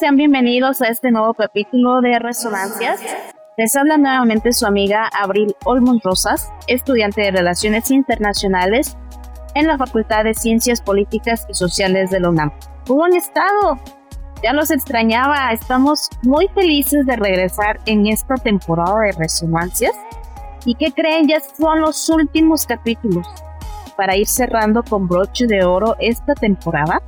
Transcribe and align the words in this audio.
sean 0.00 0.16
bienvenidos 0.16 0.80
a 0.80 0.86
este 0.86 1.10
nuevo 1.10 1.34
capítulo 1.34 2.00
de 2.00 2.18
Resonancias. 2.18 3.02
Les 3.58 3.76
habla 3.76 3.98
nuevamente 3.98 4.50
su 4.54 4.64
amiga 4.64 5.10
Abril 5.12 5.54
Olmos 5.66 6.02
Rosas, 6.02 6.50
estudiante 6.68 7.20
de 7.20 7.32
Relaciones 7.32 7.90
Internacionales 7.90 8.96
en 9.54 9.66
la 9.66 9.76
Facultad 9.76 10.24
de 10.24 10.32
Ciencias 10.32 10.80
Políticas 10.80 11.46
y 11.50 11.54
Sociales 11.54 12.08
de 12.08 12.20
la 12.20 12.30
UNAM. 12.30 12.50
¿Cómo 12.86 13.04
han 13.04 13.12
estado? 13.12 13.78
Ya 14.42 14.54
los 14.54 14.70
extrañaba, 14.70 15.52
estamos 15.52 16.08
muy 16.22 16.48
felices 16.54 17.04
de 17.04 17.16
regresar 17.16 17.78
en 17.84 18.06
esta 18.06 18.36
temporada 18.36 19.00
de 19.00 19.12
Resonancias. 19.12 19.92
¿Y 20.64 20.76
qué 20.76 20.92
creen? 20.92 21.28
Ya 21.28 21.40
son 21.40 21.82
los 21.82 22.08
últimos 22.08 22.64
capítulos 22.64 23.26
para 23.98 24.16
ir 24.16 24.26
cerrando 24.26 24.82
con 24.82 25.06
broche 25.06 25.46
de 25.46 25.62
oro 25.62 25.94
esta 26.00 26.34
temporada. 26.34 27.02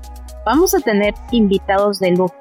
Vamos 0.45 0.75
a 0.75 0.81
tener 0.81 1.15
invitados 1.31 1.98
de 1.98 2.11
lujo 2.11 2.34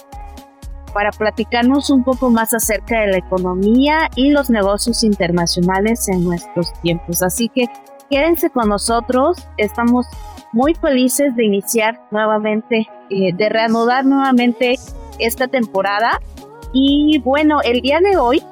para 0.94 1.12
platicarnos 1.12 1.90
un 1.90 2.04
poco 2.04 2.30
más 2.30 2.54
acerca 2.54 3.02
de 3.02 3.08
la 3.08 3.18
economía 3.18 4.10
y 4.16 4.30
los 4.30 4.50
negocios 4.50 5.04
internacionales 5.04 6.08
en 6.08 6.24
nuestros 6.24 6.74
tiempos. 6.82 7.22
Así 7.24 7.50
que 7.50 7.66
quédense 8.10 8.50
con 8.50 8.70
nosotros, 8.70 9.38
estamos 9.58 10.06
muy 10.52 10.74
felices 10.76 11.36
de 11.36 11.46
iniciar 11.46 12.02
nuevamente, 12.12 12.88
eh, 13.10 13.34
de 13.34 13.50
reanudar 13.50 14.06
nuevamente 14.06 14.76
esta 15.20 15.48
temporada. 15.48 16.20
Y 16.74 17.20
bueno, 17.20 17.60
el 17.64 17.82
día 17.82 18.00
de 18.00 18.18
hoy 18.18 18.44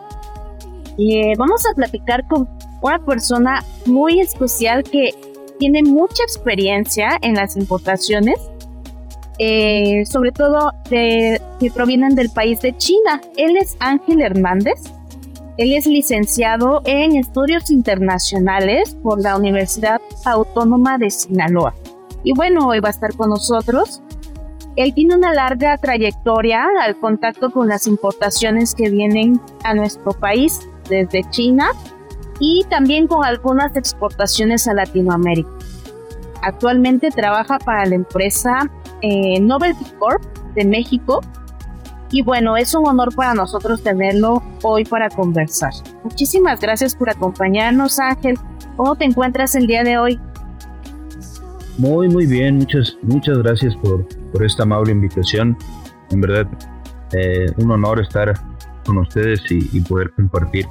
eh, 0.98 1.34
vamos 1.38 1.64
a 1.66 1.76
platicar 1.76 2.28
con 2.28 2.48
una 2.82 3.00
persona 3.06 3.64
muy 3.86 4.20
especial 4.20 4.84
que 4.84 5.12
tiene 5.60 5.84
mucha 5.84 6.24
experiencia 6.24 7.18
en 7.22 7.36
las 7.36 7.58
importaciones 7.58 8.40
eh, 9.40 10.06
sobre 10.06 10.34
todo 10.34 10.74
de, 10.90 11.42
que 11.60 11.72
provienen 11.72 12.14
del 12.14 12.30
país 12.30 12.62
de 12.62 12.76
China. 12.76 13.22
Él 13.38 13.56
es 13.58 13.78
Ángel 13.80 14.22
Hernández. 14.22 14.82
Él 15.58 15.74
es 15.74 15.88
licenciado 15.88 16.82
en 16.86 17.16
estudios 17.16 17.72
internacionales 17.72 18.96
por 19.02 19.22
la 19.22 19.38
Universidad 19.38 20.02
Autónoma 20.26 20.98
de 20.98 21.10
Sinaloa. 21.10 21.74
Y 22.24 22.34
bueno, 22.34 22.68
hoy 22.68 22.80
va 22.80 22.90
a 22.90 22.92
estar 22.92 23.14
con 23.16 23.30
nosotros. 23.30 24.02
Él 24.76 24.94
tiene 24.94 25.16
una 25.16 25.34
larga 25.34 25.78
trayectoria 25.78 26.66
al 26.82 26.98
contacto 26.98 27.50
con 27.50 27.68
las 27.68 27.88
importaciones 27.88 28.76
que 28.76 28.90
vienen 28.90 29.42
a 29.64 29.74
nuestro 29.74 30.12
país 30.12 30.60
desde 30.90 31.30
China 31.30 31.72
y 32.40 32.66
también 32.70 33.08
con 33.08 33.26
algunas 33.26 33.76
exportaciones 33.76 34.68
a 34.68 34.74
Latinoamérica. 34.74 35.50
Actualmente 36.42 37.12
trabaja 37.12 37.60
para 37.60 37.86
la 37.86 37.96
empresa 37.96 38.70
eh, 39.02 39.40
Novelty 39.40 39.86
Corp 39.98 40.24
de 40.56 40.66
México. 40.66 41.22
Y 42.12 42.24
bueno, 42.24 42.58
es 42.58 42.74
un 42.74 42.88
honor 42.88 43.14
para 43.14 43.34
nosotros 43.36 43.84
tenerlo 43.84 44.42
hoy 44.64 44.84
para 44.84 45.10
conversar. 45.10 45.72
Muchísimas 46.04 46.60
gracias 46.60 46.96
por 46.96 47.10
acompañarnos, 47.10 48.00
Ángel. 48.00 48.38
¿Cómo 48.76 48.96
te 48.96 49.06
encuentras 49.06 49.56
el 49.56 49.68
día 49.68 49.84
de 49.84 49.98
hoy? 49.98 50.20
Muy, 51.78 52.10
muy 52.10 52.26
bien. 52.26 52.58
Muchas, 52.58 52.98
muchas 53.04 53.38
gracias 53.38 53.76
por, 53.78 54.08
por 54.32 54.44
esta 54.44 54.64
amable 54.64 54.92
invitación. 54.92 55.56
En 56.10 56.22
verdad, 56.22 56.48
eh, 57.14 57.46
un 57.58 57.72
honor 57.72 58.02
estar 58.02 58.34
con 58.86 58.98
ustedes 58.98 59.42
y, 59.50 59.80
poder 59.82 60.12
compartir 60.12 60.66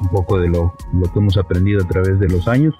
un 0.00 0.08
poco 0.08 0.38
de 0.38 0.48
lo, 0.48 0.74
lo, 0.92 1.12
que 1.12 1.18
hemos 1.18 1.36
aprendido 1.36 1.82
a 1.84 1.88
través 1.88 2.20
de 2.20 2.28
los 2.28 2.46
años. 2.46 2.74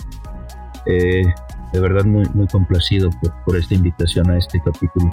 Eh, 0.86 1.24
de 1.72 1.80
verdad 1.80 2.04
muy, 2.04 2.24
muy 2.34 2.46
complacido 2.46 3.10
por, 3.44 3.56
esta 3.56 3.74
invitación 3.74 4.30
a 4.30 4.38
este 4.38 4.60
capítulo. 4.60 5.10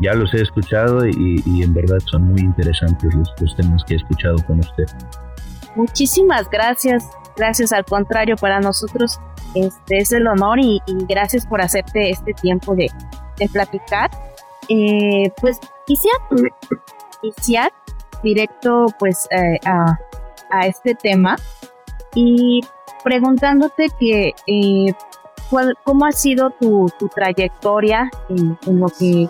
ya 0.00 0.14
los 0.14 0.32
he 0.34 0.42
escuchado 0.42 1.06
y, 1.06 1.62
en 1.62 1.72
verdad 1.74 1.98
son 2.10 2.24
muy 2.24 2.40
interesantes 2.40 3.14
los, 3.14 3.56
temas 3.56 3.82
que 3.84 3.94
he 3.94 3.96
escuchado 3.96 4.36
con 4.46 4.60
usted. 4.60 4.86
Muchísimas 5.74 6.48
gracias, 6.50 7.04
gracias 7.36 7.72
al 7.72 7.84
contrario, 7.84 8.36
para 8.36 8.60
nosotros 8.60 9.18
este 9.54 9.98
es 9.98 10.12
el 10.12 10.26
honor 10.26 10.58
y, 10.60 10.80
gracias 11.08 11.46
por 11.46 11.60
hacerte 11.60 12.10
este 12.10 12.32
tiempo 12.34 12.74
de, 12.74 12.88
platicar. 13.52 14.10
Eh, 14.68 15.30
pues 15.40 15.58
quisiera 15.86 16.16
iniciar 17.22 17.70
directo 18.22 18.86
pues 18.98 19.28
eh, 19.30 19.58
a, 19.64 19.98
a, 20.50 20.66
este 20.66 20.94
tema 20.94 21.36
y 22.14 22.60
preguntándote 23.04 23.88
que 24.00 24.34
eh, 24.46 24.94
¿Cómo 25.84 26.06
ha 26.06 26.12
sido 26.12 26.50
tu, 26.50 26.90
trayectoria 27.14 28.10
en, 28.28 28.58
lo 28.80 28.88
que, 28.88 29.28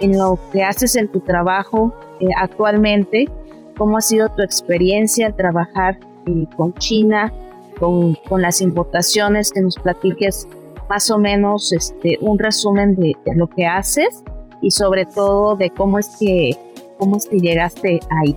en 0.00 0.18
lo 0.18 0.38
que 0.52 0.62
haces 0.62 0.96
en 0.96 1.08
tu 1.08 1.20
trabajo 1.20 1.94
eh, 2.20 2.28
actualmente? 2.36 3.28
¿Cómo 3.76 3.98
ha 3.98 4.00
sido 4.00 4.30
tu 4.30 4.42
experiencia 4.42 5.26
al 5.26 5.36
trabajar 5.36 5.98
eh, 6.26 6.46
con 6.56 6.72
China, 6.74 7.32
con, 7.78 8.16
las 8.40 8.62
importaciones? 8.62 9.52
Que 9.52 9.60
nos 9.60 9.76
platiques 9.76 10.48
más 10.88 11.10
o 11.10 11.18
menos 11.18 11.72
este, 11.72 12.16
un 12.20 12.38
resumen 12.38 12.96
de, 12.96 13.14
lo 13.34 13.46
que 13.46 13.66
haces 13.66 14.24
y 14.62 14.70
sobre 14.70 15.04
todo 15.04 15.56
de 15.56 15.70
cómo 15.70 15.98
es 15.98 16.16
que, 16.18 16.56
cómo 16.98 17.16
es 17.16 17.26
que 17.26 17.38
llegaste 17.38 18.00
ahí. 18.10 18.34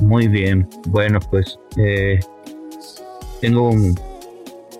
Muy 0.00 0.26
bien, 0.26 0.68
bueno, 0.88 1.20
pues 1.30 1.58
eh, 1.76 2.18
tengo 3.40 3.68
un, 3.68 3.94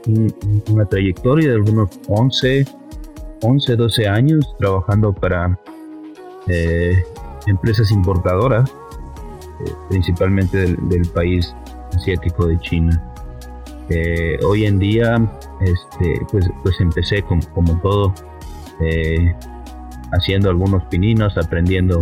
una 0.06 0.84
trayectoria 0.86 1.50
de 1.50 1.54
algunos 1.56 1.90
11, 2.08 2.64
11, 3.42 3.76
12 3.76 4.08
años 4.08 4.54
trabajando 4.58 5.12
para 5.12 5.58
eh, 6.48 7.04
empresas 7.46 7.90
importadoras, 7.90 8.70
eh, 8.70 9.72
principalmente 9.88 10.76
del, 10.76 11.08
país 11.08 11.54
asiático 11.94 12.46
de 12.46 12.58
China. 12.60 13.14
Eh, 13.88 14.38
hoy 14.44 14.66
en 14.66 14.78
día, 14.78 15.16
este, 15.60 16.20
pues, 16.30 16.48
pues 16.62 16.80
empecé 16.80 17.22
como 17.22 17.80
todo, 17.82 18.14
haciendo 20.12 20.48
algunos 20.48 20.82
pininos, 20.84 21.36
aprendiendo 21.36 22.00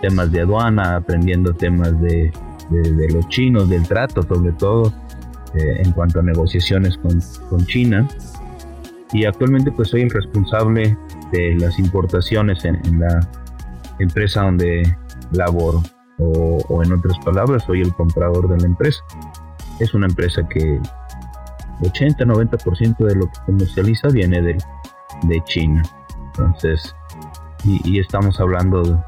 temas 0.00 0.30
de 0.30 0.42
aduana, 0.42 0.96
aprendiendo 0.96 1.52
temas 1.54 2.00
de 2.00 2.30
los 3.12 3.28
chinos, 3.28 3.68
del 3.68 3.86
trato 3.88 4.22
sobre 4.22 4.52
todo 4.52 4.92
eh, 5.54 5.82
en 5.84 5.92
cuanto 5.92 6.20
a 6.20 6.22
negociaciones 6.22 6.96
con, 6.98 7.20
con, 7.48 7.64
China. 7.66 8.06
Y 9.12 9.24
actualmente 9.24 9.72
pues 9.72 9.88
soy 9.88 10.02
el 10.02 10.10
responsable 10.10 10.96
de 11.32 11.54
las 11.56 11.78
importaciones 11.78 12.64
en, 12.64 13.00
la 13.00 13.20
empresa 13.98 14.42
donde 14.42 14.96
laboro. 15.32 15.82
O, 16.18 16.82
en 16.82 16.92
otras 16.92 17.16
palabras, 17.24 17.62
soy 17.64 17.80
el 17.80 17.94
comprador 17.94 18.48
de 18.48 18.58
la 18.58 18.66
empresa. 18.66 19.00
Es 19.78 19.94
una 19.94 20.06
empresa 20.06 20.46
que 20.48 20.80
80-90% 21.80 22.96
de 22.98 23.14
lo 23.14 23.26
que 23.26 23.38
comercializa 23.46 24.08
viene 24.08 24.42
de, 24.42 24.58
de 25.22 25.44
China. 25.44 25.82
Entonces, 26.26 26.94
y, 27.64 27.98
estamos 27.98 28.40
hablando 28.40 29.04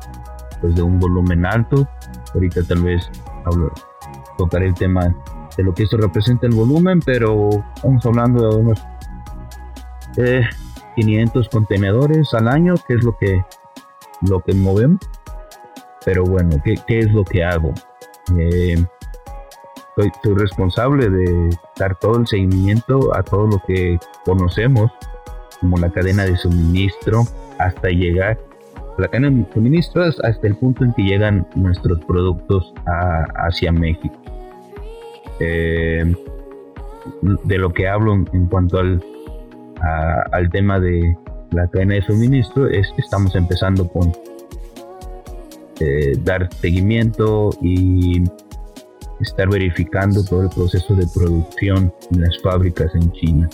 pues, 0.60 0.74
de 0.74 0.82
un 0.82 0.98
volumen 0.98 1.46
alto. 1.46 1.88
Ahorita 2.34 2.62
tal 2.64 2.82
vez 2.82 3.10
hablo, 3.44 3.72
tocaré 4.38 4.66
el 4.66 4.74
tema 4.74 5.14
de 5.56 5.62
lo 5.62 5.74
que 5.74 5.84
esto 5.84 5.96
representa 5.96 6.46
el 6.46 6.54
volumen, 6.54 7.00
pero 7.00 7.50
estamos 7.74 8.04
hablando 8.06 8.50
de 8.50 8.56
unos 8.56 8.82
500 10.96 11.48
contenedores 11.48 12.32
al 12.34 12.48
año, 12.48 12.74
que 12.86 12.94
es 12.94 13.04
lo 13.04 13.16
que, 13.16 13.42
lo 14.28 14.40
que 14.40 14.54
movemos. 14.54 15.00
Pero 16.04 16.24
bueno, 16.24 16.56
¿qué, 16.64 16.98
es 16.98 17.12
lo 17.12 17.24
que 17.24 17.44
hago? 17.44 17.72
Eh, 18.38 18.82
soy, 19.96 20.34
responsable 20.34 21.10
de 21.10 21.50
dar 21.78 21.98
todo 21.98 22.18
el 22.18 22.26
seguimiento 22.26 23.14
a 23.14 23.22
todo 23.22 23.46
lo 23.46 23.62
que 23.66 23.98
conocemos 24.24 24.90
como 25.60 25.76
la 25.76 25.90
cadena 25.90 26.24
de 26.24 26.36
suministro 26.36 27.24
hasta 27.58 27.88
llegar 27.88 28.38
la 28.98 29.08
cadena 29.08 29.30
de 29.30 29.52
suministro 29.52 30.04
hasta 30.04 30.46
el 30.46 30.56
punto 30.56 30.84
en 30.84 30.92
que 30.92 31.02
llegan 31.02 31.46
nuestros 31.54 32.04
productos 32.04 32.72
hacia 33.34 33.72
México. 33.72 34.14
Eh, 35.40 36.14
de 37.44 37.58
lo 37.58 37.72
que 37.72 37.88
hablo 37.88 38.12
en 38.14 38.46
cuanto 38.46 38.78
al, 38.78 39.02
al 40.32 40.50
tema 40.50 40.78
de 40.78 41.16
la 41.52 41.66
cadena 41.68 41.94
de 41.94 42.02
suministro 42.02 42.68
es 42.68 42.92
estamos 42.98 43.34
empezando 43.34 43.88
con 43.88 44.12
eh, 45.80 46.12
dar 46.24 46.52
seguimiento 46.54 47.50
y 47.62 48.22
estar 49.20 49.48
verificando 49.48 50.22
todo 50.24 50.42
el 50.42 50.50
proceso 50.50 50.94
de 50.94 51.06
producción 51.14 51.92
en 52.12 52.20
las 52.20 52.38
fábricas 52.42 52.94
en 52.94 53.10
China. 53.12 53.48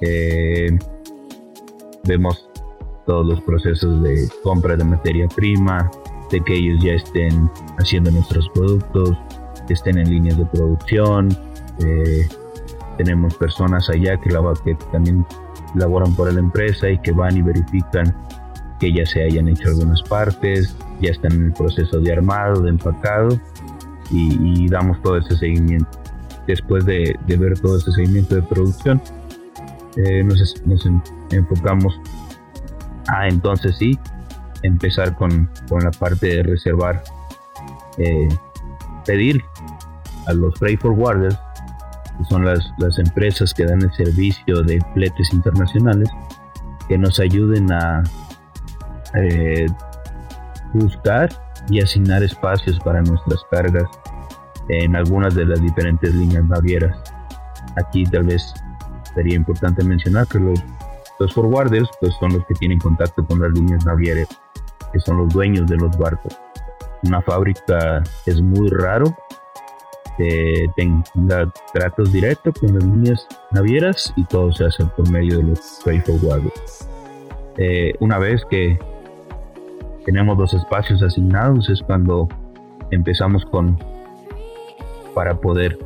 Eh, 0.00 0.78
vemos 2.04 2.48
todos 3.06 3.26
los 3.26 3.40
procesos 3.42 4.02
de 4.02 4.28
compra 4.42 4.76
de 4.76 4.84
materia 4.84 5.26
prima, 5.28 5.90
de 6.30 6.40
que 6.40 6.54
ellos 6.54 6.82
ya 6.82 6.92
estén 6.92 7.50
haciendo 7.78 8.10
nuestros 8.10 8.48
productos, 8.50 9.16
que 9.66 9.74
estén 9.74 9.98
en 9.98 10.10
líneas 10.10 10.38
de 10.38 10.46
producción. 10.46 11.28
Eh, 11.84 12.28
tenemos 12.96 13.34
personas 13.34 13.88
allá 13.90 14.16
que, 14.18 14.30
también 14.92 15.26
laboran 15.74 16.14
por 16.14 16.32
la 16.32 16.40
empresa 16.40 16.88
y 16.88 16.98
que 16.98 17.12
van 17.12 17.36
y 17.36 17.42
verifican 17.42 18.14
que 18.78 18.92
ya 18.92 19.06
se 19.06 19.22
hayan 19.24 19.48
hecho 19.48 19.68
algunas 19.68 20.02
partes, 20.02 20.76
ya 21.00 21.10
están 21.10 21.32
en 21.32 21.44
el 21.46 21.52
proceso 21.52 22.00
de 22.00 22.12
armado, 22.12 22.62
de 22.62 22.70
empacado 22.70 23.40
y, 24.10 24.68
damos 24.68 25.00
todo 25.02 25.18
ese 25.18 25.36
seguimiento. 25.36 25.88
Después 26.46 26.84
de, 26.84 27.16
ver 27.26 27.58
todo 27.58 27.78
ese 27.78 27.90
seguimiento 27.92 28.34
de 28.34 28.42
producción, 28.42 29.00
eh, 29.96 30.22
nos, 30.22 30.54
enfocamos 31.30 31.98
a 33.08 33.28
entonces 33.28 33.76
sí 33.78 33.98
empezar 34.62 35.14
con, 35.16 35.48
la 35.70 35.90
parte 35.92 36.26
de 36.26 36.42
reservar, 36.42 37.02
eh, 37.98 38.28
pedir 39.04 39.42
a 40.26 40.32
los 40.32 40.54
freight 40.58 40.80
forwarders, 40.80 41.38
que 42.18 42.24
son 42.28 42.44
las, 42.44 42.72
las 42.78 42.98
empresas 42.98 43.52
que 43.52 43.64
dan 43.64 43.82
el 43.82 43.92
servicio 43.92 44.62
de 44.62 44.80
fletes 44.94 45.32
internacionales, 45.32 46.08
que 46.88 46.98
nos 46.98 47.18
ayuden 47.20 47.72
a 47.72 48.02
eh, 49.14 49.66
buscar 50.74 51.28
y 51.68 51.80
asignar 51.80 52.22
espacios 52.22 52.78
para 52.80 53.00
nuestras 53.02 53.40
cargas 53.50 53.88
en 54.68 54.96
algunas 54.96 55.34
de 55.34 55.46
las 55.46 55.60
diferentes 55.60 56.14
líneas 56.14 56.44
navieras. 56.44 56.96
Aquí 57.76 58.04
tal 58.04 58.24
vez 58.24 58.54
sería 59.14 59.36
importante 59.36 59.84
mencionar 59.84 60.26
que 60.26 60.38
los, 60.38 60.60
los 61.18 61.32
forwarders 61.32 61.88
pues 62.00 62.14
son 62.20 62.32
los 62.32 62.44
que 62.46 62.54
tienen 62.54 62.78
contacto 62.78 63.24
con 63.26 63.40
las 63.40 63.52
líneas 63.52 63.84
navieras, 63.84 64.28
que 64.92 65.00
son 65.00 65.18
los 65.18 65.32
dueños 65.32 65.66
de 65.68 65.76
los 65.76 65.96
barcos. 65.96 66.36
Una 67.06 67.20
fábrica 67.22 68.02
es 68.26 68.40
muy 68.40 68.68
raro 68.68 69.14
que 70.16 70.66
tenga 70.76 71.52
tratos 71.72 72.12
directos 72.12 72.54
con 72.60 72.74
las 72.74 72.84
líneas 72.84 73.26
navieras 73.50 74.12
y 74.16 74.24
todo 74.24 74.52
se 74.52 74.66
hace 74.66 74.84
por 74.96 75.10
medio 75.10 75.38
de 75.38 75.42
los 75.44 75.80
freight 75.82 76.04
forwarders. 76.06 76.88
Eh, 77.58 77.92
una 78.00 78.18
vez 78.18 78.44
que 78.48 78.78
tenemos 80.04 80.38
los 80.38 80.54
espacios 80.54 81.02
asignados 81.02 81.68
es 81.68 81.80
cuando 81.82 82.28
empezamos 82.90 83.44
con 83.46 83.78
para 85.14 85.34
poder 85.40 85.78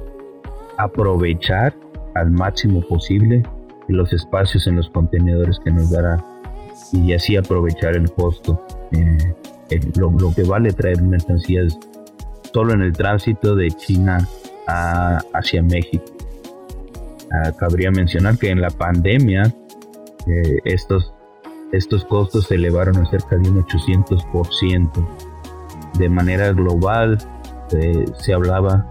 aprovechar 0.77 1.75
al 2.15 2.31
máximo 2.31 2.81
posible 2.81 3.43
los 3.89 4.13
espacios 4.13 4.67
en 4.67 4.77
los 4.77 4.89
contenedores 4.91 5.59
que 5.65 5.71
nos 5.71 5.91
dará 5.91 6.23
y 6.93 7.13
así 7.13 7.37
aprovechar 7.37 7.97
el 7.97 8.11
costo. 8.13 8.63
Eh, 8.93 9.35
lo, 9.97 10.35
que 10.35 10.43
vale 10.43 10.73
traer 10.73 11.03
mercancías 11.03 11.79
solo 12.53 12.75
en 12.75 12.83
el 12.83 12.93
tránsito 12.93 13.55
de 13.55 13.71
China 13.71 14.19
hacia 14.67 15.63
México. 15.63 16.05
Ah, 17.33 17.53
cabría 17.59 17.91
mencionar 17.91 18.39
que 18.39 18.51
en 18.51 18.61
la 18.61 18.71
pandemia 18.71 19.43
eh, 20.27 20.59
estos 20.65 21.13
estos 21.73 22.05
costos 22.05 22.47
se 22.47 22.55
elevaron 22.55 22.97
a 22.97 23.11
cerca 23.11 23.37
de 23.37 23.51
un 23.51 23.63
800%. 23.63 24.91
De 25.99 26.09
manera 26.09 26.53
global 26.53 27.19
eh, 27.73 28.05
se 28.19 28.33
hablaba 28.33 28.91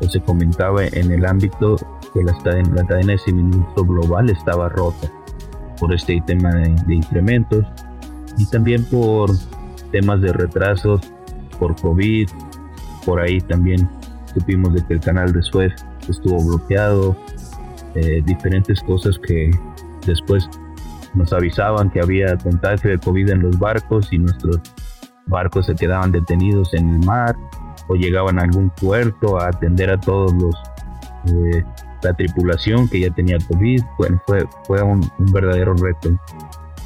o 0.00 0.08
se 0.08 0.20
comentaba 0.20 0.84
en 0.84 1.10
el 1.12 1.24
ámbito 1.24 1.76
que 2.12 2.22
la, 2.22 2.32
la 2.74 2.86
cadena 2.86 3.12
de 3.12 3.18
suministro 3.18 3.84
global 3.84 4.30
estaba 4.30 4.68
rota 4.68 5.10
por 5.78 5.94
este 5.94 6.20
tema 6.26 6.50
de, 6.54 6.94
incrementos 6.94 7.64
y 8.38 8.46
también 8.46 8.84
por 8.84 9.30
temas 9.90 10.20
de 10.20 10.32
retrasos 10.32 11.00
por 11.58 11.74
COVID. 11.80 12.28
Por 13.04 13.20
ahí 13.20 13.40
también 13.40 13.88
supimos 14.34 14.74
de 14.74 14.84
que 14.86 14.94
el 14.94 15.00
canal 15.00 15.32
de 15.32 15.42
Suez 15.42 15.72
estuvo 16.08 16.44
bloqueado, 16.44 17.16
eh, 17.94 18.22
diferentes 18.24 18.80
cosas 18.82 19.18
que 19.18 19.50
después 20.06 20.48
nos 21.14 21.32
avisaban 21.32 21.90
que 21.90 22.00
había 22.00 22.36
contagio 22.36 22.90
de 22.90 22.98
COVID 22.98 23.30
en 23.30 23.40
los 23.40 23.58
barcos 23.58 24.12
y 24.12 24.18
nuestros 24.18 24.60
barcos 25.26 25.66
se 25.66 25.74
quedaban 25.74 26.12
detenidos 26.12 26.74
en 26.74 26.88
el 26.90 26.98
mar 27.06 27.34
o 27.88 27.94
llegaban 27.94 28.38
a 28.38 28.42
algún 28.42 28.70
puerto 28.70 29.40
a 29.40 29.48
atender 29.48 29.90
a 29.90 29.98
todos 29.98 30.32
los 30.34 30.54
eh, 31.28 31.64
la 32.02 32.12
tripulación 32.14 32.88
que 32.88 33.00
ya 33.00 33.10
tenía 33.10 33.38
COVID. 33.48 33.82
Bueno, 33.98 34.22
fue, 34.26 34.46
fue 34.66 34.82
un, 34.82 35.00
verdadero 35.32 35.74
reto 35.74 36.10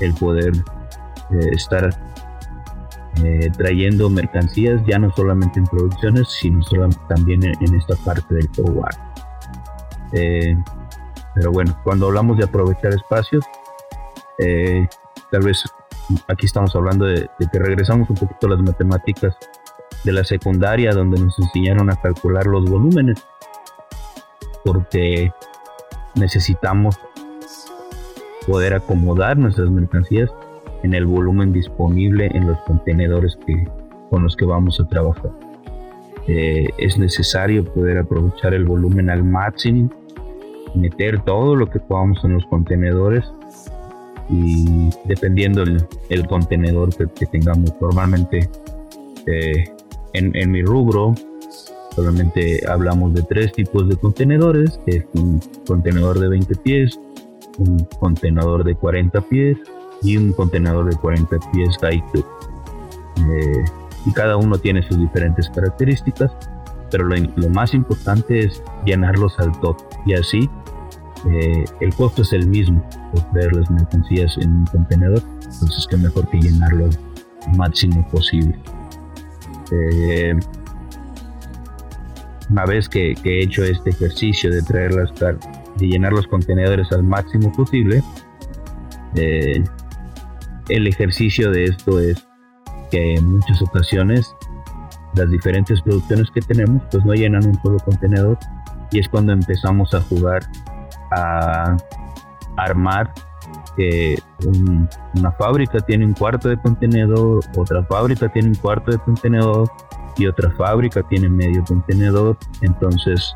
el 0.01 0.15
poder 0.15 0.53
eh, 0.57 1.51
estar 1.53 1.91
eh, 3.25 3.51
trayendo 3.57 4.09
mercancías 4.09 4.81
ya 4.87 4.99
no 4.99 5.11
solamente 5.15 5.59
en 5.59 5.67
producciones, 5.67 6.29
sino 6.29 6.61
también 7.09 7.45
en, 7.45 7.75
esta 7.75 7.97
parte 7.97 8.35
del 8.35 8.49
forward. 8.51 8.97
pero 11.35 11.53
bueno, 11.53 11.77
cuando 11.85 12.07
hablamos 12.07 12.39
de 12.39 12.45
aprovechar 12.45 12.93
espacios, 12.93 13.45
eh, 14.39 14.89
tal 15.31 15.43
vez 15.43 15.65
aquí 16.29 16.47
estamos 16.47 16.75
hablando 16.75 17.05
de, 17.05 17.29
que 17.53 17.59
regresamos 17.59 18.09
un 18.09 18.17
poquito 18.17 18.47
a 18.47 18.51
las 18.51 18.63
matemáticas 18.63 19.37
de 20.05 20.13
la 20.13 20.25
secundaria 20.25 20.93
donde 20.93 21.21
nos 21.21 21.39
enseñaron 21.39 21.91
a 21.91 21.97
calcular 21.97 22.47
los 22.47 22.65
volúmenes 22.65 23.23
porque 24.65 25.31
necesitamos 26.15 26.99
poder 28.47 28.75
acomodar 28.75 29.37
nuestras 29.37 29.71
mercancías 29.71 30.31
en 30.83 30.95
el 30.95 31.07
volumen 31.07 31.53
disponible 31.53 32.31
en 32.35 32.47
los 32.47 32.59
contenedores 32.61 33.37
que, 33.47 33.67
con 34.09 34.23
los 34.23 34.37
que 34.37 34.45
vamos 34.45 34.81
a 34.81 34.89
trabajar. 34.89 35.31
Eh, 36.27 36.69
es 36.79 36.99
necesario 36.99 37.65
poder 37.65 37.99
aprovechar 37.99 38.55
el 38.55 38.65
volumen 38.65 39.11
al 39.11 39.25
máximo, 39.25 39.91
meter 40.75 41.23
todo 41.23 41.57
lo 41.57 41.69
que 41.69 41.81
podamos 41.81 42.23
en 42.25 42.35
los 42.35 42.47
contenedores 42.47 43.25
y 44.29 44.91
dependiendo 45.07 45.63
el, 45.63 46.27
contenedor 46.29 46.95
que, 46.95 47.27
tengamos 47.27 47.75
normalmente 47.81 48.49
eh, 49.27 49.65
en, 50.13 50.51
mi 50.51 50.63
rubro 50.63 51.15
solamente 51.97 52.61
hablamos 52.69 53.13
de 53.15 53.23
tres 53.23 53.53
tipos 53.53 53.89
de 53.89 53.97
contenedores 53.97 54.81
que 54.87 54.99
es 54.99 55.05
un 55.15 55.41
contenedor 55.67 56.21
de 56.21 56.29
20 56.29 56.55
pies 56.57 57.01
un 57.59 57.79
contenedor 57.99 58.63
de 58.63 58.77
40 58.77 59.21
pies 59.23 59.59
y 60.03 60.17
un 60.17 60.33
contenedor 60.33 60.91
de 60.91 60.97
40 60.97 61.39
pies 61.53 61.77
high 61.81 62.03
eh, 62.15 63.65
y 64.07 64.13
cada 64.13 64.37
uno 64.37 64.57
tiene 64.59 64.83
sus 64.83 64.99
diferentes 64.99 65.49
características 65.51 66.33
pero 66.91 67.05
lo, 67.05 67.15
lo 67.37 67.49
más 67.51 67.75
importante 67.75 68.41
es 68.47 68.63
llenarlos 68.85 69.39
al 69.39 69.53
top 69.61 69.77
y 70.07 70.15
así 70.15 70.49
eh, 71.29 71.65
el 71.81 71.95
costo 71.95 72.23
es 72.23 72.33
el 72.33 72.47
mismo 72.47 72.83
por 73.13 73.23
traer 73.33 73.55
las 73.55 73.71
mercancías 73.71 74.37
en 74.39 74.51
un 74.51 74.67
contenedor, 74.67 75.23
entonces 75.45 75.87
que 75.89 75.97
mejor 75.97 76.29
que 76.31 76.39
llenarlo 76.39 76.87
al 76.87 77.57
máximo 77.57 78.07
posible. 78.09 78.59
Eh, 79.71 80.35
una 82.49 82.65
vez 82.65 82.89
que, 82.89 83.15
he 83.23 83.43
hecho 83.43 83.65
este 83.65 83.91
ejercicio 83.91 84.51
de 84.51 84.63
traer 84.63 84.95
las 84.95 85.13
de 85.77 85.87
llenar 85.87 86.13
los 86.13 86.27
contenedores 86.27 86.91
al 86.91 87.03
máximo 87.03 87.53
posible, 87.53 88.03
eh, 89.15 89.63
el 90.69 90.87
ejercicio 90.87 91.51
de 91.51 91.65
esto 91.65 91.99
es 91.99 92.27
que 92.91 93.15
en 93.15 93.37
muchas 93.37 93.63
ocasiones 93.63 94.35
las 95.15 95.31
diferentes 95.31 95.81
producciones 95.83 96.31
que 96.33 96.41
tenemos 96.41 96.83
pues 96.91 97.05
no 97.05 97.15
llenan 97.15 97.47
un 97.47 97.61
solo 97.63 97.79
contenedor 97.79 98.39
y 98.93 99.01
es 99.01 99.09
cuando 99.09 99.33
empezamos 99.33 99.95
a 99.95 100.01
jugar 100.03 100.43
a 101.13 101.77
armar 102.57 103.13
que 103.77 104.19
una 104.45 105.33
fábrica 105.33 105.79
tiene 105.81 106.05
un 106.05 106.13
cuarto 106.13 106.49
de 106.49 106.57
contenedor, 106.59 107.41
otra 107.57 107.85
fábrica 107.85 108.29
tiene 108.29 108.49
un 108.49 108.55
cuarto 108.55 108.91
de 108.91 108.99
contenedor 108.99 109.71
y 110.17 110.27
otra 110.27 110.51
fábrica 110.53 111.03
tiene 111.05 111.29
medio 111.29 111.65
contenedor. 111.65 112.37
Entonces 112.63 113.35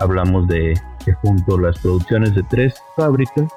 hablamos 0.00 0.46
de 0.48 0.74
que 1.04 1.12
junto 1.14 1.58
las 1.58 1.78
producciones 1.78 2.34
de 2.34 2.42
tres 2.44 2.74
fábricas 2.96 3.50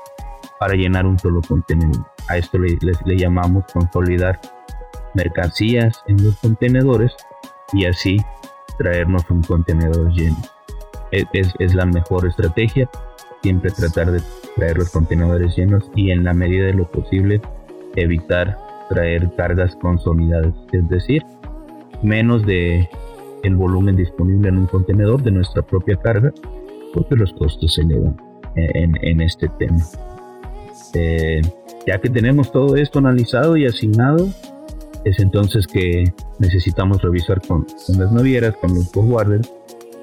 para 0.59 0.73
llenar 0.73 1.05
un 1.05 1.17
solo 1.19 1.41
contenedor. 1.47 2.05
A 2.29 2.37
esto 2.37 2.57
le, 2.57 2.77
le 3.05 3.17
llamamos 3.17 3.65
consolidar 3.71 4.39
mercancías 5.13 6.03
en 6.07 6.23
los 6.23 6.35
contenedores 6.37 7.15
y 7.73 7.85
así 7.85 8.17
traernos 8.77 9.29
un 9.29 9.43
contenedor 9.43 10.11
lleno. 10.13 10.37
Es, 11.11 11.25
es 11.59 11.73
la 11.73 11.85
mejor 11.85 12.27
estrategia 12.27 12.89
siempre 13.41 13.71
tratar 13.71 14.11
de 14.11 14.21
traer 14.55 14.77
los 14.77 14.89
contenedores 14.89 15.55
llenos 15.55 15.89
y 15.95 16.11
en 16.11 16.23
la 16.23 16.33
medida 16.33 16.65
de 16.65 16.73
lo 16.73 16.89
posible 16.89 17.41
evitar 17.95 18.57
traer 18.89 19.29
cargas 19.35 19.75
consolidadas, 19.77 20.53
es 20.71 20.87
decir, 20.89 21.23
menos 22.01 22.45
de 22.45 22.89
el 23.43 23.55
volumen 23.55 23.95
disponible 23.95 24.49
en 24.49 24.57
un 24.57 24.67
contenedor 24.67 25.21
de 25.23 25.31
nuestra 25.31 25.61
propia 25.61 25.95
carga, 25.97 26.31
porque 26.93 27.15
los 27.15 27.31
costos 27.33 27.75
se 27.75 27.81
elevan 27.81 28.17
en, 28.55 29.21
este 29.21 29.47
tema. 29.59 29.77
Eh, 30.93 31.41
ya 31.85 31.99
que 31.99 32.09
tenemos 32.09 32.51
todo 32.51 32.75
esto 32.75 32.99
analizado 32.99 33.57
y 33.57 33.65
asignado, 33.65 34.27
es 35.05 35.19
entonces 35.19 35.67
que 35.67 36.13
necesitamos 36.39 37.01
revisar 37.01 37.41
con, 37.47 37.65
con 37.85 37.99
las 37.99 38.11
navieras, 38.11 38.55
con 38.57 38.73
los 38.73 38.91
forwarders, 38.91 39.51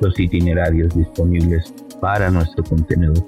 los 0.01 0.19
itinerarios 0.19 0.95
disponibles 0.95 1.73
para 2.01 2.31
nuestro 2.31 2.65
contenedor, 2.65 3.25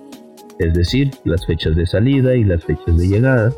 es 0.58 0.74
decir, 0.74 1.10
las 1.24 1.46
fechas 1.46 1.76
de 1.76 1.86
salida 1.86 2.34
y 2.34 2.44
las 2.44 2.64
fechas 2.64 2.96
de 2.96 3.08
llegada, 3.08 3.52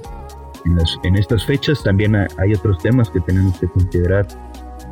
en, 1.04 1.16
estas 1.16 1.44
fechas 1.46 1.82
también 1.82 2.14
hay 2.16 2.54
otros 2.54 2.78
temas 2.78 3.10
que 3.10 3.20
tenemos 3.20 3.58
que 3.58 3.68
considerar, 3.68 4.26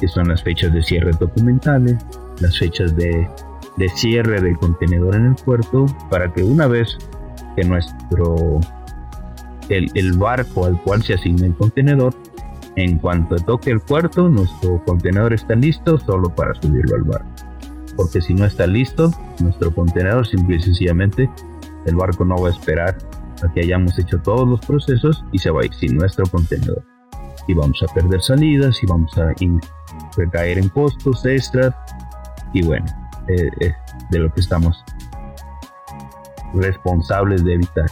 que 0.00 0.08
son 0.08 0.28
las 0.28 0.42
fechas 0.42 0.72
de 0.72 0.82
cierre 0.82 1.10
documentales, 1.18 1.96
las 2.40 2.58
fechas 2.58 2.96
de, 2.96 3.28
de 3.76 3.88
cierre 3.90 4.40
del 4.40 4.56
contenedor 4.58 5.16
en 5.16 5.26
el 5.26 5.34
puerto, 5.34 5.86
para 6.10 6.32
que 6.32 6.42
una 6.42 6.66
vez 6.66 6.96
que 7.56 7.64
nuestro 7.64 8.60
el, 9.68 10.12
barco 10.18 10.66
al 10.66 10.80
cual 10.82 11.02
se 11.02 11.14
asigna 11.14 11.46
el 11.46 11.54
contenedor, 11.54 12.14
en 12.76 12.98
cuanto 12.98 13.36
toque 13.36 13.70
el 13.70 13.80
puerto, 13.80 14.28
nuestro 14.28 14.82
contenedor 14.84 15.32
está 15.32 15.54
listo 15.54 15.98
solo 15.98 16.28
para 16.34 16.54
subirlo 16.54 16.96
al 16.96 17.02
barco. 17.02 17.28
Porque 17.96 18.20
si 18.20 18.34
no 18.34 18.44
está 18.44 18.66
listo, 18.66 19.10
nuestro 19.40 19.74
contenedor 19.74 20.26
simple 20.26 20.56
y 20.56 20.60
sencillamente 20.60 21.30
el 21.86 21.96
barco 21.96 22.24
no 22.24 22.36
va 22.36 22.48
a 22.48 22.52
esperar 22.52 22.98
a 23.42 23.52
que 23.52 23.60
hayamos 23.60 23.98
hecho 23.98 24.20
todos 24.20 24.46
los 24.46 24.60
procesos 24.60 25.24
y 25.32 25.38
se 25.38 25.50
va 25.50 25.62
a 25.62 25.64
ir 25.64 25.74
sin 25.74 25.96
nuestro 25.96 26.26
contenedor. 26.26 26.84
Y 27.48 27.54
vamos 27.54 27.82
a 27.82 27.94
perder 27.94 28.20
salidas 28.20 28.82
y 28.82 28.86
vamos 28.86 29.16
a 29.18 29.32
caer 30.30 30.58
en 30.58 30.68
costos 30.68 31.24
extras 31.24 31.74
y 32.52 32.62
bueno, 32.62 32.86
eh, 33.28 33.50
eh, 33.60 33.74
de 34.10 34.18
lo 34.18 34.32
que 34.32 34.40
estamos 34.40 34.84
responsables 36.54 37.44
de 37.44 37.54
evitar. 37.54 37.86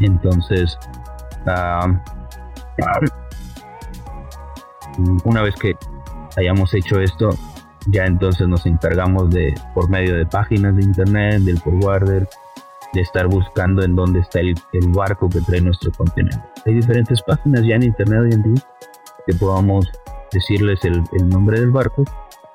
Entonces, 0.00 0.78
una 5.24 5.42
vez 5.42 5.54
que 5.56 5.74
hayamos 6.36 6.72
hecho 6.74 7.00
esto, 7.00 7.30
ya 7.88 8.04
entonces 8.04 8.46
nos 8.48 8.66
encargamos 8.66 9.30
de, 9.30 9.54
por 9.74 9.88
medio 9.88 10.16
de 10.16 10.26
páginas 10.26 10.76
de 10.76 10.82
internet, 10.82 11.40
del 11.42 11.58
forwarder, 11.58 12.28
de 12.92 13.00
estar 13.00 13.26
buscando 13.28 13.82
en 13.82 13.94
dónde 13.94 14.20
está 14.20 14.40
el, 14.40 14.54
barco 14.88 15.28
que 15.28 15.40
trae 15.40 15.60
nuestro 15.60 15.92
contenedor. 15.92 16.42
Hay 16.66 16.74
diferentes 16.74 17.22
páginas 17.22 17.62
ya 17.64 17.76
en 17.76 17.84
internet 17.84 18.20
hoy 18.20 18.32
en 18.32 18.54
día 18.54 18.64
que 19.26 19.34
podamos 19.34 19.90
decirles 20.32 20.84
el, 20.84 21.02
el 21.12 21.28
nombre 21.28 21.60
del 21.60 21.70
barco 21.70 22.04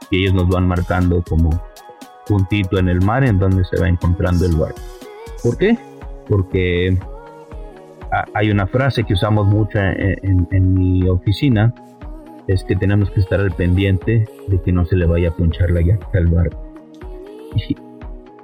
y 0.09 0.23
ellos 0.23 0.33
nos 0.33 0.49
van 0.49 0.67
marcando 0.67 1.23
como 1.23 1.49
puntito 2.27 2.79
en 2.79 2.89
el 2.89 3.01
mar 3.01 3.23
en 3.23 3.39
donde 3.39 3.63
se 3.65 3.79
va 3.79 3.87
encontrando 3.87 4.45
el 4.45 4.55
barco. 4.55 4.81
¿Por 5.43 5.57
qué? 5.57 5.77
Porque 6.27 6.97
hay 8.33 8.51
una 8.51 8.67
frase 8.67 9.03
que 9.03 9.13
usamos 9.13 9.47
mucho 9.47 9.79
en, 9.79 10.73
mi 10.73 11.07
oficina, 11.07 11.73
es 12.47 12.63
que 12.63 12.75
tenemos 12.75 13.09
que 13.11 13.19
estar 13.19 13.39
al 13.39 13.51
pendiente 13.51 14.27
de 14.47 14.61
que 14.61 14.71
no 14.71 14.85
se 14.85 14.95
le 14.95 15.05
vaya 15.05 15.29
a 15.29 15.31
punchar 15.31 15.71
la 15.71 15.81
llanta 15.81 16.07
al 16.13 16.27
barco. 16.27 16.61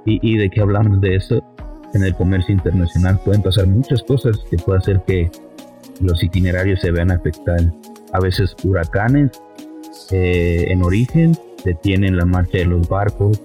Y, 0.04 0.36
de 0.36 0.50
que 0.50 0.60
hablamos 0.60 1.00
de 1.00 1.14
eso 1.14 1.42
en 1.94 2.02
el 2.02 2.14
comercio 2.14 2.52
internacional 2.52 3.20
pueden 3.24 3.42
pasar 3.42 3.66
muchas 3.66 4.02
cosas 4.02 4.38
que 4.50 4.56
puede 4.56 4.78
hacer 4.78 5.02
que 5.06 5.30
los 6.00 6.22
itinerarios 6.24 6.80
se 6.80 6.90
vean 6.90 7.10
afectados. 7.10 7.66
A 8.12 8.20
veces 8.20 8.56
huracanes 8.64 9.30
eh, 10.10 10.66
en 10.68 10.82
origen 10.82 11.36
detienen 11.64 12.16
la 12.16 12.24
marcha 12.24 12.58
de 12.58 12.64
los 12.64 12.88
barcos. 12.88 13.40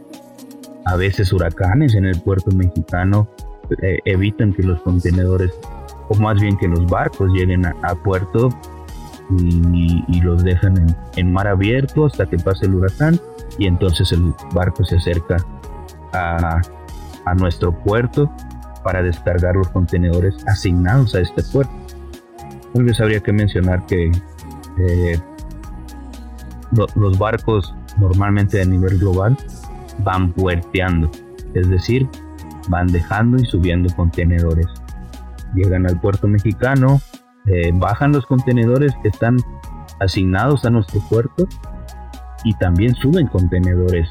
A 0.86 0.96
veces 0.96 1.32
huracanes 1.32 1.94
en 1.94 2.06
el 2.06 2.20
puerto 2.22 2.50
mexicano 2.52 3.28
eh, 3.82 4.00
evitan 4.06 4.54
que 4.54 4.64
los 4.64 4.82
contenedores 4.82 5.52
o 6.10 6.16
más 6.16 6.40
bien 6.40 6.58
que 6.58 6.68
los 6.68 6.86
barcos 6.86 7.32
lleguen 7.32 7.66
a, 7.66 7.96
puerto 7.96 8.50
y, 9.38 10.22
los 10.22 10.44
dejan 10.44 10.96
en, 11.16 11.32
mar 11.32 11.48
abierto 11.48 12.06
hasta 12.06 12.26
que 12.26 12.38
pase 12.38 12.66
el 12.66 12.76
huracán 12.76 13.20
y 13.58 13.68
entonces 13.68 14.12
el 14.12 14.34
barco 14.54 14.84
se 14.84 14.98
acerca 14.98 15.38
a, 16.14 16.62
nuestro 17.36 17.74
puerto 17.74 18.32
para 18.86 19.04
descargar 19.04 19.56
los 19.56 19.68
contenedores 19.68 20.38
asignados 20.48 21.14
a 21.14 21.20
este 21.20 21.44
puerto. 21.44 21.74
Tal 22.74 22.86
vez 22.86 23.02
habría 23.02 23.20
que 23.20 23.34
mencionar 23.34 23.86
que 23.86 24.12
eh, 24.78 25.20
los 26.72 27.20
barcos 27.20 27.76
normalmente 27.98 28.62
a 28.62 28.66
nivel 28.66 28.98
global 28.98 29.36
van 30.06 30.32
puerteando, 30.32 31.12
es 31.54 31.70
decir, 31.70 32.08
van 32.70 32.88
dejando 32.88 33.36
y 33.36 33.46
subiendo 33.46 33.94
contenedores 33.94 34.68
llegan 35.58 35.88
al 35.88 36.00
puerto 36.00 36.28
mexicano, 36.28 37.02
eh, 37.48 37.72
bajan 37.74 38.12
los 38.12 38.26
contenedores 38.26 38.94
que 39.02 39.10
están 39.10 39.38
asignados 40.00 40.66
a 40.66 40.70
nuestro 40.70 41.02
puerto 41.10 41.48
y 42.44 42.54
también 42.56 42.96
suben 42.96 43.28
contenedores 43.28 44.10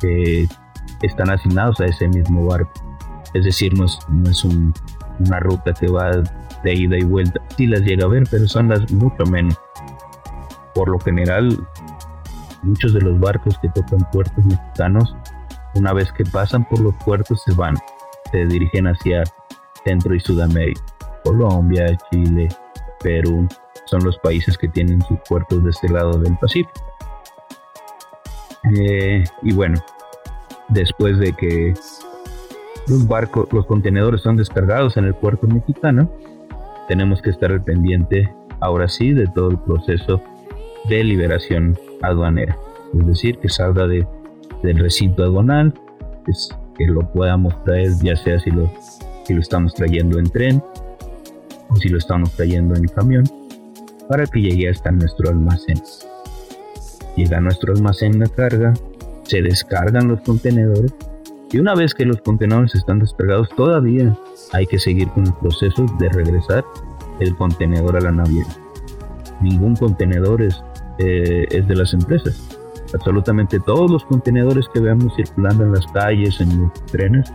que 0.00 0.46
están 1.02 1.30
asignados 1.30 1.80
a 1.80 1.86
ese 1.86 2.08
mismo 2.08 2.46
barco. 2.46 2.72
Es 3.34 3.44
decir, 3.44 3.74
no 3.76 3.84
es, 3.84 4.44
una 5.18 5.40
ruta 5.40 5.72
que 5.72 5.88
va 5.88 6.10
de 6.62 6.74
ida 6.74 6.96
y 6.96 7.04
vuelta. 7.04 7.40
Sí 7.56 7.66
las 7.66 7.82
llega 7.82 8.04
a 8.04 8.08
ver, 8.08 8.24
pero 8.30 8.46
son 8.46 8.68
las 8.68 8.90
mucho 8.92 9.24
menos. 9.26 9.58
Por 10.74 10.88
lo 10.88 10.98
general, 11.00 11.56
muchos 12.62 12.94
de 12.94 13.00
los 13.00 13.18
barcos 13.18 13.58
que 13.58 13.68
tocan 13.68 14.08
puertos 14.10 14.44
mexicanos, 14.44 15.16
una 15.74 15.92
vez 15.92 16.12
que 16.12 16.24
pasan 16.24 16.64
por 16.68 16.80
los 16.80 16.94
puertos, 17.04 17.42
se 17.44 17.54
van, 17.54 17.76
se 18.30 18.46
dirigen 18.46 18.86
hacia 18.86 19.24
Centro 19.84 20.14
y 20.14 20.20
Sudamérica. 20.20 20.82
Colombia, 21.24 21.96
Chile, 22.10 22.48
Perú 23.00 23.46
son 23.86 24.04
los 24.04 24.18
países 24.18 24.56
que 24.56 24.68
tienen 24.68 25.00
sus 25.02 25.18
puertos 25.28 25.62
de 25.64 25.70
este 25.70 25.88
lado 25.88 26.18
del 26.18 26.36
Pacífico. 26.38 26.72
Eh, 28.78 29.24
y 29.42 29.52
bueno, 29.52 29.78
después 30.68 31.18
de 31.18 31.32
que 31.32 31.74
los 32.88 33.06
barcos, 33.06 33.46
los 33.52 33.66
contenedores 33.66 34.22
son 34.22 34.36
descargados 34.36 34.96
en 34.96 35.04
el 35.04 35.14
puerto 35.14 35.46
mexicano, 35.46 36.10
tenemos 36.88 37.22
que 37.22 37.30
estar 37.30 37.50
al 37.50 37.62
pendiente 37.62 38.32
ahora 38.60 38.88
sí 38.88 39.12
de 39.12 39.26
todo 39.26 39.50
el 39.50 39.58
proceso 39.58 40.20
de 40.88 41.04
liberación 41.04 41.78
aduanera. 42.02 42.56
Es 42.98 43.06
decir, 43.06 43.38
que 43.38 43.48
salga 43.48 43.86
de, 43.86 44.06
del 44.62 44.78
recinto 44.78 45.22
aduanal, 45.22 45.74
que 46.76 46.86
lo 46.86 47.00
podamos 47.12 47.62
traer, 47.64 47.90
ya 48.02 48.16
sea 48.16 48.38
si 48.38 48.50
lo 48.50 48.70
si 49.24 49.34
lo 49.34 49.40
estamos 49.40 49.74
trayendo 49.74 50.18
en 50.18 50.30
tren 50.30 50.62
o 51.68 51.76
si 51.76 51.88
lo 51.88 51.98
estamos 51.98 52.32
trayendo 52.32 52.74
en 52.74 52.86
camión, 52.88 53.24
para 54.08 54.26
que 54.26 54.40
llegue 54.40 54.68
hasta 54.68 54.90
nuestro 54.90 55.30
almacén. 55.30 55.80
Llega 57.16 57.38
a 57.38 57.40
nuestro 57.40 57.72
almacén 57.72 58.18
la 58.18 58.26
carga, 58.26 58.74
se 59.24 59.40
descargan 59.40 60.08
los 60.08 60.20
contenedores 60.20 60.92
y 61.54 61.58
una 61.58 61.74
vez 61.74 61.94
que 61.94 62.04
los 62.04 62.20
contenedores 62.20 62.74
están 62.74 62.98
descargados 62.98 63.48
todavía 63.50 64.16
hay 64.52 64.66
que 64.66 64.78
seguir 64.78 65.08
con 65.10 65.26
el 65.26 65.32
proceso 65.34 65.86
de 66.00 66.08
regresar 66.08 66.64
el 67.20 67.36
contenedor 67.36 67.96
a 67.96 68.00
la 68.00 68.10
naviera. 68.10 68.50
Ningún 69.40 69.76
contenedor 69.76 70.42
es, 70.42 70.62
eh, 70.98 71.46
es 71.50 71.68
de 71.68 71.76
las 71.76 71.94
empresas. 71.94 72.58
Absolutamente 72.92 73.60
todos 73.60 73.90
los 73.90 74.04
contenedores 74.04 74.66
que 74.74 74.80
veamos 74.80 75.14
circulando 75.14 75.64
en 75.64 75.72
las 75.72 75.86
calles, 75.88 76.40
en 76.40 76.62
los 76.62 76.86
trenes, 76.86 77.32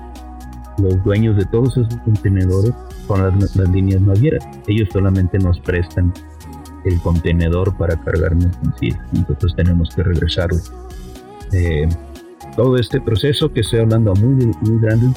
los 0.82 1.04
dueños 1.04 1.38
de 1.38 1.46
todos 1.46 1.78
esos 1.78 1.96
contenedores 2.04 2.74
son 3.08 3.40
las, 3.40 3.56
líneas 3.70 4.02
navieras. 4.02 4.46
Ellos 4.68 4.90
solamente 4.92 5.38
nos 5.40 5.60
prestan 5.60 6.14
el 6.86 7.00
contenedor 7.02 7.76
para 7.78 8.00
cargar 8.02 8.36
mercancías. 8.36 9.00
Nosotros 9.12 9.56
tenemos 9.56 9.94
que 9.96 10.04
regresarlo. 10.04 10.60
Eh, 11.52 11.88
todo 12.56 12.78
este 12.78 13.00
proceso 13.02 13.52
que 13.52 13.62
estoy 13.62 13.80
hablando 13.80 14.12
a 14.12 14.16
muy, 14.16 14.46
muy 14.62 14.82
grande 14.82 15.08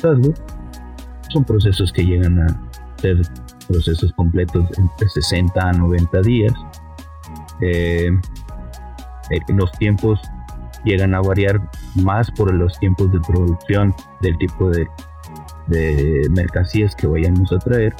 son 1.30 1.44
procesos 1.44 1.92
que 1.92 2.04
llegan 2.04 2.40
a 2.40 2.60
ser 2.96 3.22
procesos 3.68 4.12
completos 4.12 4.66
entre 4.78 5.08
60 5.08 5.60
a 5.60 5.72
90 5.72 6.20
días. 6.22 6.52
Eh, 7.60 8.10
eh, 9.30 9.40
los 9.48 9.72
tiempos 9.72 10.20
llegan 10.84 11.14
a 11.14 11.20
variar 11.20 11.60
más 11.96 12.30
por 12.30 12.52
los 12.52 12.78
tiempos 12.78 13.12
de 13.12 13.20
producción 13.20 13.94
del 14.20 14.36
tipo 14.38 14.70
de 14.70 14.86
de 15.66 16.26
mercancías 16.30 16.94
que 16.94 17.06
vayamos 17.06 17.52
a 17.52 17.58
traer, 17.58 17.94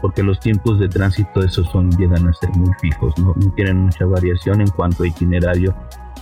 porque 0.00 0.22
los 0.22 0.40
tiempos 0.40 0.78
de 0.78 0.88
tránsito 0.88 1.42
esos 1.42 1.68
son 1.70 1.90
llegan 1.98 2.26
a 2.28 2.32
ser 2.34 2.50
muy 2.50 2.72
fijos, 2.80 3.16
no, 3.18 3.34
tienen 3.54 3.82
mucha 3.84 4.04
variación 4.06 4.60
en 4.60 4.68
cuanto 4.68 5.02
a 5.02 5.08
itinerario 5.08 5.74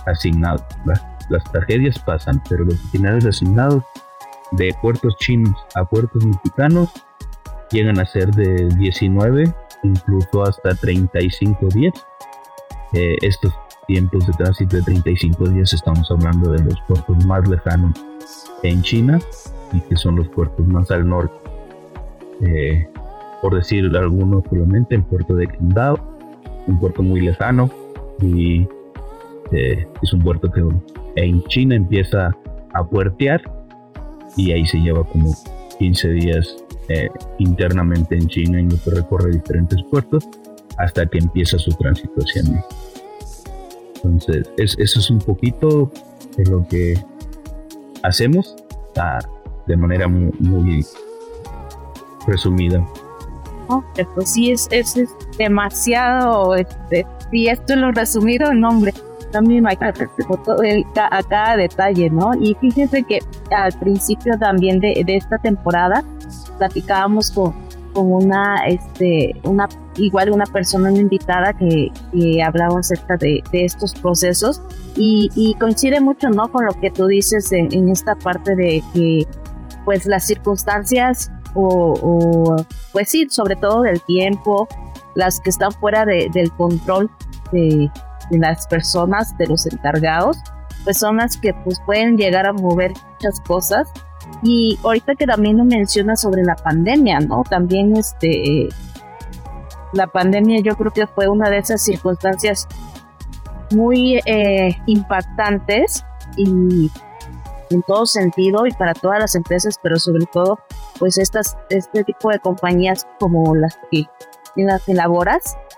asignado. 0.05 0.65
Las, 0.85 1.05
las 1.29 1.43
tragedias 1.51 1.99
pasan, 1.99 2.41
pero 2.49 2.65
los 2.65 2.83
itinerarios 2.85 3.25
asignados 3.25 3.83
de 4.51 4.75
puertos 4.81 5.15
chinos 5.17 5.55
a 5.75 5.85
puertos 5.85 6.25
mexicanos 6.25 6.89
llegan 7.71 7.99
a 7.99 8.05
ser 8.05 8.31
de 8.31 8.67
19, 8.77 9.53
incluso 9.83 10.43
hasta 10.43 10.73
35 10.75 11.67
días. 11.67 11.93
Eh, 12.93 13.15
estos 13.21 13.53
tiempos 13.87 14.25
de 14.25 14.33
tránsito 14.33 14.77
de 14.77 14.83
35 14.83 15.49
días 15.49 15.73
estamos 15.73 16.09
hablando 16.09 16.51
de 16.51 16.63
los 16.63 16.81
puertos 16.81 17.25
más 17.25 17.47
lejanos 17.47 17.93
en 18.63 18.81
China 18.81 19.19
y 19.73 19.79
que 19.81 19.95
son 19.95 20.15
los 20.15 20.27
puertos 20.29 20.65
más 20.67 20.89
al 20.91 21.07
norte. 21.07 21.33
Eh, 22.41 22.87
por 23.41 23.55
decir 23.55 23.85
algunos 23.95 24.43
solamente, 24.49 24.95
el 24.95 25.03
puerto 25.03 25.35
de 25.35 25.47
Qingdao, 25.47 25.97
un 26.67 26.79
puerto 26.79 27.01
muy 27.01 27.21
lejano 27.21 27.69
y 28.21 28.67
eh, 29.51 29.87
es 30.01 30.13
un 30.13 30.21
puerto 30.21 30.51
que 30.51 30.63
en 31.15 31.43
China 31.45 31.75
empieza 31.75 32.35
a 32.73 32.83
puertear 32.83 33.41
y 34.37 34.51
ahí 34.51 34.65
se 34.65 34.77
lleva 34.79 35.03
como 35.05 35.33
15 35.79 36.09
días 36.09 36.55
eh, 36.89 37.09
internamente 37.39 38.15
en 38.15 38.27
China 38.27 38.59
en 38.59 38.69
lo 38.69 38.77
que 38.83 38.91
recorre 38.91 39.31
diferentes 39.31 39.81
puertos 39.83 40.27
hasta 40.77 41.05
que 41.05 41.19
empieza 41.19 41.57
su 41.57 41.71
tránsito 41.71 42.13
hacia 42.17 42.43
México. 42.43 42.67
Entonces, 44.03 44.49
eso 44.57 44.99
es 44.99 45.09
un 45.09 45.19
poquito 45.19 45.91
de 46.37 46.45
lo 46.49 46.65
que 46.67 46.93
hacemos 48.03 48.55
ah, 48.97 49.19
de 49.69 49.77
manera 49.77 50.07
muy, 50.07 50.85
resumida. 52.27 52.83
pues 54.15 54.31
sí, 54.31 54.51
es, 54.51 54.67
es, 54.71 54.95
demasiado, 55.37 56.55
este, 56.55 57.05
si 57.31 57.47
esto 57.47 57.75
lo 57.75 57.91
resumido 57.91 58.51
en 58.51 58.61
nombre, 58.61 58.93
también 59.31 59.67
hay 59.67 59.77
a 59.79 61.23
cada 61.23 61.55
detalle, 61.55 62.09
¿no? 62.09 62.31
Y 62.33 62.55
fíjense 62.59 63.03
que 63.03 63.19
al 63.55 63.73
principio 63.73 64.37
también 64.39 64.79
de, 64.79 65.03
de 65.05 65.17
esta 65.17 65.37
temporada 65.37 66.03
platicábamos 66.57 67.29
con, 67.29 67.53
con 67.93 68.11
una, 68.11 68.65
este, 68.67 69.39
una, 69.43 69.67
igual 69.97 70.31
una 70.31 70.45
persona, 70.45 70.89
una 70.89 70.99
invitada 70.99 71.53
que, 71.53 71.91
que 72.11 72.41
hablaba 72.41 72.79
acerca 72.79 73.17
de, 73.17 73.43
de 73.51 73.65
estos 73.65 73.93
procesos 73.93 74.61
y, 74.95 75.29
y, 75.35 75.53
coincide 75.55 75.99
mucho, 75.99 76.29
¿no? 76.29 76.51
Con 76.51 76.65
lo 76.65 76.73
que 76.73 76.91
tú 76.91 77.07
dices 77.07 77.51
en, 77.51 77.71
en 77.71 77.89
esta 77.89 78.15
parte 78.15 78.55
de 78.55 78.83
que, 78.93 79.27
pues, 79.89 80.05
las 80.05 80.27
circunstancias 80.27 81.31
o, 81.55 82.55
pues 82.91 83.09
sí, 83.09 83.27
sobre 83.31 83.55
todo 83.55 83.81
del 83.81 83.99
tiempo, 84.03 84.67
las 85.15 85.39
que 85.39 85.49
están 85.49 85.71
fuera 85.71 86.05
de, 86.05 86.29
del 86.31 86.51
control 86.51 87.09
de, 87.51 87.89
de, 88.29 88.37
las 88.37 88.67
personas, 88.67 89.35
de 89.39 89.47
los 89.47 89.65
encargados, 89.65 90.37
pues 90.83 90.99
son 90.99 91.17
las 91.17 91.37
que 91.37 91.55
pues 91.63 91.81
pueden 91.87 92.17
llegar 92.17 92.45
a 92.45 92.53
mover 92.53 92.93
muchas 93.13 93.41
cosas 93.47 93.89
y 94.43 94.77
ahorita 94.83 95.15
que 95.15 95.25
también 95.25 95.57
lo 95.57 95.65
menciona 95.65 96.15
sobre 96.15 96.43
la 96.43 96.55
pandemia, 96.55 97.19
¿no? 97.21 97.41
También 97.49 97.97
este 97.97 98.69
la 99.93 100.05
pandemia 100.05 100.61
yo 100.61 100.77
creo 100.77 100.91
que 100.91 101.07
fue 101.07 101.27
una 101.27 101.49
de 101.49 101.57
esas 101.57 101.81
circunstancias 101.81 102.67
muy 103.71 104.19
eh, 104.27 104.77
impactantes 104.85 106.05
y 106.37 106.91
en 107.69 107.81
todo 107.83 108.05
sentido 108.05 108.65
y 108.65 108.71
para 108.71 108.93
todas 108.93 109.19
las 109.19 109.35
empresas, 109.35 109.75
pero 109.81 109.97
sobre 109.97 110.25
todo 110.25 110.59
pues 110.97 111.17
estas 111.17 111.57
este 111.69 112.03
tipo 112.03 112.29
de 112.29 112.39
compañías 112.39 113.07
como 113.19 113.55
las 113.55 113.77
que 113.91 114.05
en 114.55 114.67
las 114.67 114.83
que 114.83 114.93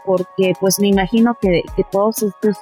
porque 0.06 0.54
pues 0.60 0.80
me 0.80 0.88
imagino 0.88 1.38
que, 1.40 1.62
que 1.76 1.84
todos 1.92 2.24
estos 2.24 2.58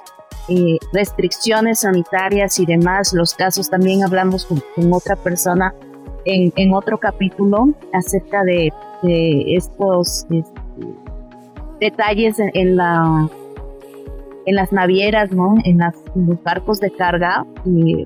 eh, 0.48 0.78
restricciones 0.92 1.80
sanitarias 1.80 2.58
y 2.58 2.66
demás, 2.66 3.12
los 3.12 3.34
casos 3.34 3.70
también 3.70 4.02
hablamos 4.02 4.46
con, 4.46 4.92
otra 4.92 5.16
persona 5.16 5.74
en, 6.24 6.52
en, 6.56 6.74
otro 6.74 6.98
capítulo 6.98 7.68
acerca 7.92 8.42
de, 8.42 8.72
estos 9.02 10.26
este, 10.28 10.60
detalles 11.80 12.36
en, 12.38 12.76
la 12.76 13.28
en 14.44 14.54
las 14.54 14.72
navieras, 14.72 15.30
¿no? 15.30 15.54
En, 15.64 15.78
las, 15.78 15.94
los 16.14 16.42
barcos 16.42 16.80
de 16.80 16.90
carga, 16.90 17.46
y 17.64 18.04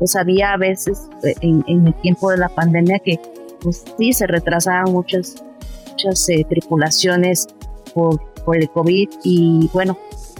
pues 0.00 0.16
había 0.16 0.54
a 0.54 0.56
veces 0.56 1.08
eh, 1.22 1.34
en, 1.42 1.62
el 1.68 1.94
tiempo 2.00 2.30
de 2.30 2.38
la 2.38 2.48
pandemia 2.48 2.98
que 2.98 3.20
pues 3.60 3.84
sí 3.98 4.12
se 4.12 4.26
retrasaban 4.26 4.92
muchas, 4.92 5.44
muchas 5.90 6.28
eh, 6.30 6.44
tripulaciones 6.48 7.46
por, 7.94 8.18
el 8.52 8.68
COVID 8.70 9.08
y 9.22 9.70
bueno, 9.72 9.96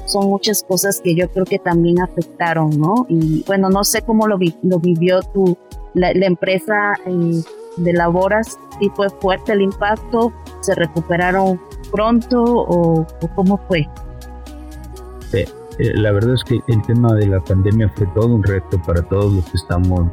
son 0.07 0.31
muchas 0.31 0.65
cosas 0.65 1.01
que 1.01 1.15
yo 1.15 1.29
creo 1.31 1.45
que 1.45 1.61
también 1.61 2.01
afectaron, 2.01 2.71
¿no? 2.77 3.07
Y 3.09 3.45
bueno, 3.47 3.69
no 3.69 3.85
sé 3.85 4.03
cómo 4.03 4.27
lo, 4.27 4.37
lo 4.63 4.79
vivió 4.81 5.21
tu, 5.23 5.57
la, 5.95 6.11
empresa 6.11 6.95
eh, 7.07 7.43
de 7.77 7.93
Laboras, 7.93 8.59
si 8.81 8.89
fue 8.91 9.09
fuerte 9.21 9.53
el 9.53 9.63
impacto, 9.63 10.33
se 10.61 10.75
recuperaron 10.75 11.61
pronto 11.93 12.43
o, 12.43 13.07
cómo 13.37 13.59
fue. 13.69 13.89
Eh, 15.81 15.93
la 15.95 16.13
verdad 16.13 16.35
es 16.35 16.45
que 16.45 16.61
el 16.69 16.83
tema 16.83 17.15
de 17.15 17.27
la 17.27 17.41
pandemia 17.41 17.89
fue 17.97 18.07
todo 18.15 18.27
un 18.35 18.43
reto 18.43 18.81
para 18.83 19.03
todos 19.03 19.33
los 19.33 19.45
que 19.47 19.57
estamos 19.57 20.11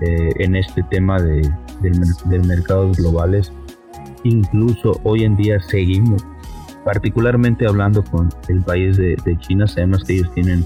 eh, 0.00 0.30
en 0.38 0.54
este 0.54 0.82
tema 0.84 1.20
de, 1.20 1.42
del, 1.80 2.00
del 2.26 2.46
mercados 2.46 2.96
globales. 2.96 3.52
Incluso 4.22 5.00
hoy 5.02 5.24
en 5.24 5.34
día 5.36 5.60
seguimos 5.60 6.24
particularmente 6.84 7.66
hablando 7.66 8.02
con 8.04 8.28
el 8.48 8.62
país 8.62 8.96
de, 8.96 9.16
China, 9.38 9.66
sabemos 9.66 10.04
que 10.04 10.14
ellos 10.14 10.32
tienen 10.34 10.64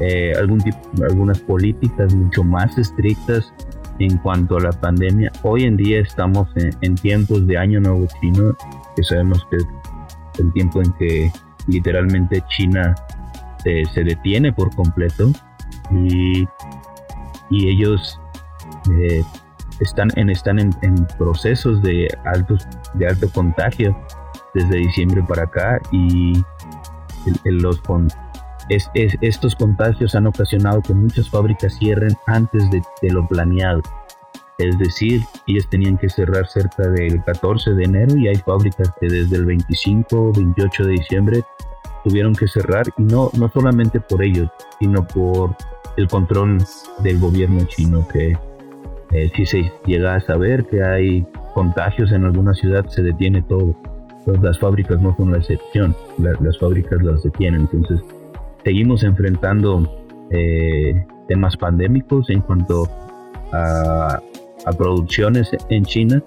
eh, 0.00 0.32
algún 0.38 0.58
tipo, 0.58 0.78
algunas 1.08 1.40
políticas 1.40 2.14
mucho 2.14 2.44
más 2.44 2.76
estrictas 2.78 3.52
en 3.98 4.16
cuanto 4.18 4.56
a 4.56 4.60
la 4.60 4.72
pandemia. 4.72 5.32
Hoy 5.42 5.64
en 5.64 5.76
día 5.76 6.00
estamos 6.00 6.48
en, 6.56 6.94
tiempos 6.96 7.46
de 7.46 7.58
Año 7.58 7.80
Nuevo 7.80 8.06
Chino, 8.20 8.56
que 8.94 9.02
sabemos 9.02 9.44
que 9.50 9.56
es 9.56 9.66
el 10.38 10.52
tiempo 10.52 10.80
en 10.82 10.92
que 10.92 11.32
literalmente 11.66 12.42
China 12.56 12.94
se 13.92 14.04
detiene 14.04 14.52
por 14.52 14.74
completo 14.74 15.30
y, 15.90 16.46
y 17.50 17.68
ellos 17.68 18.20
eh, 19.00 19.22
están, 19.80 20.10
en, 20.16 20.30
están 20.30 20.58
en, 20.58 20.72
procesos 21.18 21.82
de, 21.82 22.08
altos, 22.24 22.66
de 22.94 23.06
alto 23.06 23.30
contagio 23.30 23.96
desde 24.54 24.78
diciembre 24.78 25.22
para 25.26 25.44
acá 25.44 25.80
y 25.92 26.32
los 27.44 27.80
estos 28.94 29.54
contagios 29.56 30.14
han 30.14 30.26
ocasionado 30.26 30.82
que 30.82 30.94
muchas 30.94 31.28
fábricas 31.28 31.76
cierren 31.78 32.16
antes 32.26 32.68
de, 32.70 32.82
lo 33.10 33.26
planeado. 33.26 33.82
Es 34.58 34.76
decir, 34.78 35.22
ellas 35.46 35.66
tenían 35.70 35.96
que 35.96 36.08
cerrar 36.08 36.46
cerca 36.48 36.88
del 36.88 37.22
14 37.22 37.72
de 37.72 37.84
enero 37.84 38.16
y 38.16 38.28
hay 38.28 38.36
fábricas 38.36 38.92
que 39.00 39.06
desde 39.06 39.36
el 39.36 39.46
25, 39.46 40.32
28 40.32 40.84
de 40.84 40.90
diciembre 40.90 41.44
tuvieron 42.04 42.34
que 42.34 42.48
cerrar 42.48 42.86
y 42.96 43.02
no, 43.02 43.30
no 43.38 43.48
solamente 43.50 44.00
por 44.00 44.22
ellos, 44.22 44.48
sino 44.78 45.06
por 45.06 45.56
el 45.96 46.08
control 46.08 46.58
del 47.02 47.18
gobierno 47.18 47.64
chino 47.64 48.06
que 48.08 48.36
eh, 49.12 49.30
si 49.34 49.46
se 49.46 49.72
llega 49.86 50.14
a 50.14 50.20
saber 50.20 50.66
que 50.66 50.82
hay 50.82 51.26
contagios 51.54 52.12
en 52.12 52.24
alguna 52.24 52.54
ciudad 52.54 52.86
se 52.86 53.02
detiene 53.02 53.42
todo 53.42 53.74
las 54.42 54.58
fábricas 54.58 55.00
no 55.00 55.14
son 55.16 55.32
la 55.32 55.38
excepción, 55.38 55.94
las 56.18 56.58
fábricas 56.58 57.02
las 57.02 57.22
detienen. 57.22 57.62
Entonces, 57.72 58.00
seguimos 58.64 59.02
enfrentando 59.02 60.06
eh, 60.30 61.06
temas 61.28 61.56
pandémicos 61.56 62.28
en 62.30 62.40
cuanto 62.40 62.88
a, 63.52 64.20
producciones 64.76 65.50
en 65.70 65.84
China, 65.84 66.22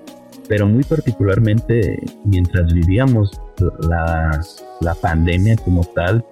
pero 0.47 0.67
muy 0.67 0.83
particularmente 0.83 1.99
mientras 2.25 2.73
vivíamos 2.73 3.39
la, 3.87 4.41
la 4.81 4.95
pandemia 4.95 5.55
como 5.57 5.83
tal, 5.83 6.25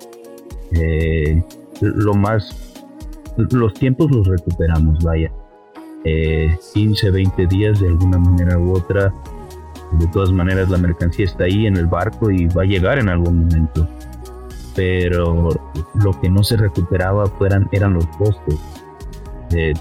eh, 0.73 1.43
lo 1.81 2.13
más, 2.13 2.55
los 3.37 3.73
tiempos 3.73 4.11
los 4.11 4.27
recuperamos, 4.27 5.03
vaya. 5.03 5.31
15, 6.03 7.07
eh, 7.07 7.11
20 7.11 7.47
días 7.47 7.79
de 7.81 7.87
alguna 7.89 8.17
manera 8.17 8.57
u 8.57 8.73
otra 8.73 9.13
de 9.93 10.07
todas 10.07 10.31
maneras, 10.31 10.69
la 10.69 10.77
mercancía 10.77 11.25
está 11.25 11.45
ahí 11.45 11.65
en 11.65 11.75
el 11.75 11.87
barco 11.87 12.29
y 12.29 12.45
va 12.47 12.61
a 12.61 12.65
llegar 12.65 12.99
en 12.99 13.09
algún 13.09 13.39
momento. 13.39 13.87
Pero 14.75 15.49
lo 15.95 16.21
que 16.21 16.29
no 16.29 16.43
se 16.43 16.57
recuperaba 16.57 17.25
fueran, 17.25 17.67
eran 17.71 17.93
los 17.93 18.05
costos. 18.07 18.59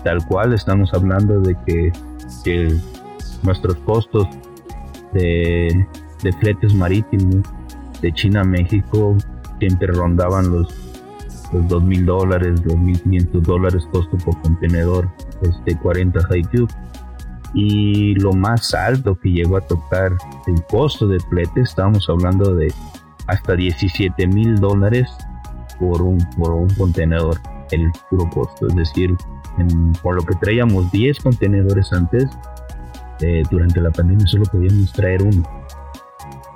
tal 0.03 0.27
cual 0.27 0.55
estamos 0.55 0.95
hablando 0.95 1.41
de 1.41 1.57
que, 1.67 1.93
nuestros 3.43 3.77
costos 3.79 4.27
de, 5.13 5.87
de, 6.23 6.33
fletes 6.35 6.75
marítimos 6.75 7.47
de 8.01 8.13
China 8.13 8.43
a 8.43 8.45
México 8.45 9.17
siempre 9.59 9.89
rondaban 9.89 10.51
los, 10.51 10.75
los 11.53 11.69
2 11.69 11.83
mil 11.83 12.07
dólares, 12.07 12.63
2.500 12.63 13.43
dólares 13.43 13.89
costo 13.93 14.17
por 14.19 14.41
contenedor, 14.43 15.09
este 15.43 15.77
40 15.79 16.21
high 16.25 16.43
cube 16.43 16.69
y 17.55 18.15
lo 18.17 18.33
más 18.33 18.75
alto 18.75 19.19
que 19.19 19.31
llegó 19.31 19.57
a 19.57 19.61
tocar 19.63 20.13
el 20.47 20.63
costo 20.71 21.07
de 21.07 21.19
flete, 21.21 21.63
estábamos 21.63 22.09
hablando 22.09 22.55
de 22.55 22.73
hasta 23.27 23.55
17 23.55 24.27
mil 24.27 24.57
dólares 24.57 25.09
por 25.79 26.03
un, 26.03 26.19
por 26.37 26.53
un 26.53 26.69
contenedor, 26.71 27.39
el 27.71 27.91
puro 28.11 28.29
costo. 28.31 28.67
Es 28.69 28.75
decir, 28.75 29.15
por 30.03 30.17
lo 30.17 30.23
que 30.23 30.35
traíamos 30.37 30.91
10 30.93 31.21
contenedores 31.21 31.93
antes, 31.93 32.27
eh, 33.21 33.43
durante 33.51 33.81
la 33.81 33.91
pandemia 33.91 34.27
solo 34.27 34.45
podíamos 34.45 34.93
traer 34.93 35.23
uno. 35.23 35.43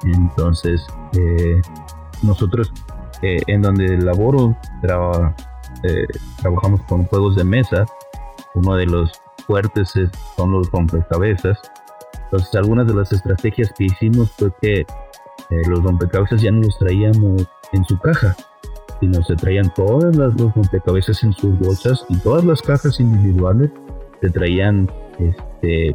Entonces, 0.04 0.84
eh, 1.14 1.60
nosotros 2.22 2.72
eh, 3.22 3.38
en 3.46 3.62
donde 3.62 3.98
laboro, 3.98 4.56
trabajamos 6.40 6.82
con 6.88 7.04
juegos 7.04 7.36
de 7.36 7.44
mesa. 7.44 7.86
Uno 8.54 8.76
de 8.76 8.86
los 8.86 9.12
fuertes 9.46 9.94
son 10.36 10.52
los 10.52 10.70
rompecabezas. 10.70 11.58
Entonces, 12.24 12.54
algunas 12.54 12.86
de 12.86 12.94
las 12.94 13.12
estrategias 13.12 13.72
que 13.76 13.84
hicimos 13.84 14.30
fue 14.32 14.50
que 14.60 14.86
eh, 15.52 15.62
los 15.68 15.82
rompecabezas 15.82 16.40
ya 16.40 16.50
no 16.50 16.62
los 16.62 16.78
traíamos 16.78 17.46
en 17.72 17.84
su 17.84 17.98
caja, 17.98 18.34
sino 19.00 19.22
se 19.22 19.36
traían 19.36 19.72
todas 19.74 20.16
las 20.16 20.34
los 20.40 20.54
rompecabezas 20.54 21.22
en 21.24 21.32
sus 21.34 21.58
bolsas 21.58 22.06
y 22.08 22.16
todas 22.18 22.44
las 22.44 22.62
cajas 22.62 23.00
individuales 23.00 23.70
se 24.20 24.30
traían 24.30 24.90
este, 25.18 25.42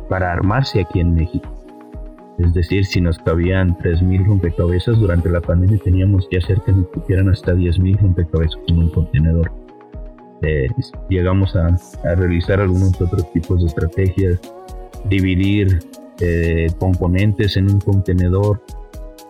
para 0.08 0.32
armarse 0.32 0.82
aquí 0.82 1.00
en 1.00 1.14
México. 1.14 1.58
Es 2.38 2.54
decir, 2.54 2.86
si 2.86 3.02
nos 3.02 3.18
cabían 3.18 3.76
3.000 3.80 4.26
rompecabezas 4.26 5.00
durante 5.00 5.30
la 5.30 5.42
pandemia, 5.42 5.80
teníamos 5.80 6.28
ya 6.32 6.40
cerca 6.40 6.72
de 6.72 6.86
que 7.08 7.14
eran 7.14 7.30
hasta 7.30 7.54
10.000 7.54 8.00
rompecabezas 8.00 8.60
en 8.68 8.78
un 8.78 8.90
contenedor. 8.90 9.52
Eh, 10.44 10.68
llegamos 11.10 11.56
a, 11.56 11.76
realizar 12.16 12.62
algunos 12.62 13.02
otros 13.02 13.32
tipos 13.34 13.60
de 13.62 13.66
estrategias, 13.66 14.40
dividir 15.10 15.80
eh, 16.20 16.68
componentes 16.80 17.58
en 17.58 17.72
un 17.72 17.80
contenedor, 17.80 18.62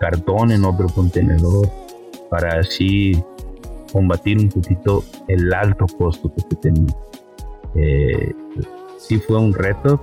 cartón 0.01 0.51
en 0.51 0.65
otro 0.65 0.87
contenedor, 0.89 1.69
para 2.29 2.59
así 2.59 3.13
combatir 3.93 4.37
un 4.37 4.49
poquito 4.49 5.05
el 5.29 5.53
alto 5.53 5.85
costo 5.97 6.29
que 6.35 6.55
tenía. 6.57 6.93
Eh, 7.75 8.33
sí 8.97 9.17
fue 9.17 9.37
un 9.37 9.53
reto. 9.53 10.01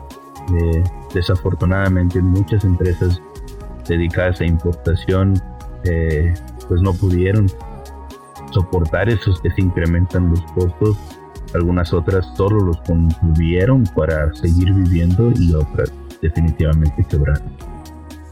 Eh, 0.53 0.85
desafortunadamente 1.15 2.21
muchas 2.21 2.65
empresas 2.65 3.21
dedicadas 3.89 4.41
a 4.41 4.45
importación 4.45 5.35
eh, 5.85 6.35
pues 6.69 6.83
no 6.83 6.93
pudieron 6.93 7.47
soportar 8.53 9.09
esos 9.09 9.41
que 9.41 9.51
se 9.51 9.61
incrementan 9.61 10.31
los 10.31 10.43
costos. 10.53 10.97
Algunas 11.55 11.93
otras 11.93 12.27
solo 12.37 12.61
los 12.61 12.81
contuvieron 12.83 13.85
para 13.95 14.33
seguir 14.35 14.73
viviendo 14.73 15.33
y 15.37 15.55
otras 15.55 15.93
definitivamente 16.21 17.05
quebraron. 17.09 17.53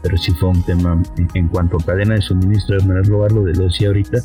Pero 0.01 0.17
sí 0.17 0.31
fue 0.33 0.49
un 0.49 0.63
tema 0.63 1.01
en, 1.33 1.47
cuanto 1.47 1.77
a 1.77 1.85
cadena 1.85 2.15
de 2.15 2.21
suministro, 2.21 2.77
de 2.77 2.85
manera 2.85 3.07
global, 3.07 3.35
lo 3.35 3.43
de 3.43 3.53
lo 3.53 3.63
decía 3.65 3.87
ahorita, 3.87 4.19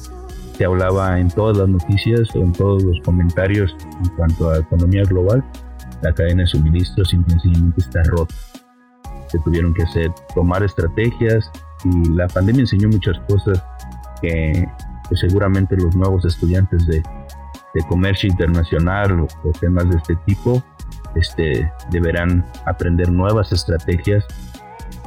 se 0.56 0.64
hablaba 0.64 1.20
en 1.20 1.28
todas 1.28 1.56
las 1.56 1.68
noticias 1.68 2.34
o 2.34 2.40
en 2.40 2.52
todos 2.52 2.82
los 2.82 2.98
comentarios 3.04 3.76
en 4.04 4.10
cuanto 4.16 4.50
a 4.50 4.58
economía 4.58 5.04
global, 5.04 5.44
la 6.02 6.12
cadena 6.12 6.42
de 6.42 6.48
suministros 6.48 7.12
intensivamente 7.12 7.80
está 7.80 8.02
rota. 8.04 8.34
Se 9.28 9.38
tuvieron 9.40 9.74
que 9.74 9.82
hacer, 9.82 10.10
tomar 10.34 10.62
estrategias 10.62 11.50
y 11.84 12.10
la 12.10 12.26
pandemia 12.28 12.62
enseñó 12.62 12.88
muchas 12.88 13.18
cosas 13.28 13.62
que, 14.20 14.68
seguramente 15.14 15.76
los 15.76 15.94
nuevos 15.94 16.24
estudiantes 16.24 16.86
de, 16.86 17.02
comercio 17.88 18.28
internacional 18.28 19.20
o, 19.20 19.52
temas 19.60 19.88
de 19.88 19.98
este 19.98 20.16
tipo 20.26 20.60
este, 21.14 21.70
deberán 21.92 22.44
aprender 22.66 23.08
nuevas 23.08 23.52
estrategias 23.52 24.24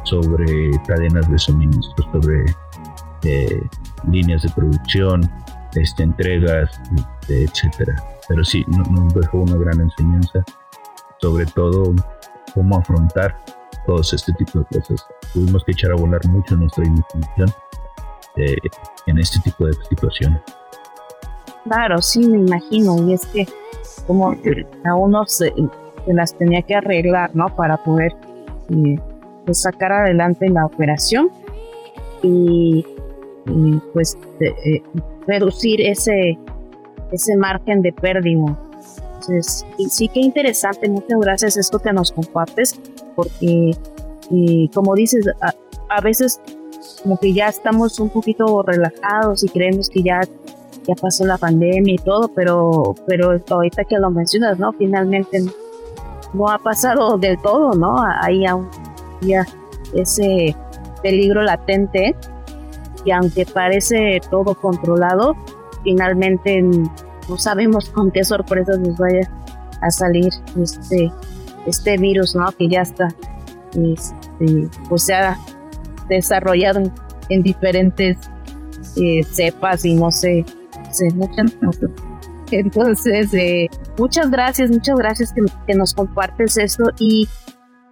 sobre 0.05 0.71
cadenas 0.87 1.29
de 1.29 1.37
suministros, 1.37 2.07
sobre 2.13 2.45
eh, 3.23 3.61
líneas 4.09 4.43
de 4.43 4.49
producción, 4.55 5.29
este, 5.75 6.03
entregas, 6.03 6.69
este, 6.95 7.43
etcétera. 7.43 8.03
Pero 8.27 8.43
sí, 8.43 8.63
nos 8.67 9.13
dejó 9.13 9.39
una 9.39 9.57
gran 9.57 9.81
enseñanza, 9.81 10.43
sobre 11.21 11.45
todo 11.45 11.93
cómo 12.53 12.77
afrontar 12.77 13.35
todos 13.85 14.13
este 14.13 14.33
tipo 14.33 14.59
de 14.59 14.79
cosas. 14.79 15.05
Tuvimos 15.33 15.63
que 15.63 15.71
echar 15.71 15.91
a 15.91 15.95
volar 15.95 16.25
mucho 16.27 16.55
nuestra 16.55 16.85
imaginación 16.85 17.49
eh, 18.37 18.55
en 19.07 19.19
este 19.19 19.39
tipo 19.39 19.65
de 19.65 19.73
situaciones. 19.89 20.41
Claro, 21.63 22.01
sí, 22.01 22.19
me 22.27 22.37
imagino. 22.37 22.97
Y 23.07 23.13
es 23.13 23.25
que 23.27 23.47
como 24.07 24.31
a 24.31 24.95
uno 24.95 25.25
se, 25.25 25.53
las 26.07 26.37
tenía 26.37 26.61
que 26.63 26.75
arreglar, 26.75 27.35
¿no? 27.35 27.47
Para 27.55 27.77
poder 27.77 28.13
eh, 28.69 28.99
pues, 29.45 29.61
sacar 29.61 29.91
adelante 29.91 30.49
la 30.49 30.65
operación. 30.65 31.29
Y 32.23 32.85
y 33.47 33.79
pues 33.93 34.17
eh, 34.39 34.81
reducir 35.27 35.81
ese, 35.81 36.37
ese 37.11 37.35
margen 37.37 37.81
de 37.81 37.93
pérdida. 37.93 38.57
Entonces, 39.21 39.65
sí 39.89 40.07
que 40.07 40.19
interesante, 40.19 40.89
muchas 40.89 41.19
gracias 41.19 41.57
esto 41.57 41.79
que 41.79 41.93
nos 41.93 42.11
compartes, 42.11 42.79
porque 43.15 43.71
como 44.73 44.95
dices, 44.95 45.25
a, 45.89 46.01
veces 46.01 46.39
como 47.03 47.19
que 47.19 47.33
ya 47.33 47.47
estamos 47.47 47.99
un 47.99 48.09
poquito 48.09 48.63
relajados 48.63 49.43
y 49.43 49.49
creemos 49.49 49.89
que 49.89 50.01
ya, 50.01 50.21
ya 50.87 50.95
pasó 50.95 51.25
la 51.25 51.37
pandemia 51.37 51.93
y 51.93 51.97
todo, 51.97 52.29
pero, 52.33 52.95
pero 53.05 53.39
ahorita 53.49 53.83
que 53.83 53.97
lo 53.97 54.09
mencionas, 54.09 54.57
¿no? 54.57 54.71
Finalmente 54.73 55.43
no 56.33 56.49
ha 56.49 56.57
pasado 56.57 57.17
del 57.17 57.39
todo, 57.41 57.73
¿no? 57.73 57.97
Hay 58.21 58.45
aún 58.45 58.69
ya 59.21 59.45
ese 59.93 60.55
peligro 61.03 61.43
latente 61.43 62.15
y 63.03 63.11
aunque 63.11 63.45
parece 63.45 64.19
todo 64.29 64.55
controlado, 64.55 65.35
finalmente 65.83 66.63
no 67.31 67.37
sabemos 67.37 67.89
con 67.89 68.11
qué 68.11 68.25
sorpresas 68.25 68.77
nos 68.77 68.97
vaya 68.97 69.21
a 69.81 69.89
salir 69.89 70.29
este, 70.61 71.11
este 71.65 71.97
virus, 71.97 72.35
¿no? 72.35 72.51
Que 72.51 72.67
ya 72.67 72.81
está, 72.81 73.07
este, 73.73 74.69
pues 74.89 75.05
se 75.05 75.13
ha 75.13 75.37
desarrollado 76.09 76.81
en, 77.29 77.41
diferentes 77.41 78.17
eh, 78.97 79.23
cepas 79.23 79.85
y 79.85 79.95
no 79.95 80.11
sé, 80.11 80.45
muchas 81.15 81.53
Entonces, 82.51 83.33
eh, 83.33 83.69
muchas 83.97 84.29
gracias, 84.29 84.69
muchas 84.69 84.97
gracias 84.97 85.33
que, 85.33 85.73
nos 85.73 85.93
compartes 85.93 86.57
esto 86.57 86.83
y 86.99 87.29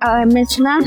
a 0.02 0.26
mencionar 0.26 0.82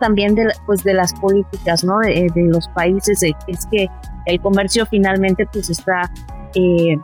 también 0.00 0.34
de, 0.34 0.48
pues, 0.66 0.82
de 0.82 0.94
las 0.94 1.14
políticas 1.14 1.84
¿no? 1.84 2.00
de, 2.00 2.28
los 2.34 2.68
países, 2.70 3.22
es 3.22 3.66
que 3.70 3.86
el 4.26 4.40
comercio 4.40 4.84
finalmente 4.86 5.46
pues 5.52 5.70
está 5.70 6.10
eh, 6.54 6.96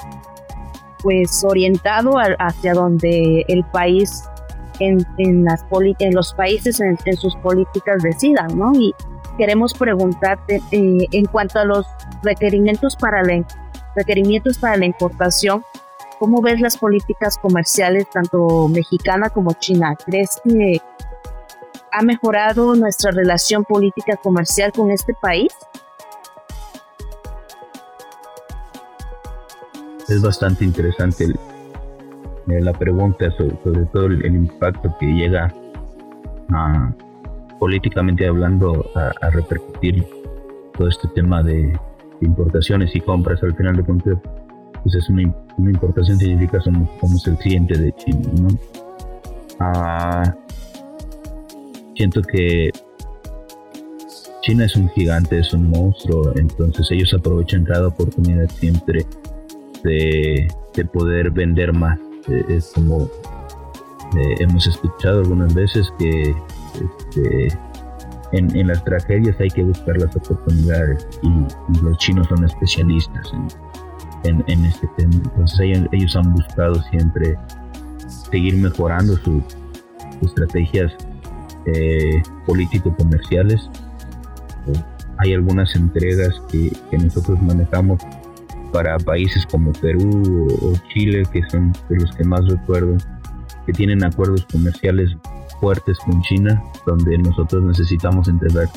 pues 1.03 1.45
orientado 1.45 2.15
hacia 2.39 2.75
donde 2.75 3.45
el 3.49 3.65
país 3.65 4.25
en, 4.81 5.07
en, 5.19 5.45
las 5.45 5.65
en 5.99 6.15
los 6.15 6.35
países 6.35 6.81
en, 6.81 6.97
sus 7.17 7.37
políticas 7.37 8.03
decidan, 8.03 8.59
¿no? 8.59 8.73
Y 8.75 8.95
queremos 9.37 9.75
preguntarte 9.75 10.61
eh, 10.71 11.07
en 11.13 11.25
cuanto 11.27 11.59
a 11.59 11.65
los 11.65 11.87
requerimientos 12.23 12.97
para 12.97 13.23
la, 13.23 13.45
requerimientos 13.97 14.59
para 14.59 14.77
la 14.77 14.87
importación, 14.87 15.65
¿cómo 16.19 16.41
ves 16.43 16.61
las 16.61 16.77
políticas 16.77 17.39
comerciales 17.39 18.09
tanto 18.11 18.69
mexicana 18.69 19.31
como 19.31 19.53
china? 19.55 19.97
¿Crees 20.05 20.41
que 20.45 20.81
ha 21.93 22.03
mejorado 22.03 22.75
nuestra 22.75 23.11
relación 23.11 23.65
política 23.65 24.17
comercial 24.17 24.73
con 24.73 24.91
este 24.91 25.15
país? 25.15 25.53
Es 30.09 30.23
bastante 30.23 30.65
interesante 30.65 31.27
eh, 31.27 32.61
la 32.63 32.73
pregunta 32.73 33.31
sobre, 33.37 33.85
todo 33.93 34.07
el, 34.07 34.25
impacto 34.25 34.97
que 34.99 35.07
llega 35.07 35.53
a, 36.51 36.91
políticamente 37.59 38.27
hablando 38.27 38.91
a, 38.95 39.29
repercutir 39.31 40.07
todo 40.77 40.89
este 40.89 41.09
tema 41.09 41.43
de, 41.43 41.79
importaciones 42.23 42.97
y 42.97 43.01
compras. 43.01 43.43
Al 43.43 43.55
final 43.55 43.77
de 43.77 43.85
cuentas, 43.85 44.19
pues 44.83 44.95
es 44.95 45.09
una, 45.11 45.23
importación 45.59 46.19
significa 46.19 46.59
somos, 46.61 46.89
somos 47.01 47.27
el 47.27 47.37
cliente 47.37 47.79
de 47.79 47.93
China. 47.93 48.31
¿no? 48.41 48.49
Ah, 49.61 50.35
siento 51.95 52.23
que 52.23 52.71
China 54.41 54.65
es 54.65 54.75
un 54.75 54.89
gigante, 54.89 55.39
es 55.39 55.53
un 55.53 55.69
monstruo, 55.69 56.33
entonces 56.37 56.91
ellos 56.93 57.13
aprovechan 57.13 57.65
cada 57.65 57.89
oportunidad 57.89 58.49
siempre 58.49 59.05
de, 59.83 60.49
poder 60.93 61.31
vender 61.31 61.73
más. 61.73 61.99
Eh, 62.29 62.45
es 62.49 62.73
como 62.75 63.11
eh, 64.17 64.35
hemos 64.39 64.67
escuchado 64.67 65.21
algunas 65.21 65.55
veces 65.55 65.93
que 65.99 66.35
este, 66.75 67.59
en, 68.33 68.67
las 68.67 68.85
tragedias 68.85 69.39
hay 69.41 69.49
que 69.49 69.63
buscar 69.63 69.97
las 69.99 70.15
oportunidades 70.17 71.07
y, 71.23 71.83
los 71.83 71.99
chinos 71.99 72.27
son 72.29 72.45
especialistas 72.45 73.33
en, 74.25 74.65
este 74.65 74.89
tema. 74.97 75.15
Entonces 75.15 75.61
ellos, 75.93 76.17
han 76.17 76.33
buscado 76.33 76.83
siempre 76.91 77.37
seguir 78.31 78.57
mejorando 78.57 79.17
sus 79.17 79.43
estrategias 80.23 80.93
eh, 81.67 82.23
político-comerciales. 82.47 83.71
Hay 85.19 85.35
algunas 85.35 85.75
entregas 85.75 86.41
que, 86.51 86.71
nosotros 86.97 87.41
manejamos 87.43 88.01
para 88.73 88.99
países 88.99 89.47
como 89.47 89.73
Perú 89.73 90.47
o, 90.63 90.73
Chile, 90.93 91.23
que 91.33 91.43
son 91.51 91.73
de 91.89 91.97
los 91.97 92.13
que 92.13 92.25
más 92.25 92.47
recuerdo, 92.49 92.97
que 93.67 93.73
tienen 93.73 94.05
acuerdos 94.05 94.47
comerciales 94.53 95.17
fuertes 95.61 95.99
con 95.99 96.21
China, 96.23 96.63
donde 96.87 97.19
nosotros 97.19 97.63
necesitamos 97.65 98.29
entregar 98.29 98.69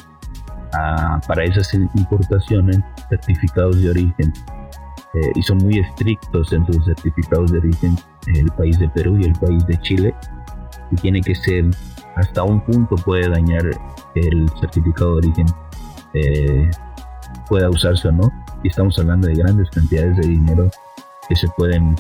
para 1.28 1.44
esas 1.44 1.74
importaciones 1.74 2.80
certificados 3.10 3.82
de 3.82 3.90
origen. 3.90 4.34
Eh, 5.14 5.32
y 5.36 5.42
son 5.42 5.58
muy 5.58 5.78
estrictos 5.78 6.54
en 6.54 6.66
sus 6.68 6.86
certificados 6.86 7.52
de 7.52 7.58
origen 7.58 7.98
el 8.28 8.46
país 8.54 8.80
de 8.80 8.88
Perú 8.88 9.18
y 9.20 9.26
el 9.26 9.34
país 9.34 9.66
de 9.68 9.78
Chile 9.82 10.16
y 10.90 10.96
tiene 10.96 11.22
que 11.22 11.36
ser 11.36 11.66
hasta 12.16 12.44
un 12.44 12.62
punto 12.62 12.96
puede 12.96 13.30
dañar 13.30 13.66
el 14.16 14.50
certificado 14.60 15.12
de 15.12 15.28
origen, 15.28 15.46
eh, 16.14 16.70
pueda 17.48 17.70
usarse 17.70 18.10
o 18.10 18.12
no. 18.12 18.32
Y 18.64 18.70
estamos 18.70 18.98
hablando 19.00 19.28
de 19.28 19.36
grandes 19.36 19.70
cantidades 19.70 20.18
de 20.18 20.28
dinero 20.28 20.70
que 21.28 21.36
se 21.36 21.48
pueden 21.58 21.96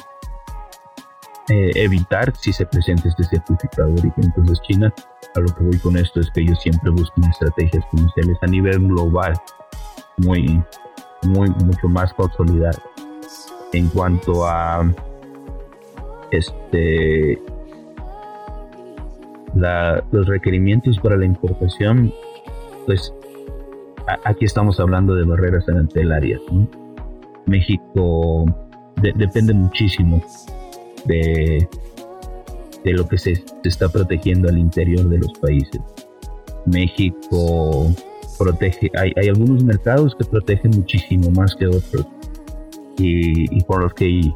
eh, 1.49 1.71
evitar 1.75 2.33
si 2.37 2.53
se 2.53 2.65
presenta 2.65 3.09
este 3.09 3.23
certificado 3.23 3.89
de 3.89 4.01
origen. 4.01 4.25
Entonces 4.25 4.61
China, 4.61 4.93
a 5.35 5.39
lo 5.39 5.53
que 5.53 5.63
voy 5.63 5.77
con 5.79 5.97
esto 5.97 6.19
es 6.19 6.29
que 6.31 6.41
ellos 6.41 6.59
siempre 6.61 6.91
buscan 6.91 7.23
estrategias 7.25 7.83
comerciales 7.91 8.37
a 8.41 8.47
nivel 8.47 8.87
global 8.87 9.33
muy, 10.17 10.63
muy, 11.23 11.49
mucho 11.49 11.87
más 11.87 12.13
consolidadas. 12.13 12.81
En 13.73 13.87
cuanto 13.89 14.45
a 14.45 14.89
este 16.31 17.41
los 19.53 20.27
requerimientos 20.27 20.97
para 20.99 21.17
la 21.17 21.25
importación, 21.25 22.13
pues 22.85 23.13
aquí 24.23 24.45
estamos 24.45 24.79
hablando 24.79 25.15
de 25.15 25.23
barreras 25.23 25.67
arancelarias. 25.67 26.41
México 27.45 28.45
depende 29.15 29.53
muchísimo 29.53 30.23
de, 31.05 31.67
de 32.83 32.93
lo 32.93 33.07
que 33.07 33.17
se, 33.17 33.35
se, 33.35 33.45
está 33.63 33.89
protegiendo 33.89 34.49
al 34.49 34.57
interior 34.57 35.07
de 35.09 35.17
los 35.17 35.33
países. 35.39 35.81
México 36.65 37.87
protege, 38.37 38.91
hay, 38.97 39.11
hay 39.15 39.29
algunos 39.29 39.63
mercados 39.63 40.15
que 40.15 40.25
protegen 40.25 40.71
muchísimo 40.71 41.29
más 41.31 41.55
que 41.55 41.67
otros 41.67 42.07
y, 42.97 43.55
y 43.55 43.63
por 43.63 43.83
los 43.83 43.93
que 43.93 44.31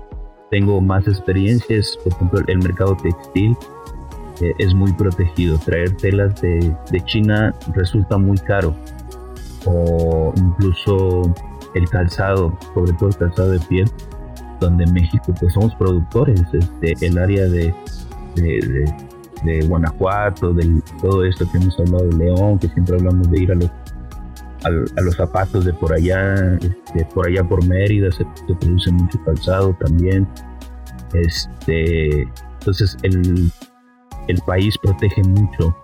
tengo 0.51 0.80
más 0.82 1.08
experiencias, 1.08 1.97
por 2.04 2.13
ejemplo, 2.13 2.39
el 2.47 2.58
mercado 2.60 2.95
textil 2.97 3.56
eh, 4.41 4.54
es 4.60 4.73
muy 4.73 4.91
protegido. 4.93 5.58
Traer 5.60 5.95
telas 5.97 6.39
de, 6.41 6.75
de, 6.91 7.01
China 7.06 7.54
resulta 7.73 8.17
muy 8.17 8.38
caro. 8.38 8.75
O 9.65 10.34
incluso 10.36 11.34
el 11.73 11.89
calzado, 11.89 12.58
sobre 12.73 12.93
todo 12.93 13.10
el 13.10 13.15
calzado 13.17 13.51
de 13.51 13.60
piel, 13.62 13.89
donde 14.60 14.86
en 14.86 14.93
México 14.93 15.34
pues 15.39 15.54
somos 15.54 15.73
productores. 15.75 16.41
Este, 16.54 17.06
el 17.06 17.17
área 17.17 17.45
de, 17.45 17.73
de, 18.36 18.93
de, 19.43 19.67
Guanajuato, 19.67 20.54
de 20.54 20.82
todo 21.01 21.25
esto 21.25 21.49
que 21.51 21.58
hemos 21.58 21.80
hablado 21.80 22.08
de 22.08 22.17
León, 22.17 22.60
que 22.60 22.67
siempre 22.69 22.97
hablamos 22.97 23.30
de 23.30 23.41
ir 23.41 23.51
a 23.51 23.56
los, 23.56 23.71
a, 24.63 25.01
los 25.01 25.15
zapatos 25.15 25.65
de 25.65 25.73
por 25.73 25.93
allá, 25.93 26.56
este, 26.56 27.06
por 27.13 27.28
allá 27.28 27.43
por 27.43 27.65
Mérida 27.65 28.12
se, 28.12 28.25
se 28.47 28.56
produce 28.56 28.91
mucho 28.91 29.19
calzado 29.25 29.75
también. 29.80 30.28
Este, 31.13 32.21
entonces 32.60 32.97
el 33.04 33.51
el 34.28 34.41
país 34.41 34.78
protege 34.78 35.21
mucho 35.23 35.75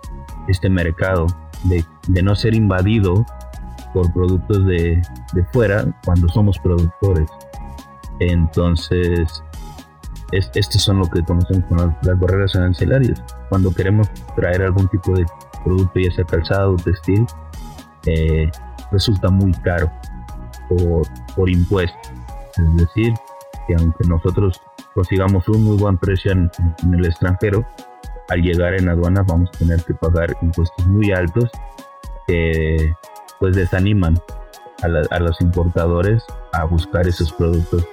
este 0.48 0.68
mercado 0.68 1.26
de, 1.64 1.84
no 2.22 2.34
ser 2.34 2.54
invadido 2.54 3.24
por 3.92 4.12
productos 4.12 4.66
de, 4.66 5.02
fuera 5.52 5.84
cuando 6.04 6.28
somos 6.28 6.58
productores. 6.58 7.28
Entonces, 8.20 9.42
estos 10.32 10.82
son 10.82 10.98
lo 10.98 11.06
que 11.06 11.22
conocemos 11.22 11.64
como 11.68 11.94
las, 12.02 12.20
barreras 12.20 12.54
arancelarias. 12.56 13.22
Cuando 13.48 13.72
queremos 13.72 14.08
traer 14.36 14.62
algún 14.62 14.88
tipo 14.88 15.14
de 15.14 15.26
producto, 15.64 16.00
ya 16.00 16.10
sea 16.12 16.24
calzado, 16.24 16.76
textil, 16.76 17.26
eh, 18.06 18.50
resulta 18.90 19.28
muy 19.30 19.52
caro 19.52 19.90
por, 20.68 21.02
por 21.34 21.50
impuestos. 21.50 22.12
Es 22.56 22.76
decir, 22.76 23.14
que 23.66 23.74
aunque 23.74 24.06
nosotros 24.08 24.60
consigamos 24.94 25.48
un 25.48 25.64
muy 25.64 25.76
buen 25.76 25.96
precio 25.96 26.32
en 26.32 26.50
el 26.92 27.04
extranjero, 27.06 27.66
al 28.28 28.42
llegar 28.42 28.74
en 28.74 28.88
aduana 28.88 29.22
vamos 29.22 29.50
a 29.54 29.58
tener 29.58 29.82
que 29.84 29.94
pagar 29.94 30.36
impuestos 30.40 30.86
muy 30.86 31.12
altos 31.12 31.50
que 32.26 32.94
pues 33.42 33.56
desaniman 33.56 34.16
a, 34.82 35.18
los 35.18 35.40
importadores 35.40 36.22
a 36.52 36.64
buscar 36.64 37.08
esos 37.08 37.32
productos 37.32 37.84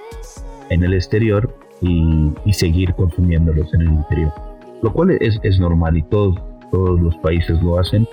en 0.68 0.84
el 0.84 0.94
exterior 0.94 1.52
y, 1.80 2.32
seguir 2.52 2.94
consumiéndolos 2.94 3.74
en 3.74 3.80
el 3.80 3.88
interior. 3.88 4.32
Lo 4.80 4.92
cual 4.92 5.10
es, 5.10 5.40
es 5.42 5.58
normal 5.58 5.96
y 5.96 6.02
todos, 6.02 6.40
todos 6.70 7.00
los 7.00 7.16
países 7.16 7.60
lo 7.64 7.80
hacen, 7.80 8.06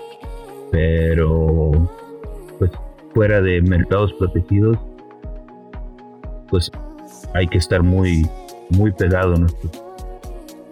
pero 0.72 1.72
pues 2.58 2.72
fuera 3.14 3.40
de 3.40 3.62
mercados 3.62 4.12
protegidos, 4.14 4.80
pues 6.50 6.72
hay 7.36 7.46
que 7.48 7.60
estar 7.60 7.84
muy, 7.84 8.28
muy 8.72 8.92
pegado 8.94 9.36
a 9.36 9.38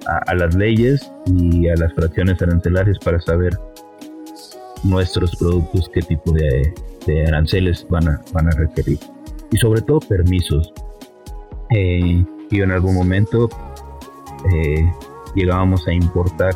a, 0.07 0.33
las 0.33 0.55
leyes 0.55 1.11
y 1.27 1.67
a 1.67 1.75
las 1.75 1.93
fracciones 1.93 2.41
arancelarias 2.41 2.97
para 2.99 3.21
saber 3.21 3.55
nuestros 4.85 5.35
productos 5.35 5.89
qué 5.93 6.01
tipo 6.01 6.31
de, 6.31 6.73
aranceles 7.27 7.85
van 7.89 8.07
a, 8.07 8.21
van 8.33 8.47
a 8.47 8.51
requerir. 8.51 8.99
Y 9.51 9.57
sobre 9.57 9.81
todo 9.81 9.99
permisos. 9.99 10.73
Eh, 11.71 12.25
y 12.51 12.61
en 12.61 12.71
algún 12.71 12.95
momento 12.95 13.49
eh, 14.51 14.91
llegábamos 15.35 15.87
a 15.87 15.93
importar 15.93 16.53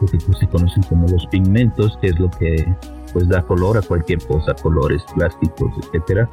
lo 0.00 0.06
que 0.06 0.18
pues, 0.18 0.38
se 0.38 0.46
conocen 0.48 0.82
como 0.84 1.06
los 1.08 1.26
pigmentos, 1.26 1.96
que 2.00 2.08
es 2.08 2.18
lo 2.18 2.30
que 2.30 2.66
pues 3.12 3.28
da 3.28 3.42
color 3.42 3.78
a 3.78 3.82
cualquier 3.82 4.24
cosa, 4.26 4.54
colores, 4.54 5.02
plásticos, 5.14 5.72
etcétera, 5.82 6.28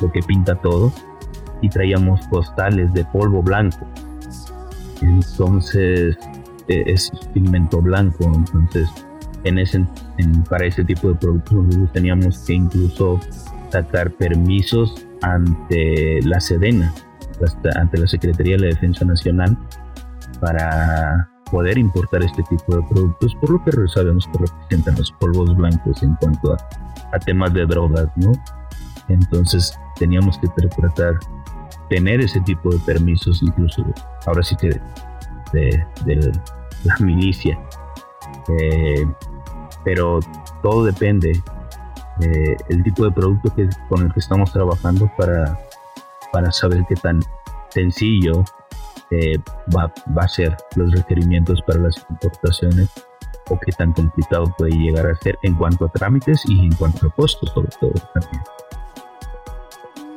lo 0.00 0.12
que 0.12 0.20
pinta 0.22 0.54
todo. 0.56 0.92
Y 1.62 1.68
traíamos 1.68 2.26
postales 2.28 2.92
de 2.94 3.04
polvo 3.06 3.42
blanco 3.42 3.86
entonces 5.02 6.16
e, 6.68 6.82
es 6.86 7.10
pigmento 7.32 7.80
blanco, 7.80 8.24
entonces 8.34 8.88
en 9.44 9.58
ese, 9.58 9.86
para 10.48 10.66
ese 10.66 10.84
tipo 10.84 11.08
de 11.08 11.14
productos 11.14 11.52
nosotros 11.52 11.92
teníamos 11.92 12.38
que 12.40 12.54
incluso 12.54 13.20
sacar 13.70 14.10
permisos 14.12 15.06
ante 15.22 16.20
la 16.22 16.40
Sedena, 16.40 16.92
ante 17.76 17.98
la 17.98 18.06
Secretaría 18.06 18.56
de 18.56 18.68
Defensa 18.68 19.04
Nacional, 19.04 19.56
para 20.40 21.28
poder 21.50 21.78
importar 21.78 22.22
este 22.22 22.42
tipo 22.44 22.76
de 22.76 22.82
productos, 22.88 23.34
por 23.36 23.50
lo 23.50 23.64
que 23.64 23.72
sabemos 23.88 24.26
que 24.32 24.38
representan 24.38 24.96
los 24.96 25.12
polvos 25.12 25.56
blancos 25.56 26.02
en 26.02 26.14
cuanto 26.16 26.54
a, 26.54 27.18
temas 27.18 27.52
de 27.52 27.66
drogas, 27.66 28.06
¿no? 28.16 28.32
Entonces 29.08 29.76
teníamos 29.98 30.38
que 30.38 30.46
tratar 30.48 31.18
tener 31.88 32.20
ese 32.20 32.40
tipo 32.42 32.70
de 32.70 32.78
permisos, 32.86 33.42
incluso 33.42 33.84
ahora 34.26 34.42
sí 34.42 34.56
que 34.56 34.80
de, 35.52 36.32
la 36.84 36.96
milicia. 37.00 37.58
Eh, 38.48 39.04
pero 39.84 40.20
todo 40.62 40.84
depende 40.84 41.32
del 42.18 42.56
el 42.68 42.82
tipo 42.82 43.04
de 43.04 43.12
producto 43.12 43.54
que, 43.54 43.68
con 43.88 44.02
el 44.02 44.12
que 44.12 44.20
estamos 44.20 44.52
trabajando 44.52 45.10
para, 45.16 45.58
para 46.32 46.52
saber 46.52 46.84
qué 46.88 46.94
tan 46.96 47.20
sencillo 47.70 48.44
eh, 49.10 49.38
va, 49.76 49.92
va, 50.16 50.22
a 50.22 50.28
ser 50.28 50.56
los 50.76 50.92
requerimientos 50.92 51.62
para 51.62 51.80
las 51.80 51.96
importaciones 52.10 52.88
o 53.48 53.58
qué 53.58 53.72
tan 53.72 53.92
complicado 53.92 54.54
puede 54.56 54.72
llegar 54.72 55.06
a 55.06 55.16
ser 55.16 55.36
en 55.42 55.54
cuanto 55.54 55.86
a 55.86 55.88
trámites 55.88 56.42
y 56.46 56.66
en 56.66 56.72
cuanto 56.74 57.08
a 57.08 57.10
costos 57.10 57.50
sobre 57.50 57.70
todo 57.80 57.92
también. 58.14 58.42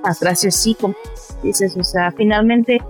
Ah, 0.03 0.13
gracias, 0.19 0.55
sí, 0.55 0.75
como 0.75 0.95
dices, 1.41 1.77
o 1.77 1.83
sea, 1.83 2.11
finalmente 2.11 2.81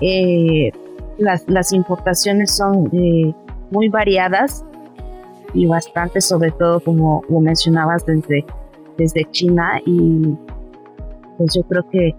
eh, 0.00 0.72
las, 1.18 1.44
las 1.46 1.72
importaciones 1.72 2.56
son 2.56 2.88
eh, 2.92 3.34
muy 3.70 3.88
variadas 3.88 4.64
y 5.54 5.66
bastante, 5.66 6.20
sobre 6.20 6.50
todo 6.52 6.80
como 6.80 7.22
mencionabas 7.28 8.04
desde, 8.06 8.44
desde 8.96 9.24
China 9.30 9.80
y 9.84 10.34
pues 11.38 11.54
yo 11.54 11.62
creo 11.62 11.88
que 11.90 12.14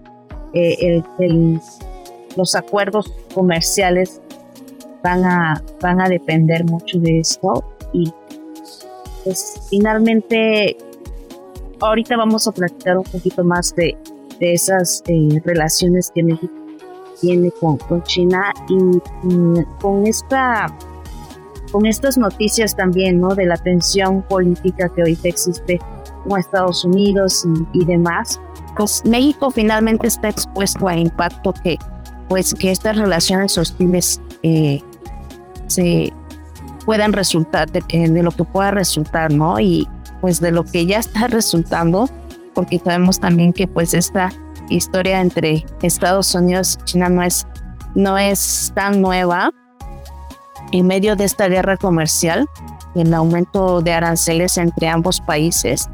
eh, 0.54 1.02
el, 1.18 1.60
los 2.36 2.54
acuerdos 2.54 3.12
comerciales 3.34 4.20
van 5.02 5.24
a, 5.24 5.62
van 5.80 6.00
a 6.00 6.08
depender 6.08 6.64
mucho 6.64 6.98
de 6.98 7.20
esto 7.20 7.64
y 7.92 8.12
pues 9.24 9.66
finalmente 9.68 10.76
ahorita 11.80 12.16
vamos 12.16 12.46
a 12.46 12.52
platicar 12.52 12.98
un 12.98 13.04
poquito 13.04 13.44
más 13.44 13.74
de, 13.74 13.96
de 14.38 14.52
esas 14.52 15.02
eh, 15.06 15.40
relaciones 15.44 16.10
que 16.14 16.22
México 16.22 16.52
tiene 17.20 17.50
con, 17.52 17.78
con 17.78 18.02
China 18.04 18.52
y 18.68 19.00
con 19.80 20.06
esta 20.06 20.66
con 21.74 21.86
estas 21.86 22.16
noticias 22.16 22.76
también 22.76 23.20
no 23.20 23.34
de 23.34 23.46
la 23.46 23.56
tensión 23.56 24.22
política 24.22 24.88
que 24.94 25.00
ahorita 25.00 25.26
existe 25.28 25.80
con 26.22 26.38
Estados 26.38 26.84
Unidos 26.84 27.44
y, 27.72 27.84
demás. 27.84 28.40
Pues 28.76 29.02
México 29.04 29.50
finalmente 29.50 30.06
está 30.06 30.28
expuesto 30.28 30.86
a 30.86 30.96
impacto 30.96 31.52
que 31.52 31.76
pues 32.28 32.54
que 32.54 32.70
estas 32.70 32.96
relaciones 32.96 33.58
hostiles 33.58 34.20
eh, 34.44 34.80
se 35.66 36.12
puedan 36.84 37.12
resultar 37.12 37.68
de, 37.72 37.82
de, 37.88 38.22
lo 38.22 38.30
que 38.30 38.44
pueda 38.44 38.70
resultar 38.70 39.32
no 39.32 39.58
y 39.58 39.88
pues 40.20 40.38
de 40.38 40.52
lo 40.52 40.62
que 40.62 40.86
ya 40.86 41.00
está 41.00 41.26
resultando 41.26 42.08
porque 42.54 42.78
sabemos 42.78 43.18
también 43.18 43.52
que 43.52 43.66
pues 43.66 43.94
esta 43.94 44.30
historia 44.68 45.20
entre 45.20 45.66
Estados 45.82 46.36
Unidos 46.36 46.78
y 46.82 46.84
China 46.84 47.08
no 47.08 47.24
es, 47.24 47.48
no 47.96 48.16
es 48.16 48.70
tan 48.76 49.02
nueva. 49.02 49.50
En 50.74 50.88
medio 50.88 51.14
de 51.14 51.22
esta 51.22 51.46
guerra 51.46 51.76
comercial, 51.76 52.48
el 52.96 53.14
aumento 53.14 53.80
de 53.80 53.92
aranceles 53.92 54.58
entre 54.58 54.88
ambos 54.88 55.20
países, 55.20 55.88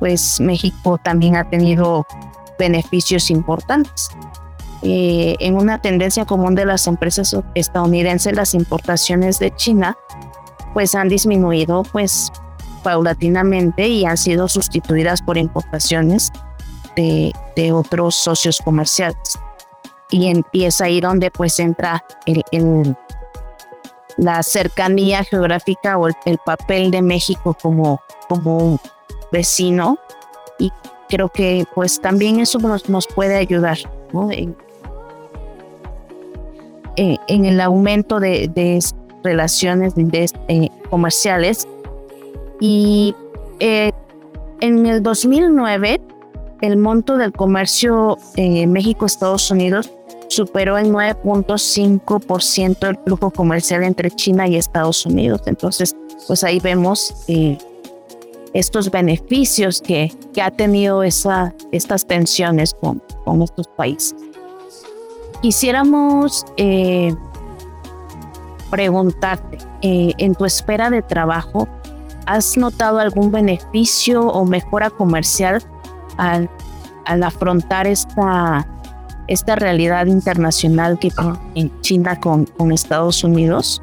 pues 0.00 0.38
México 0.38 0.98
también 0.98 1.34
ha 1.34 1.48
tenido 1.48 2.06
beneficios 2.58 3.30
importantes. 3.30 4.10
eh, 4.82 5.34
en 5.40 5.56
una 5.56 5.80
tendencia 5.80 6.26
común 6.26 6.54
de 6.54 6.66
las 6.66 6.86
empresas 6.86 7.34
estadounidenses, 7.54 8.34
las 8.36 8.52
importaciones 8.52 9.38
de 9.38 9.50
China 9.56 9.96
pues 10.74 10.94
han 10.94 11.08
disminuido 11.08 11.82
pues 11.90 12.30
paulatinamente 12.82 13.88
y 13.88 14.04
han 14.04 14.18
sido 14.18 14.46
sustituidas 14.46 15.22
por 15.22 15.38
importaciones 15.38 16.30
de, 16.96 17.32
de 17.56 17.72
otros 17.72 18.14
socios 18.14 18.60
comerciales. 18.62 19.38
Y, 20.10 20.28
empieza 20.28 20.84
ahí 20.84 21.00
donde 21.00 21.30
pues 21.30 21.58
entra 21.58 22.04
el, 22.26 22.94
la 24.18 24.42
cercanía 24.42 25.24
geográfica 25.24 25.96
o 25.96 26.08
el, 26.08 26.38
papel 26.44 26.90
de 26.90 27.00
México 27.02 27.56
como, 27.60 28.00
como 28.28 28.78
vecino. 29.32 29.98
Y 30.58 30.70
creo 31.08 31.28
que 31.28 31.64
pues 31.74 32.00
también 32.00 32.40
eso 32.40 32.58
nos, 32.58 32.88
nos 32.88 33.06
puede 33.06 33.36
ayudar 33.36 33.78
en, 36.96 37.44
el 37.44 37.60
aumento 37.60 38.20
de, 38.20 38.48
de 38.48 38.80
relaciones 39.22 39.94
de, 39.94 40.30
eh, 40.48 40.68
comerciales. 40.90 41.66
Y 42.60 43.14
eh, 43.60 43.92
en 44.60 44.86
el 44.86 45.02
2009 45.02 46.00
el 46.60 46.76
monto 46.76 47.16
del 47.16 47.32
comercio 47.32 48.18
eh, 48.36 48.66
México-Estados 48.66 49.50
Unidos 49.50 49.92
superó 50.28 50.78
el 50.78 50.92
9.5% 50.92 52.78
del 52.78 52.98
flujo 53.04 53.30
comercial 53.30 53.82
entre 53.82 54.10
China 54.10 54.46
y 54.46 54.56
Estados 54.56 55.04
Unidos. 55.04 55.42
Entonces, 55.46 55.96
pues 56.26 56.44
ahí 56.44 56.60
vemos 56.60 57.14
eh, 57.28 57.58
estos 58.52 58.90
beneficios 58.90 59.80
que, 59.80 60.12
que 60.32 60.42
ha 60.42 60.50
tenido 60.50 61.02
esa, 61.02 61.54
estas 61.72 62.06
tensiones 62.06 62.74
con, 62.74 63.02
con 63.24 63.42
estos 63.42 63.66
países. 63.68 64.14
Quisiéramos 65.40 66.44
eh, 66.56 67.14
preguntarte, 68.70 69.58
eh, 69.82 70.12
en 70.18 70.34
tu 70.34 70.44
espera 70.44 70.90
de 70.90 71.02
trabajo, 71.02 71.68
¿has 72.26 72.56
notado 72.56 72.98
algún 72.98 73.30
beneficio 73.30 74.22
o 74.26 74.44
mejora 74.44 74.90
comercial 74.90 75.62
al, 76.16 76.50
al 77.04 77.22
afrontar 77.22 77.86
esta, 77.86 78.66
esta 79.28 79.54
realidad 79.54 80.06
internacional 80.06 80.98
que 80.98 81.12
en 81.54 81.80
China 81.80 82.18
con, 82.18 82.46
con 82.46 82.72
Estados 82.72 83.22
Unidos? 83.22 83.80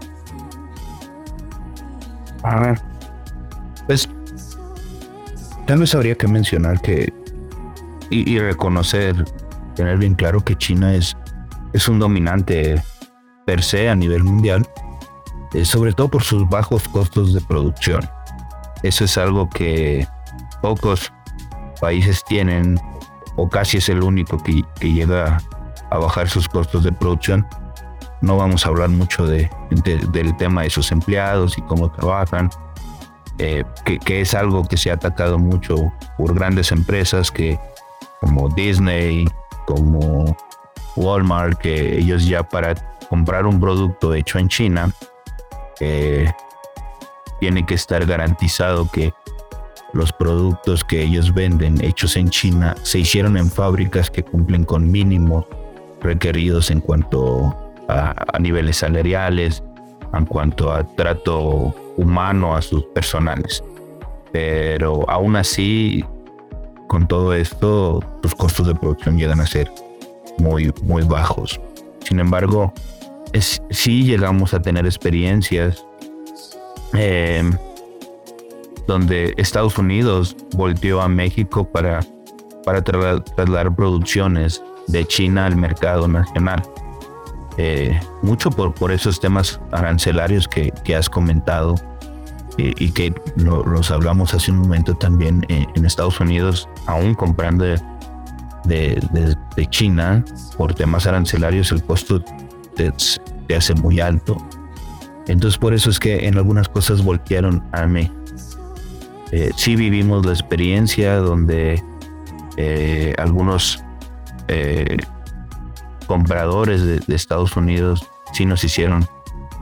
A 2.43 2.59
ver, 2.59 2.81
pues 3.87 4.09
tal 5.65 5.79
vez 5.79 5.95
habría 5.95 6.15
que 6.15 6.27
mencionar 6.27 6.81
que 6.81 7.11
y, 8.09 8.37
reconocer, 8.39 9.25
tener 9.75 9.97
bien 9.97 10.13
claro 10.15 10.39
que 10.39 10.55
China 10.55 10.93
es, 10.93 11.17
es 11.73 11.87
un 11.89 11.99
dominante 11.99 12.81
per 13.45 13.63
se 13.63 13.89
a 13.89 13.95
nivel 13.95 14.23
mundial, 14.23 14.65
eh, 15.53 15.65
sobre 15.65 15.91
todo 15.93 16.09
por 16.09 16.23
sus 16.23 16.47
bajos 16.47 16.87
costos 16.87 17.33
de 17.33 17.41
producción. 17.41 18.01
Eso 18.83 19.05
es 19.05 19.17
algo 19.17 19.49
que 19.49 20.07
pocos 20.61 21.11
países 21.81 22.23
tienen, 22.25 22.79
o 23.35 23.49
casi 23.49 23.77
es 23.77 23.89
el 23.89 24.03
único 24.03 24.37
que, 24.37 24.63
llega 24.81 25.37
a 25.91 25.97
bajar 25.97 26.29
sus 26.29 26.47
costos 26.47 26.83
de 26.83 26.91
producción. 26.91 27.45
No 28.21 28.37
vamos 28.37 28.65
a 28.65 28.69
hablar 28.69 28.89
mucho 28.89 29.25
de, 29.27 29.49
del 29.69 30.37
tema 30.37 30.63
de 30.63 30.69
sus 30.69 30.91
empleados 30.91 31.57
y 31.57 31.61
cómo 31.61 31.91
trabajan, 31.91 32.49
eh, 33.37 33.63
que, 33.83 33.99
que, 33.99 34.21
es 34.21 34.33
algo 34.33 34.67
que 34.67 34.77
se 34.77 34.89
ha 34.89 34.93
atacado 34.93 35.37
mucho 35.37 35.91
por 36.17 36.33
grandes 36.33 36.71
empresas 36.71 37.29
que 37.31 37.59
como 38.21 38.49
Disney, 38.49 39.27
como 39.65 40.35
Walmart, 40.95 41.59
que 41.59 41.97
ellos 41.97 42.25
ya 42.25 42.43
para 42.43 42.75
comprar 43.09 43.45
un 43.45 43.59
producto 43.59 44.13
hecho 44.13 44.39
en 44.39 44.47
China, 44.47 44.91
eh, 45.79 46.31
tiene 47.39 47.65
que 47.65 47.75
estar 47.75 48.05
garantizado 48.05 48.89
que 48.89 49.13
los 49.95 50.11
productos 50.11 50.83
que 50.83 51.01
ellos 51.01 51.33
venden 51.33 51.81
hechos 51.83 52.17
en 52.17 52.29
China 52.29 52.75
se 52.83 52.99
hicieron 52.99 53.37
en 53.37 53.49
fábricas 53.49 54.11
que 54.11 54.23
cumplen 54.23 54.65
con 54.65 54.91
mínimos 54.91 55.45
requeridos 56.01 56.69
en 56.69 56.81
cuanto 56.81 57.55
a, 57.87 58.37
niveles 58.39 58.77
salariales, 58.77 59.63
en 60.13 60.25
cuanto 60.25 60.73
a 60.73 60.83
trato 60.83 61.73
humano 61.95 62.57
a 62.57 62.61
sus 62.61 62.83
personales. 62.87 63.63
Pero 64.33 65.09
aún 65.09 65.37
así, 65.37 66.03
con 66.87 67.07
todo 67.07 67.33
esto, 67.33 68.03
los 68.21 68.35
costos 68.35 68.67
de 68.67 68.75
producción 68.75 69.17
llegan 69.17 69.39
a 69.39 69.47
ser 69.47 69.71
muy, 70.37 70.73
muy 70.83 71.03
bajos. 71.03 71.59
Sin 72.01 72.19
embargo, 72.19 72.73
es, 73.31 73.61
sí 73.69 74.03
llegamos 74.03 74.53
a 74.53 74.61
tener 74.61 74.85
experiencias 74.85 75.85
eh, 76.93 77.49
donde 78.87 79.33
Estados 79.37 79.77
Unidos 79.77 80.35
volteó 80.55 81.01
a 81.01 81.07
México 81.07 81.63
para, 81.63 82.01
para 82.63 82.83
trasladar 82.83 83.75
producciones 83.75 84.61
de 84.87 85.05
China 85.05 85.45
al 85.45 85.55
mercado 85.55 86.07
nacional. 86.07 86.61
Eh, 87.57 87.97
mucho 88.21 88.49
por, 88.49 88.73
por 88.73 88.91
esos 88.91 89.19
temas 89.19 89.61
arancelarios 89.71 90.47
que, 90.47 90.73
que 90.83 90.95
has 90.95 91.09
comentado 91.09 91.75
eh, 92.57 92.73
y 92.77 92.91
que 92.91 93.13
los 93.35 93.91
hablamos 93.91 94.33
hace 94.33 94.51
un 94.51 94.59
momento 94.59 94.95
también 94.95 95.45
en 95.49 95.85
Estados 95.85 96.19
Unidos, 96.21 96.69
aún 96.85 97.13
comprando 97.13 97.65
de, 97.65 97.77
de, 98.65 99.65
China 99.69 100.23
por 100.57 100.73
temas 100.73 101.05
arancelarios, 101.05 101.71
el 101.71 101.83
costo 101.83 102.23
te, 102.75 102.93
hace 103.55 103.73
muy 103.75 103.99
alto. 103.99 104.37
Entonces 105.27 105.57
por 105.57 105.73
eso 105.73 105.89
es 105.89 105.99
que 105.99 106.27
en 106.27 106.37
algunas 106.37 106.69
cosas 106.69 107.03
voltearon 107.03 107.63
a 107.73 107.85
mí. 107.87 108.09
Eh, 109.31 109.51
sí 109.55 109.75
vivimos 109.75 110.25
la 110.25 110.31
experiencia 110.31 111.17
donde 111.17 111.83
eh, 112.57 113.13
algunos 113.17 113.83
eh, 114.47 114.97
compradores 116.07 117.05
de, 117.07 117.15
Estados 117.15 117.55
Unidos 117.57 118.07
sí 118.33 118.45
nos 118.45 118.63
hicieron 118.63 119.07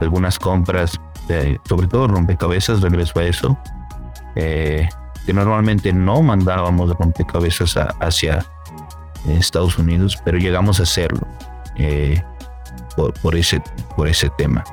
algunas 0.00 0.38
compras, 0.38 1.00
sobre 1.66 1.86
todo 1.86 2.08
rompecabezas, 2.08 2.82
regreso 2.82 3.18
a 3.18 3.24
eso, 3.24 3.58
que 4.34 5.32
normalmente 5.32 5.92
no 5.92 6.20
mandábamos 6.20 6.90
rompecabezas 6.98 7.76
hacia 8.00 8.44
Estados 9.26 9.78
Unidos, 9.78 10.18
pero 10.24 10.36
llegamos 10.36 10.80
a 10.80 10.82
hacerlo 10.82 11.26
por, 13.22 13.36
ese, 13.36 13.62
por 13.96 14.08
ese 14.08 14.28
tema. 14.30 14.64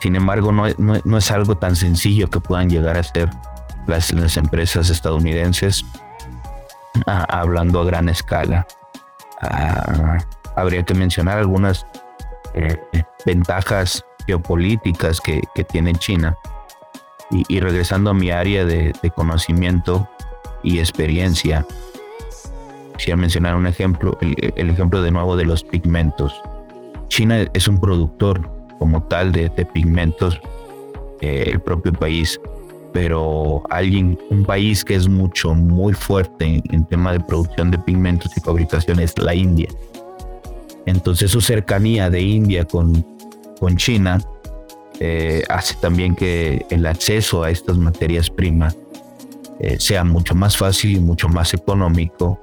Sin 0.00 0.16
embargo, 0.16 0.50
no, 0.52 0.64
no, 0.78 1.18
es 1.18 1.30
algo 1.30 1.56
tan 1.56 1.76
sencillo 1.76 2.28
que 2.30 2.40
puedan 2.40 2.70
llegar 2.70 2.96
a 2.96 3.02
ser 3.02 3.30
las, 3.88 4.12
las 4.12 4.36
empresas 4.36 4.90
estadounidenses 4.90 5.84
hablando 7.06 7.80
a 7.80 7.84
gran 7.84 8.08
escala. 8.08 8.66
Ah, 9.42 10.18
habría 10.56 10.82
que 10.82 10.94
mencionar 10.94 11.38
algunas 11.38 11.86
eh, 12.54 12.76
ventajas 13.24 14.04
geopolíticas 14.26 15.20
que, 15.20 15.40
que, 15.54 15.64
tiene 15.64 15.94
China. 15.94 16.36
Y, 17.30 17.60
regresando 17.60 18.10
a 18.10 18.14
mi 18.14 18.30
área 18.30 18.64
de, 18.64 18.94
conocimiento 19.14 20.08
y 20.62 20.78
experiencia, 20.78 21.66
quisiera 22.96 23.16
mencionar 23.16 23.54
un 23.54 23.66
ejemplo, 23.66 24.16
el, 24.22 24.34
el, 24.56 24.70
ejemplo 24.70 25.02
de 25.02 25.10
nuevo 25.10 25.36
de 25.36 25.44
los 25.44 25.62
pigmentos. 25.62 26.40
China 27.08 27.44
es 27.52 27.68
un 27.68 27.78
productor 27.80 28.50
como 28.78 29.02
tal 29.02 29.32
de, 29.32 29.50
pigmentos, 29.50 30.40
eh, 31.20 31.44
el 31.52 31.60
propio 31.60 31.92
país, 31.92 32.40
pero 32.92 33.62
alguien, 33.70 34.18
un 34.30 34.44
país 34.44 34.84
que 34.84 34.94
es 34.94 35.08
mucho, 35.08 35.54
muy 35.54 35.92
fuerte 35.92 36.62
en, 36.70 36.84
tema 36.86 37.12
de 37.12 37.20
producción 37.20 37.70
de 37.70 37.78
pigmentos 37.78 38.30
y 38.36 38.40
fabricación 38.40 39.00
es 39.00 39.16
la 39.18 39.34
India. 39.34 39.68
Entonces 40.86 41.30
su 41.30 41.40
cercanía 41.40 42.08
de 42.08 42.20
India 42.20 42.64
con, 42.64 43.04
con 43.60 43.76
China 43.76 44.20
eh, 45.00 45.44
hace 45.48 45.74
también 45.80 46.16
que 46.16 46.64
el 46.70 46.86
acceso 46.86 47.42
a 47.42 47.50
estas 47.50 47.76
materias 47.76 48.30
primas 48.30 48.76
eh, 49.60 49.76
sea 49.78 50.02
mucho 50.04 50.34
más 50.34 50.56
fácil 50.56 50.96
y 50.96 51.00
mucho 51.00 51.28
más 51.28 51.52
económico 51.52 52.40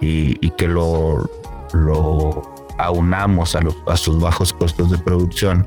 y, 0.00 0.36
y 0.46 0.50
que 0.50 0.68
lo, 0.68 1.28
lo 1.72 2.42
aunamos 2.78 3.54
a, 3.54 3.60
los, 3.60 3.76
a 3.86 3.96
sus 3.96 4.20
bajos 4.20 4.52
costos 4.52 4.90
de 4.90 4.98
producción 4.98 5.66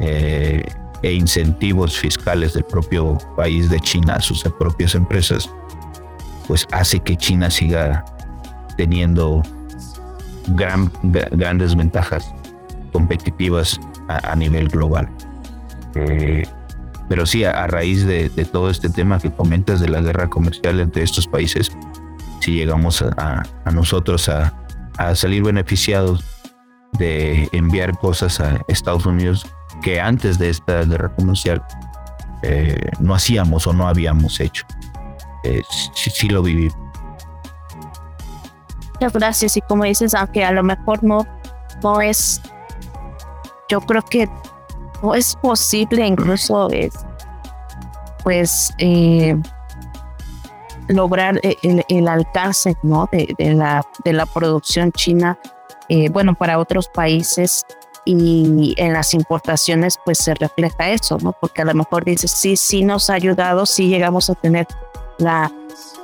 eh, 0.00 0.62
e 1.02 1.12
incentivos 1.12 1.98
fiscales 1.98 2.54
del 2.54 2.64
propio 2.64 3.18
país 3.36 3.70
de 3.70 3.80
China 3.80 4.14
a 4.14 4.20
sus 4.20 4.42
propias 4.58 4.94
empresas, 4.94 5.50
pues 6.46 6.66
hace 6.72 6.98
que 7.00 7.16
China 7.16 7.50
siga 7.50 8.04
teniendo 8.76 9.42
gran, 10.48 10.90
grandes 11.02 11.76
ventajas 11.76 12.32
competitivas 12.92 13.78
a, 14.08 14.34
nivel 14.34 14.68
global. 14.68 15.08
Eh, 15.94 16.46
pero 17.08 17.26
sí, 17.26 17.44
a, 17.44 17.66
raíz 17.66 18.04
de, 18.04 18.28
todo 18.50 18.70
este 18.70 18.88
tema 18.88 19.18
que 19.18 19.30
comentas 19.30 19.80
de 19.80 19.88
la 19.88 20.00
guerra 20.00 20.28
comercial 20.28 20.80
entre 20.80 21.02
estos 21.02 21.26
países, 21.26 21.70
si 22.40 22.52
llegamos 22.52 23.02
a, 23.02 23.42
a 23.64 23.70
nosotros 23.70 24.28
a, 24.28 24.54
a 24.96 25.14
salir 25.14 25.42
beneficiados 25.42 26.24
de 26.98 27.48
enviar 27.52 27.96
cosas 27.98 28.40
a 28.40 28.60
Estados 28.68 29.06
Unidos 29.06 29.46
que 29.82 30.00
antes 30.00 30.38
de 30.38 30.50
esta 30.50 30.82
guerra 30.84 31.14
comercial 31.14 31.64
eh, 32.42 32.90
no 33.00 33.14
hacíamos 33.14 33.66
o 33.66 33.72
no 33.72 33.88
habíamos 33.88 34.40
hecho. 34.40 34.64
Eh, 35.44 35.62
sí, 35.94 36.28
lo 36.28 36.42
viví. 36.42 36.70
Muchas 38.94 39.12
gracias. 39.12 39.56
Y 39.56 39.60
como 39.62 39.84
dices, 39.84 40.14
aunque 40.14 40.44
a 40.44 40.52
lo 40.52 40.62
mejor 40.62 41.02
no, 41.02 41.26
no 41.82 42.00
es, 42.00 42.40
yo 43.68 43.80
creo 43.80 44.02
que 44.02 44.28
no 45.02 45.14
es 45.14 45.36
posible 45.36 46.06
incluso 46.06 46.68
es, 46.70 46.92
pues, 48.24 48.72
eh, 48.78 49.40
lograr 50.88 51.40
el, 51.42 52.08
alcance 52.08 52.76
¿no? 52.82 53.08
de, 53.12 53.34
la, 53.54 53.84
de 54.04 54.12
la 54.12 54.26
producción 54.26 54.90
china, 54.92 55.38
eh, 55.88 56.08
bueno, 56.10 56.34
para 56.34 56.58
otros 56.58 56.88
países 56.88 57.64
y 58.08 58.74
en 58.78 58.92
las 58.94 59.12
importaciones 59.12 59.98
pues 60.04 60.18
se 60.18 60.34
refleja 60.34 60.90
eso, 60.90 61.18
¿no? 61.20 61.34
Porque 61.38 61.62
a 61.62 61.64
lo 61.66 61.74
mejor 61.74 62.04
dices, 62.04 62.30
sí, 62.30 62.56
sí 62.56 62.82
nos 62.82 63.10
ha 63.10 63.14
ayudado, 63.14 63.66
sí 63.66 63.88
llegamos 63.88 64.30
a 64.30 64.34
tener 64.34 64.66
la, 65.18 65.52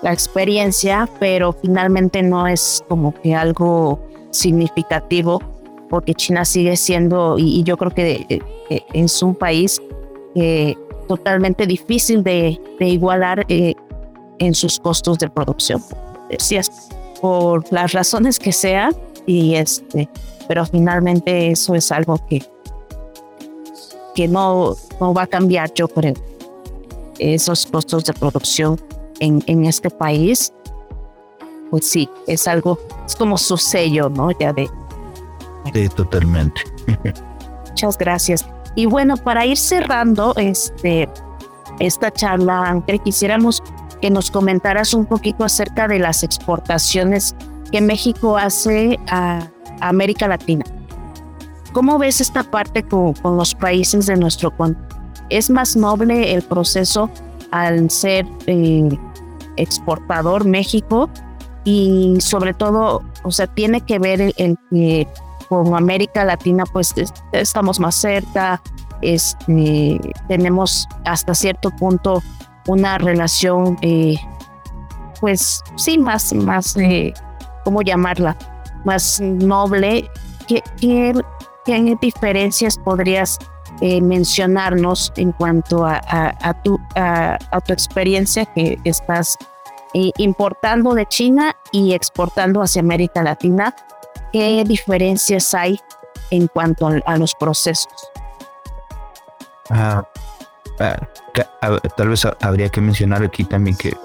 la 0.03 0.13
experiencia, 0.13 1.09
pero 1.19 1.53
finalmente 1.53 2.23
no 2.23 2.47
es 2.47 2.85
como 2.89 3.15
que 3.15 3.35
algo 3.35 4.01
significativo 4.31 5.41
porque 5.89 6.15
China 6.15 6.45
sigue 6.45 6.77
siendo, 6.77 7.37
y, 7.39 7.63
yo 7.63 7.77
creo 7.77 7.93
que 7.93 8.43
es 8.93 9.23
un 9.23 9.35
país 9.35 9.81
eh, 10.35 10.75
totalmente 11.07 11.67
difícil 11.67 12.25
de, 12.25 12.61
de 12.81 12.87
igualar 12.89 13.47
eh, 13.49 13.75
en 14.39 14.55
sus 14.55 14.81
costos 14.81 15.19
de 15.19 15.31
producción. 15.31 15.83
Decías, 16.29 16.91
por 17.21 17.71
las 17.73 17.93
razones 17.93 18.39
que 18.39 18.53
sean, 18.53 18.93
y 19.27 19.55
este, 19.55 20.09
pero 20.49 20.67
finalmente 20.67 21.51
eso 21.51 21.75
es 21.75 21.91
algo 21.91 22.19
que, 22.27 22.45
que 24.15 24.29
no, 24.29 24.77
no 25.01 25.15
va 25.15 25.23
a 25.23 25.27
cambiar, 25.27 25.73
yo 25.75 25.89
creo. 25.89 26.15
Esos 27.19 27.67
costos 27.67 28.05
de 28.05 28.13
producción 28.13 28.81
en, 29.21 29.43
en 29.47 29.65
este 29.65 29.91
país, 29.91 30.53
pues 31.71 31.89
sí, 31.89 32.09
es 32.27 32.47
algo, 32.49 32.79
es 33.07 33.15
como 33.15 33.39
su 33.39 33.57
sello, 33.57 34.09
¿no? 34.09 34.31
Ya 34.39 34.53
de. 34.53 34.69
Sí, 35.73 35.89
totalmente. 35.89 36.61
Muchas 37.69 37.97
gracias. 37.97 38.47
Y 38.77 38.87
bueno, 38.87 39.17
para 39.17 39.47
ir 39.47 39.57
cerrando 39.57 40.35
este, 40.37 41.09
esta 41.79 42.11
charla, 42.11 42.71
aunque 42.71 42.99
quisiéramos 42.99 43.63
que 44.01 44.11
nos 44.11 44.31
comentaras 44.31 44.93
un 44.95 45.07
poquito 45.07 45.45
acerca 45.45 45.89
de 45.89 45.99
las 45.99 46.23
exportaciones 46.25 47.35
que 47.71 47.81
México 47.81 48.37
hace 48.37 48.99
a, 49.09 49.49
América 49.81 50.29
Latina. 50.29 50.65
¿Cómo 51.73 51.99
ves 51.99 52.21
esta 52.21 52.45
parte 52.45 52.85
con, 52.85 53.15
los 53.25 53.55
países 53.55 54.07
de 54.07 54.17
nuestro 54.17 54.57
continente? 54.57 54.95
¿Es 55.31 55.51
más 55.51 55.75
noble 55.75 56.35
el 56.35 56.43
proceso 56.43 57.11
al 57.51 57.91
ser 57.91 58.27
eh, 58.47 58.89
exportador 59.57 60.45
México? 60.45 61.11
Y 61.65 62.17
sobre 62.21 62.55
todo, 62.55 63.03
o 63.25 63.31
sea, 63.31 63.47
tiene 63.47 63.81
que 63.81 63.99
ver 63.99 64.35
con 65.49 65.75
América 65.75 66.25
Latina, 66.25 66.65
pues 66.73 66.95
estamos 67.33 67.81
más 67.81 67.95
cerca, 67.95 68.63
este, 69.01 70.01
tenemos 70.29 70.89
hasta 71.05 71.35
cierto 71.35 71.71
punto 71.71 72.23
una 72.67 72.99
relación, 72.99 73.77
eh, 73.83 74.17
pues 75.21 75.63
sí, 75.77 75.99
más, 75.99 76.33
más, 76.33 76.77
eh, 76.77 77.13
¿cómo 77.65 77.83
llamarla? 77.83 78.37
Más 78.85 79.21
noble. 79.21 80.11
¿Qué, 80.47 80.63
qué, 80.81 81.15
diferencias 82.01 82.79
podrías 82.79 83.39
eh, 83.81 84.01
mencionarnos 84.01 85.13
en 85.17 85.33
cuanto 85.33 85.87
a, 85.87 86.01
a, 86.07 86.63
tu, 86.63 86.79
a, 86.95 87.39
tu 87.67 87.73
experiencia 87.73 88.45
que 88.45 88.79
estás 88.85 89.39
importando 90.19 90.95
de 90.95 91.07
China 91.07 91.57
y 91.73 91.95
exportando 91.95 92.61
hacia 92.61 92.81
América 92.81 93.23
Latina? 93.23 93.75
¿Qué 94.33 94.65
diferencias 94.67 95.55
hay 95.55 95.81
en 96.31 96.49
cuanto 96.49 96.89
a, 97.07 97.17
los 97.17 97.35
procesos? 97.35 97.87
Ah, 99.71 100.07
ah, 100.81 100.97
tal 101.97 102.09
vez 102.09 102.27
habría 102.41 102.69
que 102.69 102.81
mencionar 102.81 103.23
aquí 103.23 103.45
también 103.45 103.77
que 103.77 103.97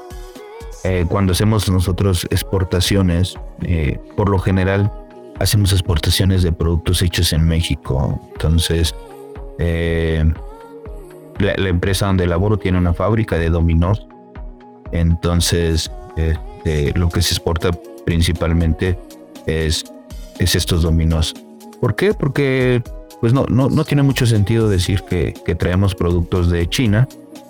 eh, 0.84 1.05
cuando 1.07 1.34
hacemos 1.34 1.69
nosotros 1.69 2.25
exportaciones, 2.30 3.36
eh, 3.63 3.99
por 4.15 4.30
lo 4.30 4.39
general 4.39 4.91
hacemos 5.39 5.71
exportaciones 5.73 6.43
de 6.43 6.51
productos 6.51 7.01
hechos 7.01 7.34
en 7.34 7.45
México. 7.45 8.19
Entonces, 8.34 8.95
eh, 9.57 10.23
la, 11.38 11.69
empresa 11.69 12.07
donde 12.07 12.27
laboro 12.27 12.57
tiene 12.57 12.77
una 12.77 12.93
fábrica 12.93 13.38
de 13.38 13.49
dominós. 13.49 14.07
Entonces, 14.91 15.91
este, 16.15 16.97
lo 16.97 17.09
que 17.09 17.21
se 17.21 17.34
exporta 17.34 17.71
principalmente 18.05 18.97
es, 19.45 19.84
es 20.39 20.55
estos 20.55 20.84
dominós. 20.84 21.34
¿Por 21.82 21.95
qué? 21.95 22.13
Porque 22.13 22.82
pues 23.19 23.34
no, 23.34 23.45
no, 23.49 23.69
no 23.69 23.84
tiene 23.84 24.01
mucho 24.01 24.25
sentido 24.25 24.69
decir 24.69 25.03
que, 25.03 25.34
que, 25.45 25.53
traemos 25.53 25.93
productos 25.93 26.49
de 26.49 26.69
China 26.69 27.07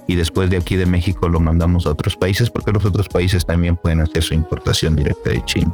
y 0.10 0.16
después 0.16 0.50
de 0.50 0.58
aquí 0.58 0.76
de 0.76 0.88
México 0.88 1.30
lo 1.30 1.40
mandamos 1.40 1.86
a 1.86 1.92
otros 1.92 2.18
países 2.18 2.50
porque 2.50 2.72
los 2.72 2.84
otros 2.84 3.08
países 3.08 3.46
también 3.46 3.76
pueden 3.76 4.02
hacer 4.02 4.24
su 4.24 4.34
importación 4.34 4.96
directa 4.96 5.30
de 5.30 5.46
China. 5.46 5.72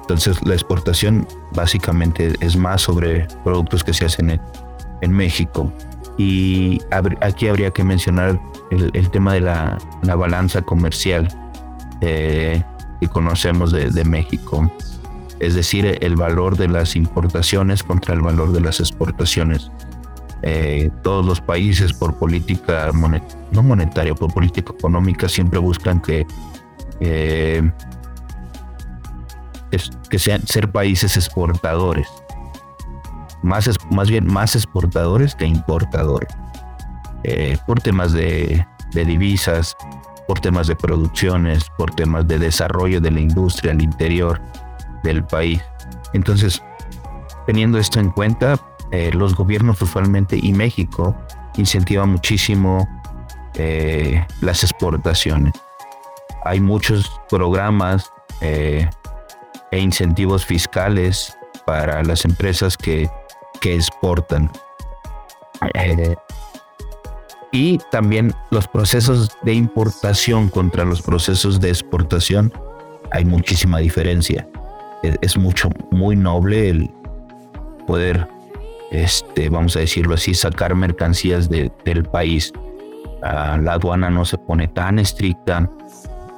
Entonces 0.00 0.36
la 0.44 0.54
exportación 0.54 1.28
básicamente 1.52 2.34
es 2.40 2.56
más 2.56 2.82
sobre 2.82 3.28
productos 3.44 3.84
que 3.84 3.94
se 3.94 4.06
hacen 4.06 4.40
en, 5.00 5.12
México. 5.12 5.72
Y 6.16 6.80
aquí 7.20 7.46
habría 7.46 7.70
que 7.70 7.84
mencionar 7.84 8.40
el, 8.72 9.10
tema 9.10 9.34
de 9.34 9.42
la, 9.42 9.78
la 10.02 10.16
balanza 10.16 10.60
comercial 10.60 11.28
eh, 12.00 12.60
que 13.00 13.06
conocemos 13.06 13.70
de, 13.70 13.90
de 13.90 14.04
México 14.04 14.68
es 15.40 15.54
decir, 15.54 15.98
el 16.00 16.16
valor 16.16 16.56
de 16.56 16.66
las 16.66 16.96
importaciones 16.96 17.84
contra 17.84 18.12
el 18.12 18.22
valor 18.22 18.52
de 18.52 18.60
las 18.60 18.80
exportaciones. 18.80 19.70
Eh, 20.42 20.90
todos 21.02 21.26
los 21.26 21.40
países 21.40 21.92
por 21.92 22.14
política 22.14 22.90
no 23.50 23.62
monetaria, 23.62 24.14
por 24.14 24.32
política 24.32 24.72
económica 24.72 25.28
siempre 25.28 25.58
buscan 25.58 26.00
que, 26.00 26.26
que 27.00 27.72
sean 30.18 30.46
ser 30.46 30.70
países 30.70 31.16
exportadores, 31.16 32.08
más, 33.42 33.68
más 33.90 34.10
bien 34.10 34.26
más 34.26 34.54
exportadores 34.54 35.34
que 35.34 35.44
importadores, 35.44 36.28
eh, 37.24 37.58
por 37.66 37.80
temas 37.80 38.12
de, 38.12 38.64
de 38.92 39.04
divisas, 39.04 39.76
por 40.28 40.40
temas 40.40 40.66
de 40.66 40.76
producciones, 40.76 41.64
por 41.76 41.92
temas 41.94 42.28
de 42.28 42.38
desarrollo 42.38 43.00
de 43.00 43.10
la 43.10 43.20
industria 43.20 43.72
al 43.72 43.82
interior 43.82 44.40
del 45.02 45.24
país. 45.24 45.60
Entonces, 46.12 46.62
teniendo 47.46 47.78
esto 47.78 47.98
en 47.98 48.10
cuenta, 48.10 48.60
eh, 48.90 49.10
los 49.12 49.34
gobiernos 49.34 49.80
usualmente 49.82 50.38
y 50.40 50.52
México 50.52 51.16
incentivan 51.56 52.10
muchísimo 52.10 52.88
eh, 53.54 54.24
las 54.40 54.62
exportaciones. 54.62 55.54
Hay 56.44 56.60
muchos 56.60 57.10
programas 57.28 58.10
eh, 58.40 58.88
e 59.70 59.78
incentivos 59.78 60.44
fiscales 60.46 61.36
para 61.66 62.02
las 62.02 62.24
empresas 62.24 62.76
que, 62.76 63.10
que 63.60 63.74
exportan. 63.74 64.50
y 67.50 67.78
también 67.90 68.32
los 68.50 68.68
procesos 68.68 69.36
de 69.42 69.54
importación 69.54 70.48
contra 70.48 70.84
los 70.84 71.02
procesos 71.02 71.60
de 71.60 71.70
exportación 71.70 72.52
hay 73.10 73.24
muchísima 73.24 73.78
diferencia 73.78 74.46
es 75.02 75.36
mucho, 75.36 75.70
muy 75.90 76.16
noble 76.16 76.70
el 76.70 76.90
poder, 77.86 78.26
este, 78.90 79.48
vamos 79.48 79.76
a 79.76 79.80
decirlo 79.80 80.14
así, 80.14 80.34
sacar 80.34 80.74
mercancías 80.74 81.48
del 81.48 82.04
país. 82.10 82.52
Ah, 83.22 83.58
la 83.60 83.74
aduana 83.74 84.10
no 84.10 84.24
se 84.24 84.38
pone 84.38 84.68
tan 84.68 84.98
estricta 84.98 85.68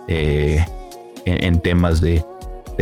eh, 0.08 0.64
en, 1.24 1.60
temas 1.60 2.00
de, 2.00 2.24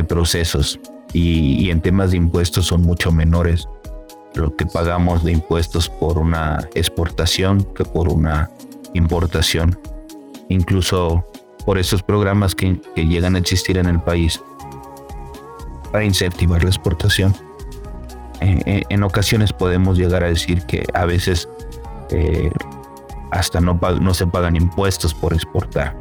procesos 0.08 0.78
y, 1.12 1.70
en 1.70 1.80
temas 1.80 2.12
de 2.12 2.18
impuestos 2.18 2.66
son 2.66 2.82
mucho 2.82 3.10
menores 3.10 3.68
lo 4.34 4.54
que 4.54 4.64
pagamos 4.66 5.24
de 5.24 5.32
impuestos 5.32 5.88
por 5.88 6.18
una 6.18 6.68
exportación 6.74 7.64
que 7.74 7.84
por 7.84 8.08
una 8.08 8.48
importación. 8.94 9.76
Incluso 10.48 11.24
por 11.66 11.78
esos 11.78 12.02
programas 12.02 12.54
que 12.54 12.80
llegan 12.94 13.34
a 13.34 13.38
existir 13.38 13.76
en 13.76 13.86
el 13.86 14.00
país, 14.00 14.40
para 15.90 16.04
incentivar 16.04 16.62
la 16.62 16.70
exportación. 16.70 17.34
En 18.40 19.02
ocasiones 19.02 19.52
podemos 19.52 19.98
llegar 19.98 20.22
a 20.22 20.28
decir 20.28 20.62
que 20.62 20.84
a 20.94 21.04
veces 21.04 21.48
eh, 22.10 22.50
hasta 23.30 23.60
no, 23.60 23.78
no 24.00 24.14
se 24.14 24.26
pagan 24.26 24.56
impuestos 24.56 25.12
por 25.12 25.34
exportar, 25.34 25.94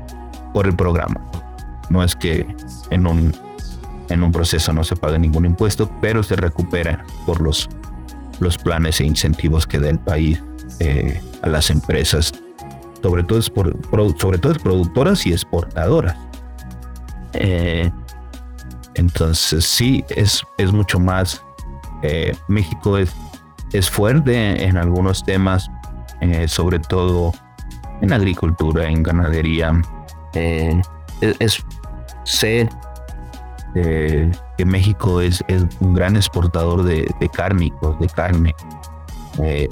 por 0.53 0.65
el 0.65 0.75
programa. 0.75 1.19
No 1.89 2.03
es 2.03 2.15
que 2.15 2.47
en 2.89 3.07
un, 3.07 3.35
en 4.09 4.23
un 4.23 4.31
proceso 4.31 4.71
no 4.73 4.83
se 4.83 4.95
paga 4.95 5.17
ningún 5.17 5.45
impuesto, 5.45 5.89
pero 6.01 6.23
se 6.23 6.35
recupera 6.35 7.03
por 7.25 7.41
los, 7.41 7.69
los 8.39 8.57
planes 8.57 9.01
e 9.01 9.05
incentivos 9.05 9.67
que 9.67 9.79
da 9.79 9.89
el 9.89 9.99
país 9.99 10.41
eh, 10.79 11.21
a 11.41 11.47
las 11.47 11.69
empresas, 11.69 12.33
sobre 13.01 13.23
todo, 13.23 13.39
es 13.39 13.49
por, 13.49 13.75
sobre 14.19 14.38
todo 14.38 14.51
es 14.53 14.59
productoras 14.59 15.25
y 15.25 15.31
exportadoras. 15.31 16.15
Eh, 17.33 17.91
entonces 18.95 19.65
sí, 19.65 20.03
es, 20.09 20.41
es 20.57 20.71
mucho 20.71 20.99
más. 20.99 21.43
Eh, 22.01 22.35
México 22.47 22.97
es, 22.97 23.15
es 23.73 23.89
fuerte 23.89 24.63
en 24.63 24.77
algunos 24.77 25.23
temas, 25.23 25.69
sobre 26.47 26.79
todo 26.79 27.31
en 28.01 28.11
agricultura, 28.11 28.87
en 28.87 29.03
ganadería. 29.03 29.81
es, 30.33 31.63
sé 32.23 32.69
que 33.73 34.65
México 34.65 35.21
es, 35.21 35.43
un 35.79 35.93
gran 35.93 36.15
exportador 36.15 36.83
de, 36.83 37.13
de 37.19 37.29
cárnicos, 37.29 37.99
de 37.99 38.07
carne. 38.07 38.55
Eh, 39.43 39.69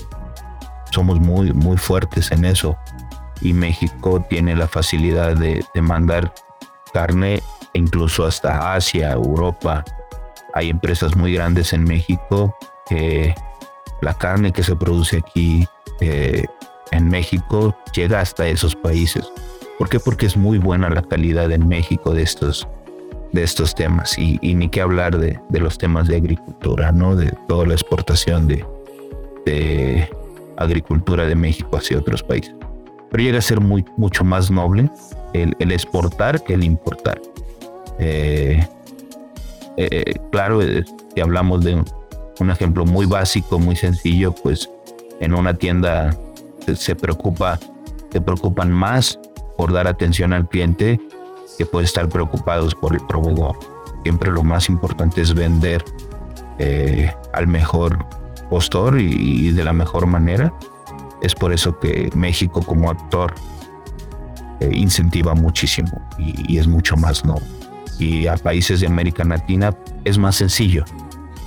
somos 0.92 1.20
muy, 1.20 1.52
muy 1.54 1.78
fuertes 1.78 2.32
en 2.32 2.46
eso. 2.46 2.78
Y 3.42 3.54
México 3.54 4.26
tiene 4.30 4.56
la 4.56 4.68
facilidad 4.68 5.36
de, 5.36 5.66
mandar 5.82 6.34
carne 6.94 7.42
incluso 7.74 8.26
hasta 8.26 8.74
Asia, 8.74 9.12
Europa. 9.12 9.84
Hay 10.56 10.70
empresas 10.70 11.16
muy 11.16 11.34
grandes 11.34 11.74
en 11.74 11.84
México 11.84 12.56
que 12.88 13.36
la 14.02 14.14
carne 14.14 14.52
que 14.52 14.64
se 14.64 14.76
produce 14.76 15.18
aquí 15.18 15.66
eh, 16.00 16.46
en 16.92 17.08
México 17.10 17.76
llega 17.94 18.22
hasta 18.22 18.48
esos 18.48 18.76
países. 18.76 19.30
¿Por 19.78 19.90
qué? 19.90 20.00
Porque 20.00 20.26
es 20.26 20.38
muy 20.38 20.58
buena 20.58 20.90
la 20.90 21.02
calidad 21.02 21.52
en 21.52 21.68
México 21.68 22.14
de 22.14 22.24
estos, 22.24 22.68
de 23.34 23.44
estos 23.44 23.76
temas 23.76 24.18
y, 24.18 24.38
ni 24.42 24.70
qué 24.70 24.82
hablar 24.82 25.18
de, 25.18 25.40
los 25.52 25.78
temas 25.78 26.08
de 26.08 26.16
agricultura, 26.16 26.92
¿no? 26.92 27.16
De 27.16 27.34
toda 27.48 27.66
la 27.66 27.74
exportación 27.74 28.48
de, 28.48 28.66
de 29.46 30.10
agricultura 30.58 31.26
de 31.26 31.36
México 31.36 31.76
hacia 31.76 31.98
otros 31.98 32.24
países. 32.24 32.56
Pero 33.12 33.24
llega 33.24 33.40
a 33.40 33.42
ser 33.42 33.60
muy, 33.60 33.86
mucho 33.98 34.24
más 34.24 34.50
noble 34.50 34.90
el, 35.34 35.72
exportar 35.72 36.44
que 36.44 36.54
el 36.54 36.64
importar. 36.64 37.22
Eh, 38.00 38.66
eh, 39.78 40.16
claro, 40.32 40.62
eh, 40.62 40.84
si 41.14 41.22
hablamos 41.22 41.64
de 41.64 41.84
un, 42.40 42.50
ejemplo 42.50 42.86
muy 42.86 43.06
básico, 43.06 43.60
muy 43.60 43.76
sencillo, 43.76 44.34
pues 44.34 44.70
en 45.20 45.34
una 45.34 45.54
tienda 45.54 46.16
se, 46.76 46.96
preocupa, 46.96 47.60
se 48.12 48.22
preocupan 48.22 48.72
más 48.72 49.20
por 49.58 49.74
dar 49.74 49.88
atención 49.88 50.34
al 50.34 50.48
cliente 50.48 51.00
que 51.58 51.66
puede 51.66 51.86
estar 51.86 52.08
preocupados 52.10 52.76
por 52.76 52.94
el 52.94 53.06
proveedor. 53.08 53.58
Siempre 54.04 54.32
lo 54.32 54.44
más 54.44 54.70
importante 54.70 55.22
es 55.22 55.34
vender 55.34 55.84
eh, 56.60 57.12
al 57.34 57.48
mejor 57.48 58.06
postor 58.50 59.00
y, 59.00 59.52
de 59.52 59.64
la 59.64 59.74
mejor 59.74 60.06
manera. 60.06 60.54
Es 61.22 61.34
por 61.34 61.54
eso 61.54 61.80
que 61.80 62.10
México 62.14 62.62
como 62.62 62.90
actor 62.90 63.34
incentiva 64.72 65.34
muchísimo 65.34 66.02
y, 66.18 66.58
es 66.58 66.68
mucho 66.68 66.96
más 66.98 67.26
no. 67.26 67.36
Y 68.00 68.28
a 68.28 68.36
países 68.36 68.82
de 68.82 68.88
América 68.88 69.24
Latina 69.24 69.76
es 70.04 70.18
más 70.18 70.36
sencillo 70.36 70.84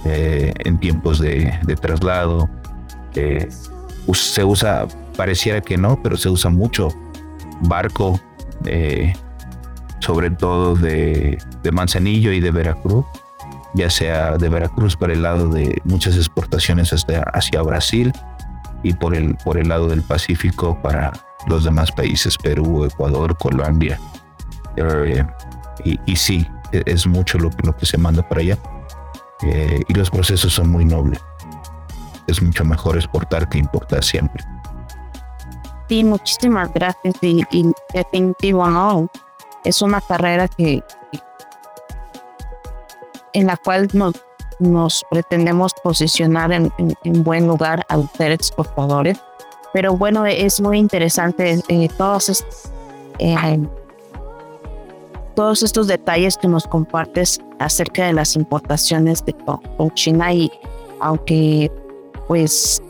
eh, 0.05 0.53
en 0.61 0.79
tiempos 0.79 1.19
de, 1.19 1.59
traslado. 1.81 2.49
se 4.13 4.45
usa, 4.45 4.87
pareciera 5.17 5.61
que 5.61 5.77
no, 5.77 6.01
pero 6.03 6.17
se 6.17 6.29
usa 6.29 6.51
mucho 6.51 6.89
barco, 7.63 8.21
sobre 10.01 10.31
todo 10.31 10.75
de, 10.75 11.39
Manzanillo 11.71 12.33
y 12.33 12.41
de 12.41 12.51
Veracruz, 12.51 13.05
ya 13.75 13.91
sea 13.91 14.39
de 14.39 14.49
Veracruz 14.49 14.97
por 14.97 15.11
el 15.11 15.23
lado 15.23 15.51
de 15.51 15.81
muchas 15.85 16.17
exportaciones 16.17 16.95
hacia 17.35 17.63
Brasil 17.63 18.13
y 18.83 18.95
por 18.95 19.15
el, 19.15 19.35
por 19.37 19.59
el 19.59 19.69
lado 19.69 19.89
del 19.89 20.03
Pacífico 20.03 20.81
para 20.83 21.13
los 21.47 21.65
demás 21.65 21.93
países, 21.93 22.37
Perú, 22.39 22.85
Ecuador, 22.85 23.37
Colombia. 23.37 23.99
Y, 25.85 26.17
sí, 26.17 26.47
e, 26.73 26.83
es 26.87 27.07
mucho 27.07 27.39
lo, 27.39 27.51
que 27.51 27.87
se 27.87 27.99
manda 27.99 28.27
para 28.29 28.41
allá. 28.41 28.59
Eh, 29.43 29.83
y 29.89 29.95
los 29.95 30.11
procesos 30.11 30.53
son 30.53 30.71
muy 30.71 30.85
nobles. 30.85 31.21
Es 32.27 32.43
mucho 32.43 32.65
mejor 32.65 32.97
exportar 32.97 33.49
que 33.49 33.59
importar 33.59 34.03
siempre. 34.05 34.45
Sí, 35.89 36.05
muchísimas 36.05 36.73
gracias. 36.73 37.15
Y, 37.23 37.73
definitivo, 37.95 38.69
no 38.69 39.09
es 39.65 39.83
una 39.83 40.01
carrera 40.01 40.49
que 40.49 40.83
en 43.33 43.47
la 43.47 43.57
cual 43.57 43.89
nos, 43.93 45.05
pretendemos 45.11 45.73
posicionar 45.83 46.53
en, 46.53 46.73
buen 47.23 47.47
lugar 47.47 47.85
al 47.89 48.09
ser 48.17 48.33
exportadores. 48.33 49.19
Pero 49.73 49.97
bueno, 49.97 50.27
es 50.27 50.61
muy 50.61 50.79
interesante 50.79 51.61
eh, 51.69 51.89
todos, 51.97 52.45
eh, 53.19 53.69
todos 55.39 55.63
estos 55.63 55.87
detalles 55.87 56.37
que 56.37 56.49
nos 56.49 56.67
compartes 56.67 57.41
acerca 57.61 58.05
de 58.07 58.13
las 58.13 58.35
importaciones 58.35 59.25
de 59.25 59.37
con 59.77 59.95
China 59.95 60.33
y 60.33 60.51
aunque 60.99 61.71
pues 62.27 62.83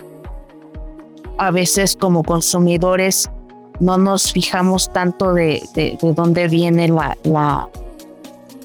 a 1.36 1.50
veces 1.50 1.94
como 1.94 2.22
consumidores 2.22 3.30
no 3.80 3.98
nos 3.98 4.32
fijamos 4.32 4.90
tanto 4.90 5.34
de, 5.34 5.62
de, 5.74 5.98
dónde 6.00 6.48
viene 6.48 6.88
la, 6.88 7.18
la, 7.24 7.68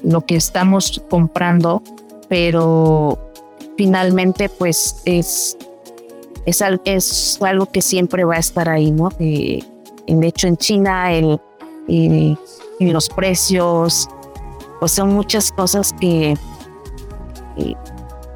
lo 0.02 0.22
que 0.22 0.36
estamos 0.36 1.02
comprando, 1.10 1.82
pero 2.30 3.18
finalmente 3.76 4.48
pues 4.48 5.02
es, 5.04 5.58
es, 6.46 6.64
es 6.86 7.42
algo 7.42 7.66
que 7.66 7.82
siempre 7.82 8.24
va 8.24 8.36
a 8.36 8.40
estar 8.40 8.66
ahí, 8.66 8.90
¿no? 8.90 9.10
de 9.18 9.62
hecho 10.22 10.46
en 10.46 10.56
China 10.56 11.12
el, 11.12 11.38
los 12.80 13.08
precios, 13.08 14.08
pues 14.80 14.92
son 14.92 15.14
muchas 15.14 15.52
cosas 15.52 15.94
que, 16.00 16.36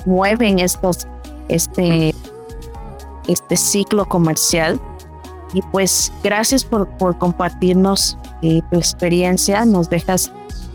mueven 0.07 0.59
estos, 0.59 1.07
este, 1.49 2.15
este 3.27 3.57
ciclo 3.57 4.07
comercial. 4.07 4.81
Y 5.55 5.63
pues 5.63 6.13
gracias 6.23 6.65
por, 6.65 6.89
por 6.99 7.17
compartirnos 7.19 8.19
eh, 8.43 8.61
tu 8.71 8.77
experiencia, 8.77 9.65
nos 9.65 9.89
dejas 9.89 10.31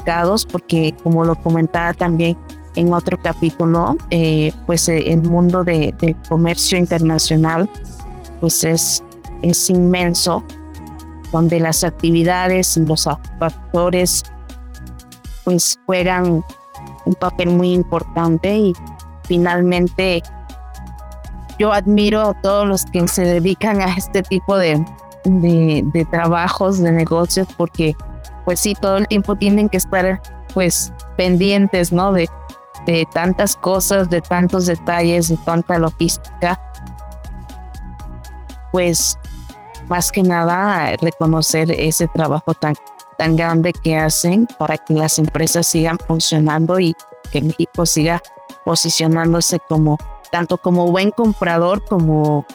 dados 0.05 0.45
porque 0.45 0.95
como 1.03 1.23
lo 1.23 1.35
comentaba 1.35 1.93
también 1.93 2.37
en 2.75 2.93
otro 2.93 3.17
capítulo, 3.21 3.95
eh, 4.09 4.51
pues 4.65 4.89
eh, 4.89 5.11
el 5.11 5.21
mundo 5.21 5.63
de, 5.63 6.15
comercio 6.27 6.77
internacional 6.77 7.69
pues 8.39 8.63
es, 8.63 9.03
es 9.41 9.69
inmenso, 9.69 10.43
donde 11.33 11.59
las 11.59 11.83
actividades 11.83 12.77
y 12.77 12.85
los 12.85 13.09
factores 13.39 14.23
pues 15.43 15.77
juegan 15.85 16.45
un 17.05 17.15
papel 17.15 17.49
muy 17.49 17.73
importante 17.73 18.55
y 18.55 18.73
finalmente 19.23 20.23
yo 21.59 21.73
admiro 21.73 22.21
a 22.21 22.33
todos 22.41 22.67
los 22.67 22.85
que 22.85 23.05
se 23.07 23.23
dedican 23.23 23.81
a 23.81 23.93
este 23.95 24.23
tipo 24.23 24.57
de, 24.57 24.83
de, 25.25 26.07
trabajos, 26.09 26.79
de 26.79 26.91
negocios, 26.91 27.47
porque 27.57 27.95
pues 28.45 28.59
sí, 28.59 28.75
todo 28.79 28.97
el 28.97 29.07
tiempo 29.07 29.35
tienen 29.35 29.69
que 29.69 29.77
estar 29.77 30.21
pues 30.53 30.93
pendientes, 31.17 31.91
¿no? 31.91 32.13
De, 32.13 32.29
de 32.85 33.07
tantas 33.11 33.55
cosas, 33.55 34.09
de 34.09 34.21
tantos 34.21 34.65
detalles, 34.65 35.29
de 35.29 35.37
tanta 35.37 35.77
logística. 35.79 36.59
Pues 38.71 39.17
más 39.89 40.11
que 40.11 40.23
nada 40.23 40.95
reconocer 41.01 41.71
ese 41.71 42.07
trabajo 42.07 42.53
tan, 42.53 42.75
tan 43.17 43.35
grande 43.35 43.73
que 43.73 43.95
hacen 43.97 44.47
para 44.57 44.77
que 44.77 44.93
las 44.93 45.19
empresas 45.19 45.67
sigan 45.67 45.97
funcionando 45.99 46.79
y 46.79 46.95
que 47.31 47.41
México 47.41 47.85
siga 47.85 48.21
posicionándose 48.65 49.59
como 49.67 49.97
tanto 50.31 50.57
como 50.57 50.91
buen 50.91 51.11
comprador 51.11 51.83
como, 51.85 52.45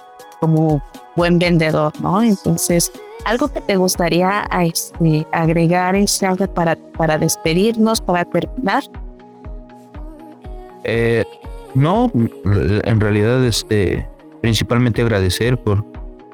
como 0.41 0.83
buen 1.15 1.39
vendedor, 1.39 1.93
¿no? 2.01 2.23
Entonces, 2.23 2.91
algo 3.25 3.49
que 3.49 3.61
te 3.61 3.77
gustaría 3.77 4.49
este, 4.63 5.27
agregar, 5.33 5.95
para, 6.55 6.77
para 6.97 7.19
despedirnos, 7.19 8.01
para 8.01 8.25
terminar. 8.25 8.83
Eh, 10.85 11.25
no, 11.75 12.11
en 12.15 13.01
realidad, 13.01 13.45
este, 13.45 14.09
principalmente 14.41 15.03
agradecer 15.03 15.59
por, 15.59 15.85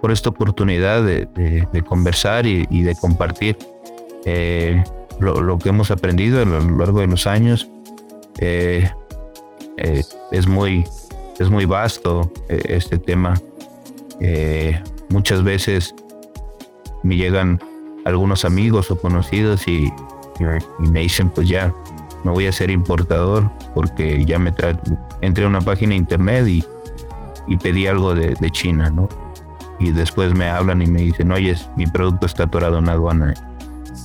por 0.05 0.13
esta 0.13 0.29
oportunidad 0.29 1.03
de, 1.03 1.83
conversar 1.89 2.45
y, 2.45 2.83
de 2.83 2.95
compartir 2.95 3.57
eh, 4.27 4.85
lo, 5.19 5.59
que 5.59 5.71
hemos 5.71 5.91
aprendido 5.91 6.43
a 6.43 6.45
lo 6.45 6.61
largo 6.77 7.01
de 7.01 7.07
los 7.07 7.27
años. 7.27 7.71
Eh, 8.39 8.87
es 10.31 10.47
muy 10.47 10.85
es 11.39 11.49
muy 11.49 11.65
vasto 11.65 12.31
eh, 12.51 12.61
este 12.69 12.99
tema. 12.99 13.41
Eh, 14.21 14.79
muchas 15.09 15.43
veces 15.43 15.95
me 17.03 17.17
llegan 17.17 17.59
algunos 18.05 18.45
amigos 18.45 18.91
o 18.91 19.01
conocidos 19.01 19.67
y, 19.67 19.91
me 20.81 21.01
dicen, 21.01 21.31
pues 21.31 21.49
ya, 21.49 21.73
me 22.25 22.31
voy 22.31 22.45
a 22.45 22.51
hacer 22.51 22.69
importador 22.69 23.51
porque 23.75 24.23
ya 24.27 24.39
me 24.39 24.53
entré 25.23 25.45
a 25.45 25.49
una 25.49 25.63
página 25.63 25.93
de 25.93 25.97
internet 25.97 26.47
y, 26.47 26.63
y 27.47 27.57
pedí 27.57 27.87
algo 27.87 28.15
de, 28.15 28.35
de, 28.35 28.51
China, 28.51 28.91
¿no? 28.91 29.09
Y 29.85 29.93
después 29.93 30.33
me 30.33 30.49
hablan 30.49 30.81
y 30.81 30.87
me 30.87 31.03
dicen, 31.03 31.31
oye, 31.31 31.55
mi 31.77 31.87
producto 31.87 32.25
está 32.25 32.45
atorado 32.45 32.79
en 32.79 32.89
aduana, 32.89 33.35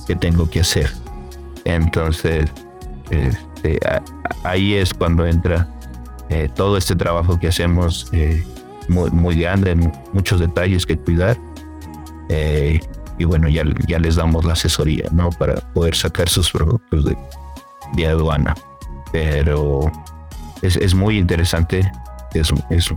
¿qué 0.06 0.14
tengo 0.14 0.48
que 0.50 0.60
hacer? 0.60 0.90
Entonces, 1.64 2.50
este, 3.08 3.80
ahí 4.44 4.74
es 4.74 4.92
cuando 4.92 5.26
entra 5.26 5.66
eh, 6.28 6.50
todo 6.54 6.76
este 6.76 6.94
trabajo 6.94 7.40
que 7.40 7.48
hacemos 7.48 8.10
eh, 8.12 8.46
muy, 8.88 9.10
muy, 9.10 9.40
grande, 9.40 9.74
muchos 10.12 10.38
detalles 10.38 10.84
que 10.84 10.98
cuidar. 10.98 11.38
Eh, 12.28 12.78
y 13.16 13.24
bueno, 13.24 13.48
ya, 13.48 13.62
ya 13.88 13.98
les 13.98 14.16
damos 14.16 14.44
la 14.44 14.52
asesoría, 14.52 15.08
¿no? 15.12 15.30
Para 15.30 15.54
poder 15.72 15.94
sacar 15.94 16.28
sus 16.28 16.50
productos 16.50 17.06
de, 17.96 18.06
aduana. 18.06 18.54
Pero 19.12 19.90
es, 20.60 20.76
es 20.76 20.94
muy 20.94 21.16
interesante, 21.16 21.90
es, 22.34 22.52
es, 22.68 22.92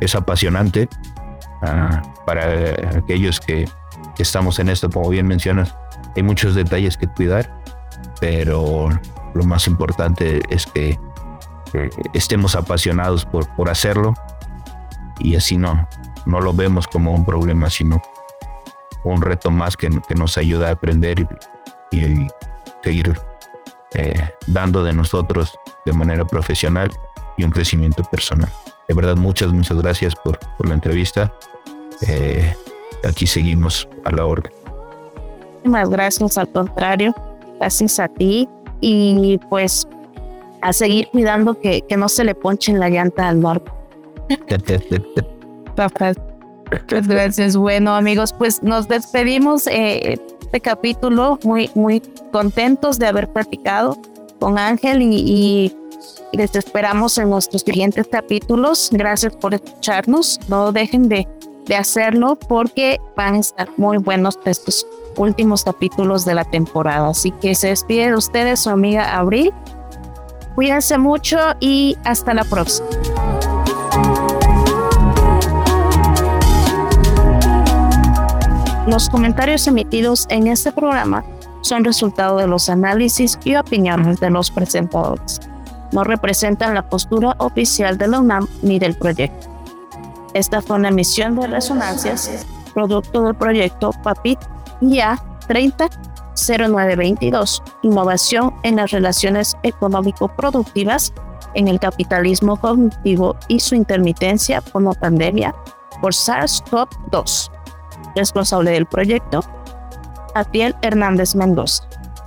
es 0.00 0.14
apasionante 0.14 0.88
uh, 1.62 2.24
para 2.24 2.96
aquellos 2.96 3.40
que, 3.40 3.68
estamos 4.18 4.58
en 4.58 4.68
esto, 4.68 4.90
como 4.90 5.08
bien 5.08 5.26
mencionas, 5.26 5.74
hay 6.14 6.22
muchos 6.22 6.54
detalles 6.54 6.98
que 6.98 7.06
cuidar, 7.06 7.50
pero 8.20 8.90
lo 9.32 9.44
más 9.44 9.66
importante 9.66 10.42
es 10.50 10.66
que 10.66 10.98
eh, 11.72 11.90
estemos 12.12 12.54
apasionados 12.54 13.24
por, 13.24 13.48
por 13.56 13.70
hacerlo 13.70 14.12
y 15.18 15.36
así 15.36 15.56
no, 15.56 15.88
no 16.26 16.40
lo 16.40 16.52
vemos 16.52 16.86
como 16.86 17.14
un 17.14 17.24
problema, 17.24 17.70
sino 17.70 18.02
un 19.04 19.22
reto 19.22 19.50
más 19.50 19.74
que, 19.74 19.88
que 20.06 20.14
nos 20.14 20.36
ayuda 20.36 20.68
a 20.68 20.72
aprender 20.72 21.26
y, 21.90 21.96
y 21.96 22.26
seguir 22.84 23.18
eh, 23.94 24.30
dando 24.46 24.84
de 24.84 24.92
nosotros 24.92 25.58
de 25.84 25.92
manera 25.92 26.24
profesional 26.24 26.92
y 27.36 27.44
un 27.44 27.50
crecimiento 27.50 28.04
personal. 28.04 28.50
De 28.88 28.94
verdad, 28.94 29.16
muchas, 29.16 29.52
muchas 29.52 29.78
gracias 29.78 30.14
por, 30.14 30.38
por 30.56 30.68
la 30.68 30.74
entrevista. 30.74 31.32
Eh, 32.06 32.54
aquí 33.04 33.26
seguimos 33.26 33.88
a 34.04 34.10
la 34.10 34.26
orden. 34.26 34.52
Muchas 35.64 35.90
gracias, 35.90 36.38
al 36.38 36.50
contrario, 36.50 37.14
gracias 37.58 38.00
a 38.00 38.08
ti 38.08 38.48
y 38.80 39.38
pues 39.50 39.86
a 40.62 40.72
seguir 40.72 41.08
cuidando 41.08 41.58
que, 41.58 41.82
que 41.82 41.96
no 41.96 42.08
se 42.08 42.24
le 42.24 42.34
ponche 42.34 42.72
en 42.72 42.80
la 42.80 42.88
llanta 42.88 43.28
al 43.28 43.40
barco. 43.40 43.74
Pues 46.88 47.08
gracias. 47.08 47.56
Bueno, 47.56 47.94
amigos, 47.94 48.32
pues 48.32 48.62
nos 48.62 48.88
despedimos. 48.88 49.66
Eh, 49.66 50.18
este 50.40 50.60
capítulo, 50.60 51.38
muy, 51.44 51.70
muy 51.74 52.00
contentos 52.32 52.98
de 52.98 53.06
haber 53.06 53.28
platicado 53.28 53.96
con 54.40 54.58
Ángel 54.58 55.00
y, 55.02 55.76
les 56.32 56.54
esperamos 56.54 57.18
en 57.18 57.28
nuestros 57.28 57.62
siguientes 57.62 58.06
capítulos. 58.06 58.88
Gracias 58.92 59.34
por 59.36 59.52
escucharnos. 59.52 60.38
No 60.48 60.70
dejen 60.70 61.08
de, 61.08 61.26
de 61.66 61.76
hacerlo 61.76 62.36
porque 62.36 63.00
van 63.16 63.34
a 63.34 63.38
estar 63.38 63.68
muy 63.76 63.98
buenos 63.98 64.38
estos 64.44 64.86
últimos 65.16 65.64
capítulos 65.64 66.24
de 66.24 66.34
la 66.34 66.44
temporada. 66.44 67.08
Así 67.08 67.30
que 67.30 67.54
se 67.54 67.68
despide 67.68 68.06
de 68.06 68.16
ustedes 68.16 68.60
su 68.60 68.70
amiga 68.70 69.16
Abril. 69.16 69.52
Cuídense 70.54 70.98
mucho 70.98 71.38
y 71.60 71.96
hasta 72.04 72.34
la 72.34 72.44
próxima. 72.44 72.88
Los 78.86 79.08
comentarios 79.08 79.66
emitidos 79.68 80.26
en 80.30 80.48
este 80.48 80.72
programa 80.72 81.24
son 81.60 81.84
resultado 81.84 82.38
de 82.38 82.48
los 82.48 82.68
análisis 82.68 83.38
y 83.44 83.54
opiniones 83.54 84.18
de 84.18 84.30
los 84.30 84.50
presentadores. 84.50 85.40
No 85.92 86.02
representan 86.02 86.74
la 86.74 86.88
postura 86.88 87.36
oficial 87.38 87.98
de 87.98 88.08
la 88.08 88.20
UNAM 88.20 88.48
ni 88.62 88.78
del 88.78 88.94
proyecto. 88.94 89.59
Esta 90.34 90.60
fue 90.62 90.76
una 90.76 90.88
emisión 90.88 91.36
de 91.36 91.46
resonancias, 91.46 92.46
producto 92.74 93.22
del 93.22 93.34
proyecto 93.34 93.92
PAPIT 94.02 94.38
IA 94.80 95.22
300922, 95.48 97.62
Innovación 97.82 98.54
en 98.62 98.76
las 98.76 98.92
relaciones 98.92 99.56
económico-productivas 99.62 101.12
en 101.54 101.68
el 101.68 101.80
capitalismo 101.80 102.56
cognitivo 102.56 103.36
y 103.48 103.60
su 103.60 103.74
intermitencia 103.74 104.62
la 104.74 104.92
pandemia 104.92 105.54
por 106.00 106.12
SARS-CoV-2 106.12 107.50
responsable 108.14 108.72
del 108.72 108.86
proyecto, 108.86 109.40
Atiel 110.34 110.74
Hernández 110.82 111.34
Mendoza. 111.34 111.84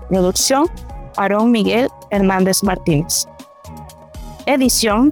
Producción, 0.09 0.69
Aarón 1.17 1.51
Miguel 1.51 1.89
Hernández 2.11 2.63
Martínez. 2.63 3.27
Edición, 4.45 5.11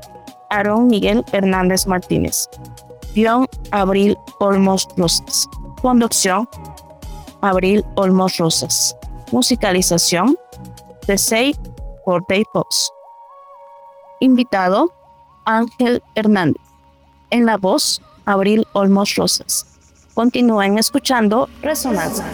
Aarón 0.52 0.88
Miguel 0.88 1.26
Hernández 1.32 1.88
Martínez. 1.88 2.47
Guión, 3.16 3.47
Abril 3.72 4.18
Olmos 4.39 4.88
Rosas. 4.95 5.47
Conducción, 5.82 6.47
Abril 7.41 7.84
Olmos 7.95 8.38
Rosas. 8.38 8.95
Musicalización, 9.32 10.38
The 11.08 11.18
Say 11.18 11.56
por 12.06 12.24
Day 12.28 12.43
Fox. 12.54 12.91
Invitado, 14.20 14.93
Ángel 15.45 16.04
Hernández. 16.16 16.62
En 17.32 17.45
la 17.45 17.58
voz, 17.58 18.02
Abril 18.26 18.68
Olmos 18.74 19.16
Rosas. 19.16 19.66
Continúen 20.14 20.78
escuchando 20.78 21.49
Resonancia. 21.62 22.26